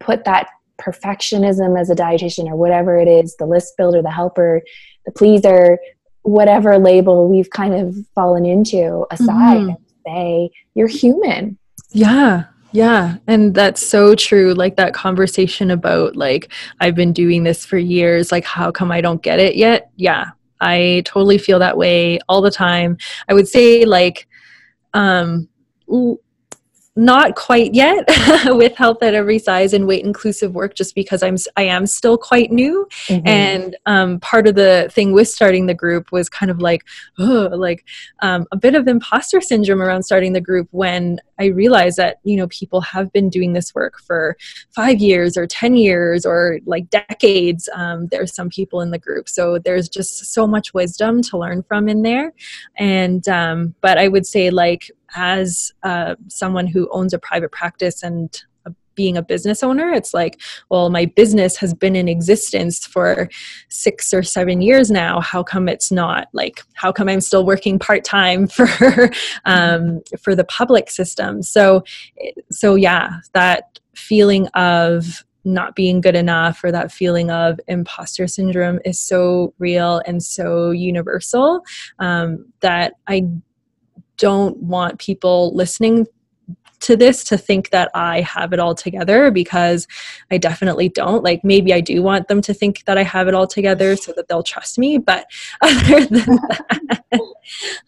put 0.00 0.24
that 0.24 0.48
perfectionism 0.80 1.78
as 1.80 1.90
a 1.90 1.94
dietitian 1.94 2.46
or 2.48 2.56
whatever 2.56 2.96
it 2.98 3.08
is 3.08 3.34
the 3.38 3.46
list 3.46 3.74
builder 3.76 4.00
the 4.00 4.10
helper 4.10 4.62
the 5.06 5.12
pleaser 5.12 5.78
whatever 6.22 6.78
label 6.78 7.28
we've 7.28 7.50
kind 7.50 7.74
of 7.74 7.94
fallen 8.14 8.44
into 8.44 9.06
aside 9.10 9.58
Mhm. 9.62 9.68
and 9.68 9.76
say 10.06 10.50
you're 10.74 10.88
human 10.88 11.58
Yeah. 11.92 12.44
Yeah. 12.72 13.16
And 13.26 13.54
that's 13.54 13.84
so 13.86 14.14
true. 14.14 14.52
Like 14.52 14.76
that 14.76 14.92
conversation 14.92 15.70
about, 15.70 16.16
like, 16.16 16.52
I've 16.80 16.94
been 16.94 17.14
doing 17.14 17.42
this 17.44 17.64
for 17.64 17.78
years. 17.78 18.30
Like, 18.30 18.44
how 18.44 18.70
come 18.70 18.92
I 18.92 19.00
don't 19.00 19.22
get 19.22 19.40
it 19.40 19.56
yet? 19.56 19.88
Yeah. 19.96 20.26
I 20.60 21.02
totally 21.06 21.38
feel 21.38 21.58
that 21.60 21.78
way 21.78 22.18
all 22.28 22.42
the 22.42 22.50
time. 22.50 22.98
I 23.26 23.32
would 23.32 23.48
say, 23.48 23.86
like, 23.86 24.28
um, 24.92 25.48
not 26.98 27.36
quite 27.36 27.74
yet 27.74 28.04
with 28.46 28.76
health 28.76 29.02
at 29.02 29.14
every 29.14 29.38
size 29.38 29.72
and 29.72 29.86
weight 29.86 30.04
inclusive 30.04 30.52
work 30.52 30.74
just 30.74 30.96
because 30.96 31.22
i'm 31.22 31.36
i 31.56 31.62
am 31.62 31.86
still 31.86 32.18
quite 32.18 32.50
new. 32.50 32.86
And 33.08 33.76
um, 33.86 34.18
part 34.20 34.48
of 34.48 34.56
the 34.56 34.88
thing 34.92 35.12
with 35.12 35.28
starting 35.28 35.66
the 35.66 35.74
group 35.74 36.10
was 36.10 36.28
kind 36.28 36.50
of 36.50 36.60
like 36.60 36.82
oh, 37.18 37.50
like 37.52 37.84
um, 38.20 38.46
a 38.50 38.56
bit 38.56 38.74
of 38.74 38.88
imposter 38.88 39.40
syndrome 39.40 39.80
around 39.80 40.02
starting 40.02 40.32
the 40.32 40.40
group 40.40 40.68
when 40.72 41.20
i 41.38 41.46
realized 41.46 41.98
that 41.98 42.18
you 42.24 42.36
know 42.36 42.48
people 42.48 42.80
have 42.80 43.12
been 43.12 43.30
doing 43.30 43.52
this 43.52 43.74
work 43.74 44.00
for 44.00 44.36
five 44.74 44.98
years 44.98 45.36
or 45.36 45.46
ten 45.46 45.76
years 45.76 46.26
or 46.26 46.58
like 46.66 46.90
decades 46.90 47.68
um, 47.74 48.08
there's 48.08 48.34
some 48.34 48.48
people 48.48 48.80
in 48.80 48.90
the 48.90 48.98
group. 48.98 49.28
So 49.28 49.58
there's 49.58 49.88
just 49.88 50.32
so 50.32 50.46
much 50.46 50.74
wisdom 50.74 51.22
to 51.22 51.38
learn 51.38 51.62
from 51.62 51.88
in 51.88 52.02
there. 52.02 52.32
And 52.76 53.26
um, 53.28 53.74
but 53.80 53.98
i 53.98 54.08
would 54.08 54.26
say 54.26 54.50
like 54.50 54.90
as 55.14 55.72
uh, 55.82 56.14
someone 56.28 56.66
who 56.66 56.88
owns 56.92 57.12
a 57.12 57.18
private 57.18 57.52
practice 57.52 58.02
and 58.02 58.42
uh, 58.66 58.70
being 58.94 59.16
a 59.16 59.22
business 59.22 59.62
owner 59.62 59.90
it's 59.90 60.12
like 60.12 60.40
well 60.70 60.90
my 60.90 61.04
business 61.04 61.56
has 61.56 61.72
been 61.72 61.94
in 61.94 62.08
existence 62.08 62.84
for 62.84 63.28
six 63.68 64.12
or 64.12 64.22
seven 64.22 64.60
years 64.60 64.90
now. 64.90 65.20
How 65.20 65.42
come 65.42 65.68
it's 65.68 65.92
not? 65.92 66.28
Like 66.32 66.62
how 66.74 66.90
come 66.92 67.08
i'm 67.08 67.20
still 67.20 67.44
working 67.44 67.78
part-time 67.78 68.46
for 68.56 69.10
um, 69.44 70.00
for 70.20 70.34
the 70.34 70.44
public 70.44 70.90
system? 70.90 71.42
So 71.42 71.84
so 72.50 72.74
yeah 72.74 73.20
that 73.34 73.78
feeling 73.94 74.46
of 74.48 75.24
not 75.44 75.74
being 75.74 76.00
good 76.00 76.14
enough 76.14 76.62
or 76.62 76.70
that 76.70 76.92
feeling 76.92 77.30
of 77.30 77.58
imposter 77.68 78.26
syndrome 78.26 78.78
is 78.84 78.98
so 78.98 79.54
real 79.58 80.02
and 80.06 80.22
so 80.22 80.70
universal 80.70 81.62
um, 81.98 82.44
that 82.60 82.94
i 83.06 83.22
don't 84.18 84.56
want 84.58 84.98
people 84.98 85.54
listening 85.54 86.06
to 86.80 86.96
this 86.96 87.24
to 87.24 87.36
think 87.36 87.70
that 87.70 87.90
I 87.94 88.20
have 88.20 88.52
it 88.52 88.60
all 88.60 88.74
together 88.74 89.30
because 89.30 89.86
I 90.30 90.38
definitely 90.38 90.88
don't. 90.88 91.24
Like 91.24 91.42
maybe 91.44 91.72
I 91.72 91.80
do 91.80 92.02
want 92.02 92.28
them 92.28 92.40
to 92.42 92.54
think 92.54 92.84
that 92.84 92.98
I 92.98 93.02
have 93.02 93.28
it 93.28 93.34
all 93.34 93.46
together 93.46 93.96
so 93.96 94.12
that 94.16 94.28
they'll 94.28 94.42
trust 94.42 94.78
me, 94.78 94.98
but 94.98 95.26
other 95.60 96.06
than 96.06 96.26
that, 96.26 97.20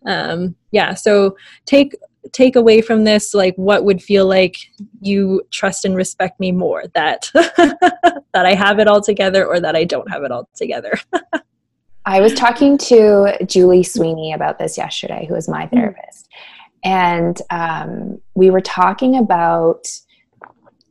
um, 0.06 0.56
yeah. 0.70 0.94
So 0.94 1.36
take 1.66 1.94
take 2.32 2.54
away 2.54 2.82
from 2.82 3.04
this 3.04 3.32
like 3.32 3.54
what 3.56 3.84
would 3.84 4.02
feel 4.02 4.26
like 4.26 4.56
you 5.00 5.42
trust 5.50 5.86
and 5.86 5.96
respect 5.96 6.38
me 6.38 6.52
more 6.52 6.84
that 6.94 7.30
that 7.34 8.20
I 8.34 8.54
have 8.54 8.78
it 8.78 8.86
all 8.86 9.00
together 9.00 9.46
or 9.46 9.58
that 9.60 9.74
I 9.74 9.84
don't 9.84 10.10
have 10.10 10.22
it 10.22 10.30
all 10.30 10.48
together. 10.54 10.98
I 12.06 12.20
was 12.20 12.32
talking 12.34 12.78
to 12.78 13.36
Julie 13.46 13.82
Sweeney 13.82 14.32
about 14.32 14.58
this 14.58 14.78
yesterday, 14.78 15.26
who 15.28 15.34
is 15.34 15.48
my 15.48 15.66
therapist. 15.66 16.28
And 16.82 17.40
um, 17.50 18.20
we 18.34 18.50
were 18.50 18.62
talking 18.62 19.16
about 19.16 19.86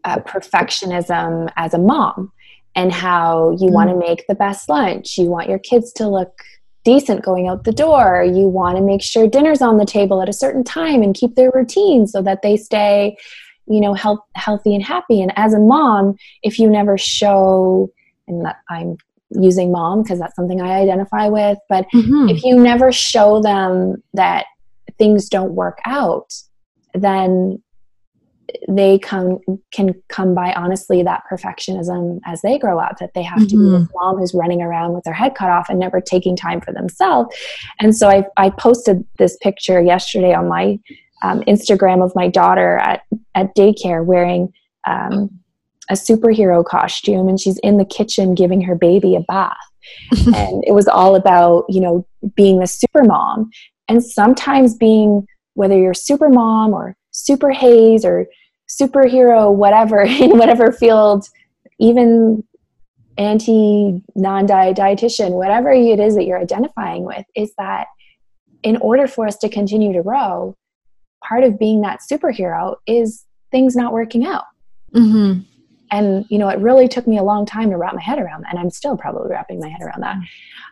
uh, 0.04 0.18
perfectionism 0.20 1.52
as 1.56 1.74
a 1.74 1.80
mom 1.80 2.32
and 2.76 2.92
how 2.92 3.56
you 3.60 3.68
want 3.68 3.90
to 3.90 3.96
make 3.96 4.26
the 4.28 4.36
best 4.36 4.70
lunch. 4.70 5.18
You 5.18 5.26
want 5.26 5.50
your 5.50 5.60
kids 5.60 5.92
to 5.94 6.08
look 6.08 6.44
decent 6.86 7.24
going 7.24 7.48
out 7.48 7.64
the 7.64 7.72
door. 7.72 8.24
You 8.24 8.48
want 8.48 8.78
to 8.78 8.84
make 8.84 9.02
sure 9.02 9.28
dinner's 9.28 9.62
on 9.62 9.78
the 9.78 9.86
table 9.86 10.22
at 10.22 10.30
a 10.30 10.34
certain 10.34 10.64
time 10.64 11.02
and 11.02 11.16
keep 11.16 11.36
their 11.36 11.52
routine 11.54 12.08
so 12.08 12.22
that 12.22 12.42
they 12.42 12.56
stay, 12.56 13.18
you 13.66 13.82
know, 13.82 13.94
health, 13.94 14.20
healthy 14.36 14.76
and 14.76 14.84
happy. 14.84 15.22
And 15.22 15.34
as 15.36 15.54
a 15.54 15.60
mom, 15.60 16.16
if 16.44 16.60
you 16.60 16.70
never 16.70 16.98
show, 16.98 17.92
and 18.28 18.48
I'm 18.70 18.98
using 19.32 19.72
mom 19.72 20.04
because 20.04 20.20
that's 20.20 20.36
something 20.36 20.62
I 20.62 20.80
identify 20.82 21.28
with, 21.28 21.58
but 21.70 21.86
Mm-hmm. 21.94 22.30
if 22.30 22.44
you 22.44 22.56
never 22.60 22.92
show 22.92 23.42
them 23.42 24.02
that 24.14 24.46
things 24.98 25.30
don't 25.30 25.54
work 25.54 25.80
out, 25.86 26.34
then 26.94 27.62
they 28.68 28.98
come 28.98 29.38
can 29.72 29.94
come 30.10 30.34
by 30.34 30.52
honestly 30.54 31.04
that 31.04 31.22
perfectionism 31.32 32.20
as 32.26 32.42
they 32.42 32.58
grow 32.58 32.80
up 32.80 32.98
that 33.00 33.12
they 33.14 33.22
have 33.22 33.46
to 33.48 33.56
be 33.56 33.64
Mhm. 33.64 33.80
this 33.82 33.90
mom 33.94 34.18
who's 34.18 34.34
running 34.34 34.62
around 34.62 34.94
with 34.94 35.04
their 35.04 35.14
head 35.14 35.36
cut 35.36 35.52
off 35.52 35.70
and 35.70 35.78
never 35.80 36.02
taking 36.02 36.36
time 36.36 36.60
for 36.60 36.74
themselves 36.74 37.36
and 37.80 37.96
so 37.96 38.10
i, 38.10 38.26
I 38.38 38.50
posted 38.50 39.06
this 39.20 39.38
picture 39.38 39.80
yesterday 39.80 40.34
on 40.34 40.48
my 40.48 40.80
um, 41.22 41.42
instagram 41.42 42.04
of 42.04 42.12
my 42.16 42.28
daughter 42.28 42.78
at, 42.78 43.02
at 43.36 43.56
daycare 43.56 44.04
wearing 44.04 44.52
um, 44.88 45.30
a 45.90 45.94
superhero 45.94 46.64
costume 46.64 47.28
and 47.28 47.40
she's 47.40 47.58
in 47.60 47.78
the 47.78 47.86
kitchen 47.86 48.36
giving 48.36 48.62
her 48.62 48.76
baby 48.76 49.16
a 49.16 49.22
bath. 49.22 49.58
And 50.36 50.64
it 50.68 50.74
was 50.74 50.88
all 50.88 51.16
about 51.16 51.66
you 51.70 51.82
know 51.82 52.06
being 52.36 52.60
the 52.60 52.68
super 52.68 53.04
mom 53.04 53.50
and 53.88 54.04
sometimes 54.04 54.76
being 54.76 55.26
whether 55.54 55.78
you're 55.78 55.94
super 55.94 56.30
mom 56.30 56.74
or 56.74 56.96
super 57.12 57.52
HAES 57.52 58.06
or 58.06 58.28
superhero 58.70 59.54
whatever 59.54 60.02
in 60.24 60.38
whatever 60.38 60.72
field 60.72 61.28
even 61.80 62.44
anti 63.18 64.02
non-diet 64.16 64.78
dietitian 64.78 65.32
whatever 65.32 65.72
it 65.72 66.00
is 66.00 66.16
that 66.16 66.26
you're 66.26 66.40
identifying 66.40 67.04
with 67.04 67.26
is 67.36 67.52
that 67.58 67.88
in 68.64 68.78
order 68.78 69.08
for 69.08 69.26
us 69.26 69.38
to 69.38 69.50
continue 69.50 69.94
to 69.94 70.04
grow 70.04 70.56
part 71.24 71.44
of 71.44 71.60
being 71.60 71.82
that 71.82 72.00
superhero 72.12 72.76
is 72.88 73.26
things 73.52 73.76
not 73.76 73.94
working 73.94 74.26
out. 74.26 74.46
Mm-hmm. 74.94 75.42
And 75.92 76.26
you 76.30 76.38
know 76.38 76.50
it 76.50 76.60
really 76.60 76.88
took 76.88 77.08
me 77.08 77.18
a 77.18 77.24
long 77.24 77.46
time 77.46 77.70
to 77.70 77.78
wrap 77.78 77.94
my 77.94 78.02
head 78.02 78.20
around 78.20 78.44
that 78.44 78.52
and 78.52 78.60
i'm 78.60 78.70
still 78.70 78.98
probably 78.98 79.30
wrapping 79.30 79.60
my 79.60 79.70
head 79.70 79.82
around 79.82 80.02
that 80.02 80.18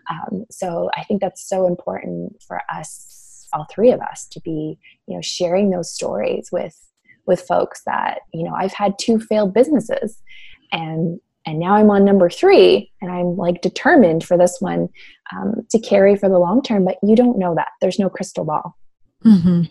um, 0.09 0.45
so 0.49 0.89
i 0.95 1.03
think 1.03 1.21
that's 1.21 1.47
so 1.47 1.67
important 1.67 2.41
for 2.41 2.61
us 2.73 3.47
all 3.53 3.65
three 3.71 3.91
of 3.91 4.01
us 4.01 4.25
to 4.25 4.39
be 4.41 4.77
you 5.07 5.15
know 5.15 5.21
sharing 5.21 5.69
those 5.69 5.91
stories 5.91 6.49
with 6.51 6.77
with 7.25 7.41
folks 7.41 7.81
that 7.85 8.19
you 8.33 8.43
know 8.43 8.53
i've 8.55 8.73
had 8.73 8.93
two 8.99 9.19
failed 9.19 9.53
businesses 9.53 10.21
and 10.71 11.19
and 11.45 11.59
now 11.59 11.75
i'm 11.75 11.89
on 11.89 12.03
number 12.03 12.29
three 12.29 12.91
and 13.01 13.11
i'm 13.11 13.37
like 13.37 13.61
determined 13.61 14.23
for 14.23 14.37
this 14.37 14.57
one 14.59 14.89
um, 15.35 15.55
to 15.69 15.79
carry 15.79 16.15
for 16.15 16.29
the 16.29 16.39
long 16.39 16.61
term 16.61 16.85
but 16.85 16.97
you 17.03 17.15
don't 17.15 17.39
know 17.39 17.55
that 17.55 17.69
there's 17.81 17.99
no 17.99 18.09
crystal 18.09 18.45
ball 18.45 18.77
Mm-hmm. 19.25 19.63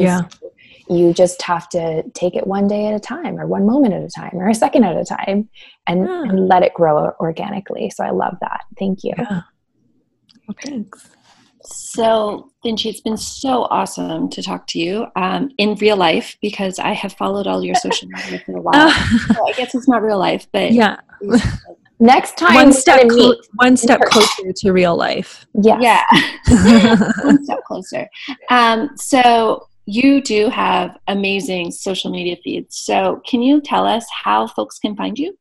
Yeah. 0.00 0.28
so 0.28 0.52
you 0.88 1.12
just 1.12 1.40
have 1.42 1.68
to 1.70 2.02
take 2.14 2.34
it 2.34 2.46
one 2.46 2.66
day 2.68 2.86
at 2.86 2.94
a 2.94 3.00
time 3.00 3.38
or 3.38 3.46
one 3.46 3.66
moment 3.66 3.94
at 3.94 4.02
a 4.02 4.08
time 4.08 4.32
or 4.34 4.48
a 4.48 4.54
second 4.54 4.84
at 4.84 4.96
a 4.96 5.04
time 5.04 5.48
and, 5.86 6.06
Yeah. 6.06 6.22
and 6.22 6.48
let 6.48 6.62
it 6.62 6.74
grow 6.74 7.12
organically. 7.20 7.90
So 7.90 8.04
I 8.04 8.10
love 8.10 8.36
that. 8.40 8.62
Thank 8.78 9.04
you. 9.04 9.12
Yeah. 9.18 9.42
Well, 10.46 10.56
thanks. 10.62 11.10
So, 11.64 12.50
Vincci, 12.64 12.86
it's 12.86 13.00
been 13.02 13.16
so 13.18 13.64
awesome 13.64 14.30
to 14.30 14.42
talk 14.42 14.66
to 14.68 14.78
you 14.78 15.06
um, 15.16 15.50
in 15.58 15.74
real 15.74 15.96
life 15.98 16.36
because 16.40 16.78
I 16.78 16.92
have 16.92 17.12
followed 17.12 17.46
all 17.46 17.62
your 17.62 17.74
social 17.74 18.08
media 18.10 18.40
for 18.46 18.56
a 18.56 18.60
while. 18.62 18.90
so 18.90 19.46
I 19.48 19.52
guess 19.52 19.74
it's 19.74 19.88
not 19.88 20.02
real 20.02 20.18
life, 20.18 20.46
but 20.52 20.72
yeah. 20.82 20.96
Next 22.00 22.38
time, 22.38 22.54
One 22.54 22.72
step, 22.72 23.00
gonna 23.00 23.12
clo- 23.12 23.30
meet. 23.30 23.40
one 23.56 23.76
step 23.76 24.00
closer 24.02 24.52
to 24.54 24.72
real 24.72 24.96
life. 24.96 25.44
Yes. 25.60 25.82
yeah, 25.82 27.12
one 27.24 27.44
step 27.44 27.58
closer. 27.66 28.06
Um, 28.50 28.90
so, 28.94 29.66
you 29.88 30.20
do 30.20 30.50
have 30.50 30.98
amazing 31.06 31.70
social 31.70 32.10
media 32.10 32.36
feeds. 32.44 32.78
So, 32.78 33.22
can 33.26 33.40
you 33.40 33.60
tell 33.62 33.86
us 33.86 34.04
how 34.22 34.46
folks 34.46 34.78
can 34.78 34.94
find 34.94 35.18
you? 35.18 35.36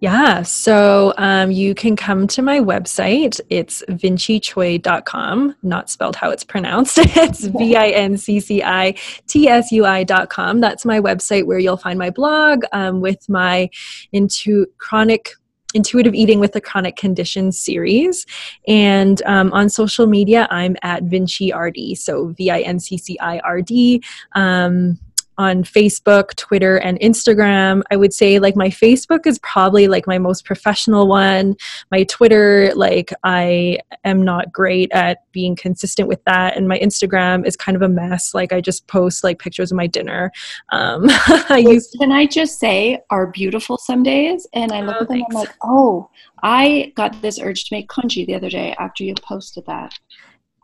Yeah, 0.00 0.42
so 0.42 1.14
um, 1.18 1.50
you 1.50 1.74
can 1.74 1.94
come 1.96 2.26
to 2.28 2.42
my 2.42 2.58
website. 2.60 3.40
It's 3.48 3.82
vinccitsui.com, 3.88 5.56
not 5.62 5.90
spelled 5.90 6.16
how 6.16 6.30
it's 6.30 6.44
pronounced. 6.44 6.98
it's 7.00 7.44
V 7.44 7.76
I 7.76 7.88
N 7.88 8.16
C 8.16 8.40
C 8.40 8.62
I 8.62 8.94
T 9.26 9.48
S 9.48 9.70
U 9.70 9.84
I.com. 9.86 10.60
That's 10.60 10.84
my 10.84 11.00
website 11.00 11.46
where 11.46 11.58
you'll 11.58 11.76
find 11.76 11.98
my 11.98 12.10
blog 12.10 12.64
um, 12.72 13.00
with 13.00 13.28
my 13.28 13.70
into 14.12 14.66
chronic 14.78 15.30
intuitive 15.76 16.14
eating 16.14 16.40
with 16.40 16.56
a 16.56 16.60
chronic 16.60 16.96
condition 16.96 17.52
series. 17.52 18.26
And 18.66 19.22
um, 19.26 19.52
on 19.52 19.68
social 19.68 20.06
media 20.06 20.48
i'm 20.50 20.76
at 20.82 21.04
vincci 21.04 21.54
rd 21.54 21.96
so 21.96 22.28
v-i-n-c-c-i-r-d 22.38 24.02
um, 24.34 24.98
on 25.38 25.62
Facebook, 25.64 26.34
Twitter, 26.36 26.76
and 26.76 26.98
Instagram. 27.00 27.82
I 27.90 27.96
would 27.96 28.12
say 28.12 28.38
like 28.38 28.56
my 28.56 28.68
Facebook 28.68 29.26
is 29.26 29.38
probably 29.40 29.88
like 29.88 30.06
my 30.06 30.18
most 30.18 30.44
professional 30.44 31.08
one. 31.08 31.56
My 31.90 32.04
Twitter, 32.04 32.72
like 32.74 33.12
I 33.24 33.78
am 34.04 34.22
not 34.22 34.52
great 34.52 34.90
at 34.92 35.30
being 35.32 35.56
consistent 35.56 36.08
with 36.08 36.22
that. 36.24 36.56
And 36.56 36.68
my 36.68 36.78
Instagram 36.78 37.46
is 37.46 37.56
kind 37.56 37.76
of 37.76 37.82
a 37.82 37.88
mess. 37.88 38.34
Like 38.34 38.52
I 38.52 38.60
just 38.60 38.86
post 38.86 39.24
like 39.24 39.38
pictures 39.38 39.70
of 39.70 39.76
my 39.76 39.86
dinner. 39.86 40.32
Um, 40.72 41.04
I 41.08 41.64
used 41.66 41.96
Can 41.98 42.12
I 42.12 42.26
just 42.26 42.58
say 42.58 43.00
are 43.10 43.26
beautiful 43.26 43.78
some 43.78 44.02
days? 44.02 44.46
And 44.52 44.72
I 44.72 44.80
look 44.80 44.96
oh, 44.98 45.02
at 45.02 45.08
them 45.08 45.16
and 45.16 45.26
I'm 45.30 45.36
like, 45.36 45.54
oh, 45.62 46.10
I 46.42 46.92
got 46.96 47.20
this 47.22 47.38
urge 47.38 47.64
to 47.64 47.74
make 47.74 47.88
congee 47.88 48.24
the 48.24 48.34
other 48.34 48.50
day 48.50 48.74
after 48.78 49.04
you 49.04 49.14
posted 49.14 49.66
that. 49.66 49.92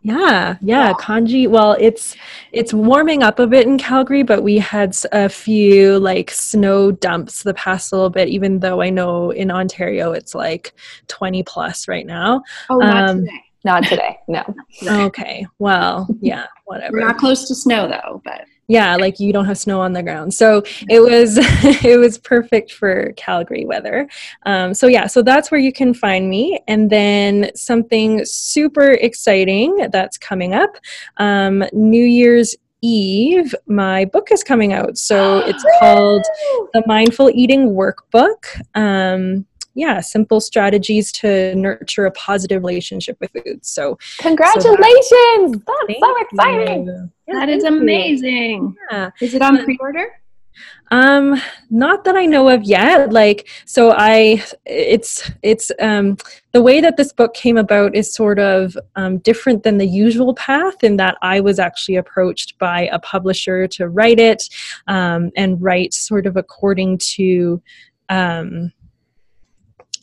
Yeah, 0.02 0.56
yeah, 0.60 0.92
congee. 0.98 1.46
Well, 1.46 1.76
it's 1.78 2.16
it's 2.50 2.74
warming 2.74 3.22
up 3.22 3.38
a 3.38 3.46
bit 3.46 3.66
in 3.66 3.78
Calgary, 3.78 4.24
but 4.24 4.42
we 4.42 4.58
had 4.58 4.96
a 5.12 5.28
few 5.28 5.98
like 6.00 6.30
snow 6.30 6.90
dumps 6.90 7.44
the 7.44 7.54
past 7.54 7.92
little 7.92 8.10
bit. 8.10 8.28
Even 8.28 8.58
though 8.58 8.82
I 8.82 8.90
know 8.90 9.30
in 9.30 9.50
Ontario 9.50 10.10
it's 10.12 10.34
like 10.34 10.74
twenty 11.06 11.44
plus 11.44 11.86
right 11.86 12.04
now. 12.04 12.42
Oh, 12.68 12.78
not 12.78 13.10
um, 13.10 13.20
today. 13.20 13.40
Not 13.64 13.84
today. 13.84 14.18
No. 14.26 14.42
okay. 15.06 15.46
Well, 15.60 16.08
yeah, 16.20 16.46
whatever. 16.64 16.94
We're 16.94 17.06
not 17.06 17.18
close 17.18 17.46
to 17.46 17.54
snow 17.54 17.86
though, 17.86 18.20
but 18.24 18.44
yeah 18.72 18.96
like 18.96 19.20
you 19.20 19.32
don't 19.32 19.44
have 19.44 19.58
snow 19.58 19.80
on 19.80 19.92
the 19.92 20.02
ground 20.02 20.32
so 20.32 20.62
it 20.88 21.00
was 21.00 21.38
it 21.84 21.98
was 21.98 22.16
perfect 22.18 22.72
for 22.72 23.12
calgary 23.16 23.66
weather 23.66 24.08
um, 24.46 24.72
so 24.72 24.86
yeah 24.86 25.06
so 25.06 25.22
that's 25.22 25.50
where 25.50 25.60
you 25.60 25.72
can 25.72 25.92
find 25.92 26.30
me 26.30 26.58
and 26.68 26.88
then 26.88 27.50
something 27.54 28.24
super 28.24 28.92
exciting 28.92 29.88
that's 29.92 30.16
coming 30.16 30.54
up 30.54 30.70
um, 31.18 31.62
new 31.72 32.04
year's 32.04 32.56
Eve, 32.84 33.54
my 33.66 34.04
book 34.06 34.32
is 34.32 34.42
coming 34.42 34.72
out. 34.72 34.98
So 34.98 35.38
it's 35.38 35.64
called 35.78 36.24
The 36.72 36.82
Mindful 36.84 37.30
Eating 37.32 37.76
Workbook. 37.76 38.44
Um, 38.74 39.46
yeah, 39.74 40.00
simple 40.00 40.40
strategies 40.40 41.12
to 41.12 41.54
nurture 41.54 42.06
a 42.06 42.10
positive 42.12 42.62
relationship 42.62 43.16
with 43.20 43.30
food. 43.32 43.64
So, 43.64 43.98
congratulations! 44.18 44.82
So 44.82 45.50
that, 45.50 45.86
That's 45.88 46.00
so 46.00 46.14
exciting. 46.20 47.10
Yeah, 47.26 47.34
that 47.34 47.48
is 47.48 47.64
amazing. 47.64 48.74
Yeah. 48.90 49.10
Is 49.20 49.34
it 49.34 49.42
on 49.42 49.64
pre 49.64 49.78
order? 49.80 50.06
Um, 50.90 51.40
not 51.70 52.04
that 52.04 52.16
I 52.16 52.26
know 52.26 52.50
of 52.50 52.64
yet. 52.64 53.12
Like, 53.12 53.48
so 53.64 53.94
I, 53.96 54.44
it's, 54.66 55.30
it's, 55.42 55.72
um, 55.80 56.18
the 56.52 56.60
way 56.60 56.82
that 56.82 56.98
this 56.98 57.14
book 57.14 57.32
came 57.32 57.56
about 57.56 57.96
is 57.96 58.12
sort 58.12 58.38
of 58.38 58.76
um, 58.96 59.16
different 59.18 59.62
than 59.62 59.78
the 59.78 59.86
usual 59.86 60.34
path 60.34 60.84
in 60.84 60.98
that 60.98 61.16
I 61.22 61.40
was 61.40 61.58
actually 61.58 61.96
approached 61.96 62.58
by 62.58 62.88
a 62.92 62.98
publisher 62.98 63.66
to 63.68 63.88
write 63.88 64.20
it 64.20 64.42
um, 64.86 65.30
and 65.34 65.60
write 65.62 65.94
sort 65.94 66.26
of 66.26 66.36
according 66.36 66.98
to 66.98 67.62
um, 68.10 68.70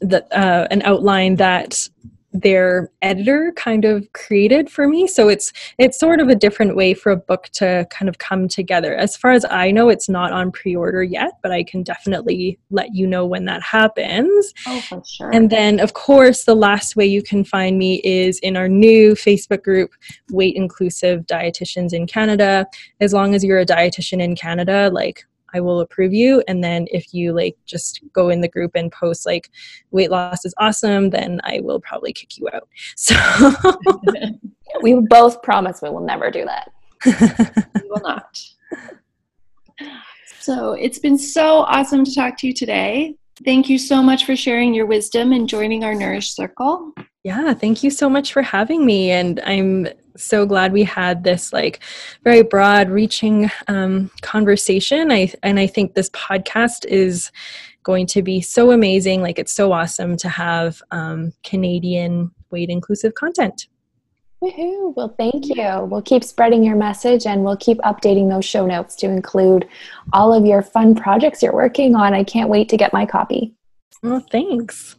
the, 0.02 0.26
uh, 0.38 0.68
an 0.72 0.82
outline 0.84 1.36
that 1.36 1.90
their 2.32 2.92
editor 3.02 3.52
kind 3.56 3.86
of 3.86 4.12
created 4.14 4.70
for 4.70 4.88
me. 4.88 5.08
So 5.08 5.30
it's 5.30 5.52
it's 5.78 6.00
sort 6.00 6.20
of 6.20 6.30
a 6.30 6.36
different 6.36 6.76
way 6.76 6.94
for 6.94 7.12
a 7.12 7.18
book 7.18 7.50
to 7.54 7.88
kind 7.90 8.08
of 8.08 8.20
come 8.20 8.48
together. 8.48 8.96
As 8.96 9.18
far 9.18 9.32
as 9.32 9.46
i 9.50 9.72
know 9.72 9.90
it's 9.90 10.08
not 10.08 10.32
on 10.32 10.52
pre-order 10.52 11.02
yet 11.02 11.34
but 11.42 11.52
i 11.52 11.64
can 11.64 11.82
definitely 11.82 12.60
let 12.70 12.94
you 12.94 13.08
know 13.08 13.26
when 13.26 13.46
that 13.46 13.64
happens. 13.64 14.54
Oh 14.68 14.80
for 14.82 15.02
sure. 15.06 15.32
And 15.34 15.50
then 15.50 15.80
of 15.80 15.94
course 15.94 16.44
the 16.44 16.56
last 16.56 16.96
way 16.96 17.06
you 17.06 17.24
can 17.24 17.44
find 17.44 17.78
me 17.78 18.02
is 18.04 18.40
in 18.40 18.56
our 18.56 18.70
new 18.70 19.14
facebook 19.14 19.64
group 19.64 19.92
weight 20.32 20.56
inclusive 20.56 21.26
dietitians 21.26 21.94
in 21.94 22.06
canada. 22.06 22.68
As 23.00 23.14
long 23.14 23.34
as 23.34 23.44
you're 23.44 23.60
a 23.60 23.66
dietitian 23.66 24.22
in 24.22 24.36
canada 24.36 24.92
like 24.94 25.26
I 25.54 25.60
will 25.60 25.80
approve 25.80 26.14
you. 26.14 26.44
And 26.48 26.64
then 26.64 26.88
if 26.92 27.14
you 27.14 27.34
like 27.34 27.58
just 27.66 28.02
go 28.14 28.30
in 28.30 28.42
the 28.42 28.48
group 28.48 28.72
and 28.76 28.92
post 28.92 29.26
like 29.26 29.50
weight 29.92 30.12
loss 30.12 30.46
is 30.46 30.54
awesome, 30.58 31.10
then 31.10 31.42
I 31.44 31.60
will 31.62 31.80
probably 31.80 32.14
kick 32.14 32.38
you 32.38 32.48
out. 32.54 32.68
So 32.96 33.16
we 34.82 34.94
both 34.94 35.42
promise 35.42 35.82
we 35.82 35.90
will 35.90 36.02
never 36.02 36.30
do 36.30 36.46
that. 36.46 36.72
we 37.82 37.90
will 37.90 38.02
not. 38.02 38.42
So 40.40 40.74
it's 40.74 41.00
been 41.00 41.18
so 41.18 41.60
awesome 41.62 42.04
to 42.06 42.14
talk 42.14 42.38
to 42.40 42.48
you 42.48 42.54
today. 42.54 43.16
Thank 43.46 43.70
you 43.70 43.78
so 43.78 44.04
much 44.04 44.26
for 44.26 44.36
sharing 44.36 44.74
your 44.74 44.86
wisdom 44.86 45.32
and 45.32 45.48
joining 45.48 45.84
our 45.84 45.96
Nourish 45.96 46.34
Circle. 46.34 46.94
Yeah, 47.24 47.54
thank 47.54 47.84
you 47.84 47.90
so 47.90 48.10
much 48.10 48.34
for 48.34 48.42
having 48.42 48.86
me. 48.86 49.12
And 49.12 49.40
I'm 49.46 49.88
so 50.20 50.46
glad 50.46 50.72
we 50.74 50.84
had 50.84 51.24
this 51.24 51.52
like 51.54 51.80
very 52.24 52.44
broad 52.44 52.90
reaching 52.90 53.50
um, 53.68 54.12
conversation. 54.22 55.12
I 55.12 55.34
and 55.44 55.60
I 55.60 55.68
think 55.68 55.94
this 55.94 56.10
podcast 56.12 56.86
is 56.86 57.32
going 57.84 58.06
to 58.08 58.22
be 58.22 58.42
so 58.42 58.72
amazing. 58.72 59.22
Like 59.22 59.40
it's 59.40 59.54
so 59.54 59.72
awesome 59.72 60.18
to 60.18 60.30
have 60.30 60.82
um, 60.92 61.34
Canadian 61.44 62.32
weight 62.52 62.70
inclusive 62.70 63.16
content. 63.16 63.68
Woohoo! 64.42 64.96
Well, 64.96 65.14
thank 65.18 65.48
you. 65.48 65.88
We'll 65.90 66.02
keep 66.02 66.24
spreading 66.24 66.64
your 66.64 66.78
message 66.78 67.26
and 67.26 67.44
we'll 67.44 67.58
keep 67.58 67.78
updating 67.80 68.30
those 68.30 68.46
show 68.46 68.66
notes 68.66 68.96
to 68.98 69.08
include 69.08 69.68
all 70.14 70.34
of 70.34 70.46
your 70.46 70.62
fun 70.62 70.96
projects 70.96 71.44
you're 71.44 71.54
working 71.54 71.94
on. 71.96 72.14
I 72.14 72.24
can't 72.24 72.50
wait 72.50 72.70
to 72.70 72.78
get 72.78 72.94
my 72.94 73.06
copy. 73.06 73.54
Well, 74.02 74.24
thanks. 74.32 74.96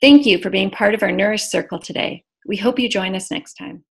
Thank 0.00 0.26
you 0.26 0.38
for 0.38 0.50
being 0.50 0.70
part 0.70 0.94
of 0.94 1.02
our 1.02 1.12
Nourish 1.12 1.44
Circle 1.44 1.78
today. 1.78 2.24
We 2.46 2.56
hope 2.56 2.78
you 2.78 2.88
join 2.88 3.16
us 3.16 3.30
next 3.30 3.54
time. 3.54 3.84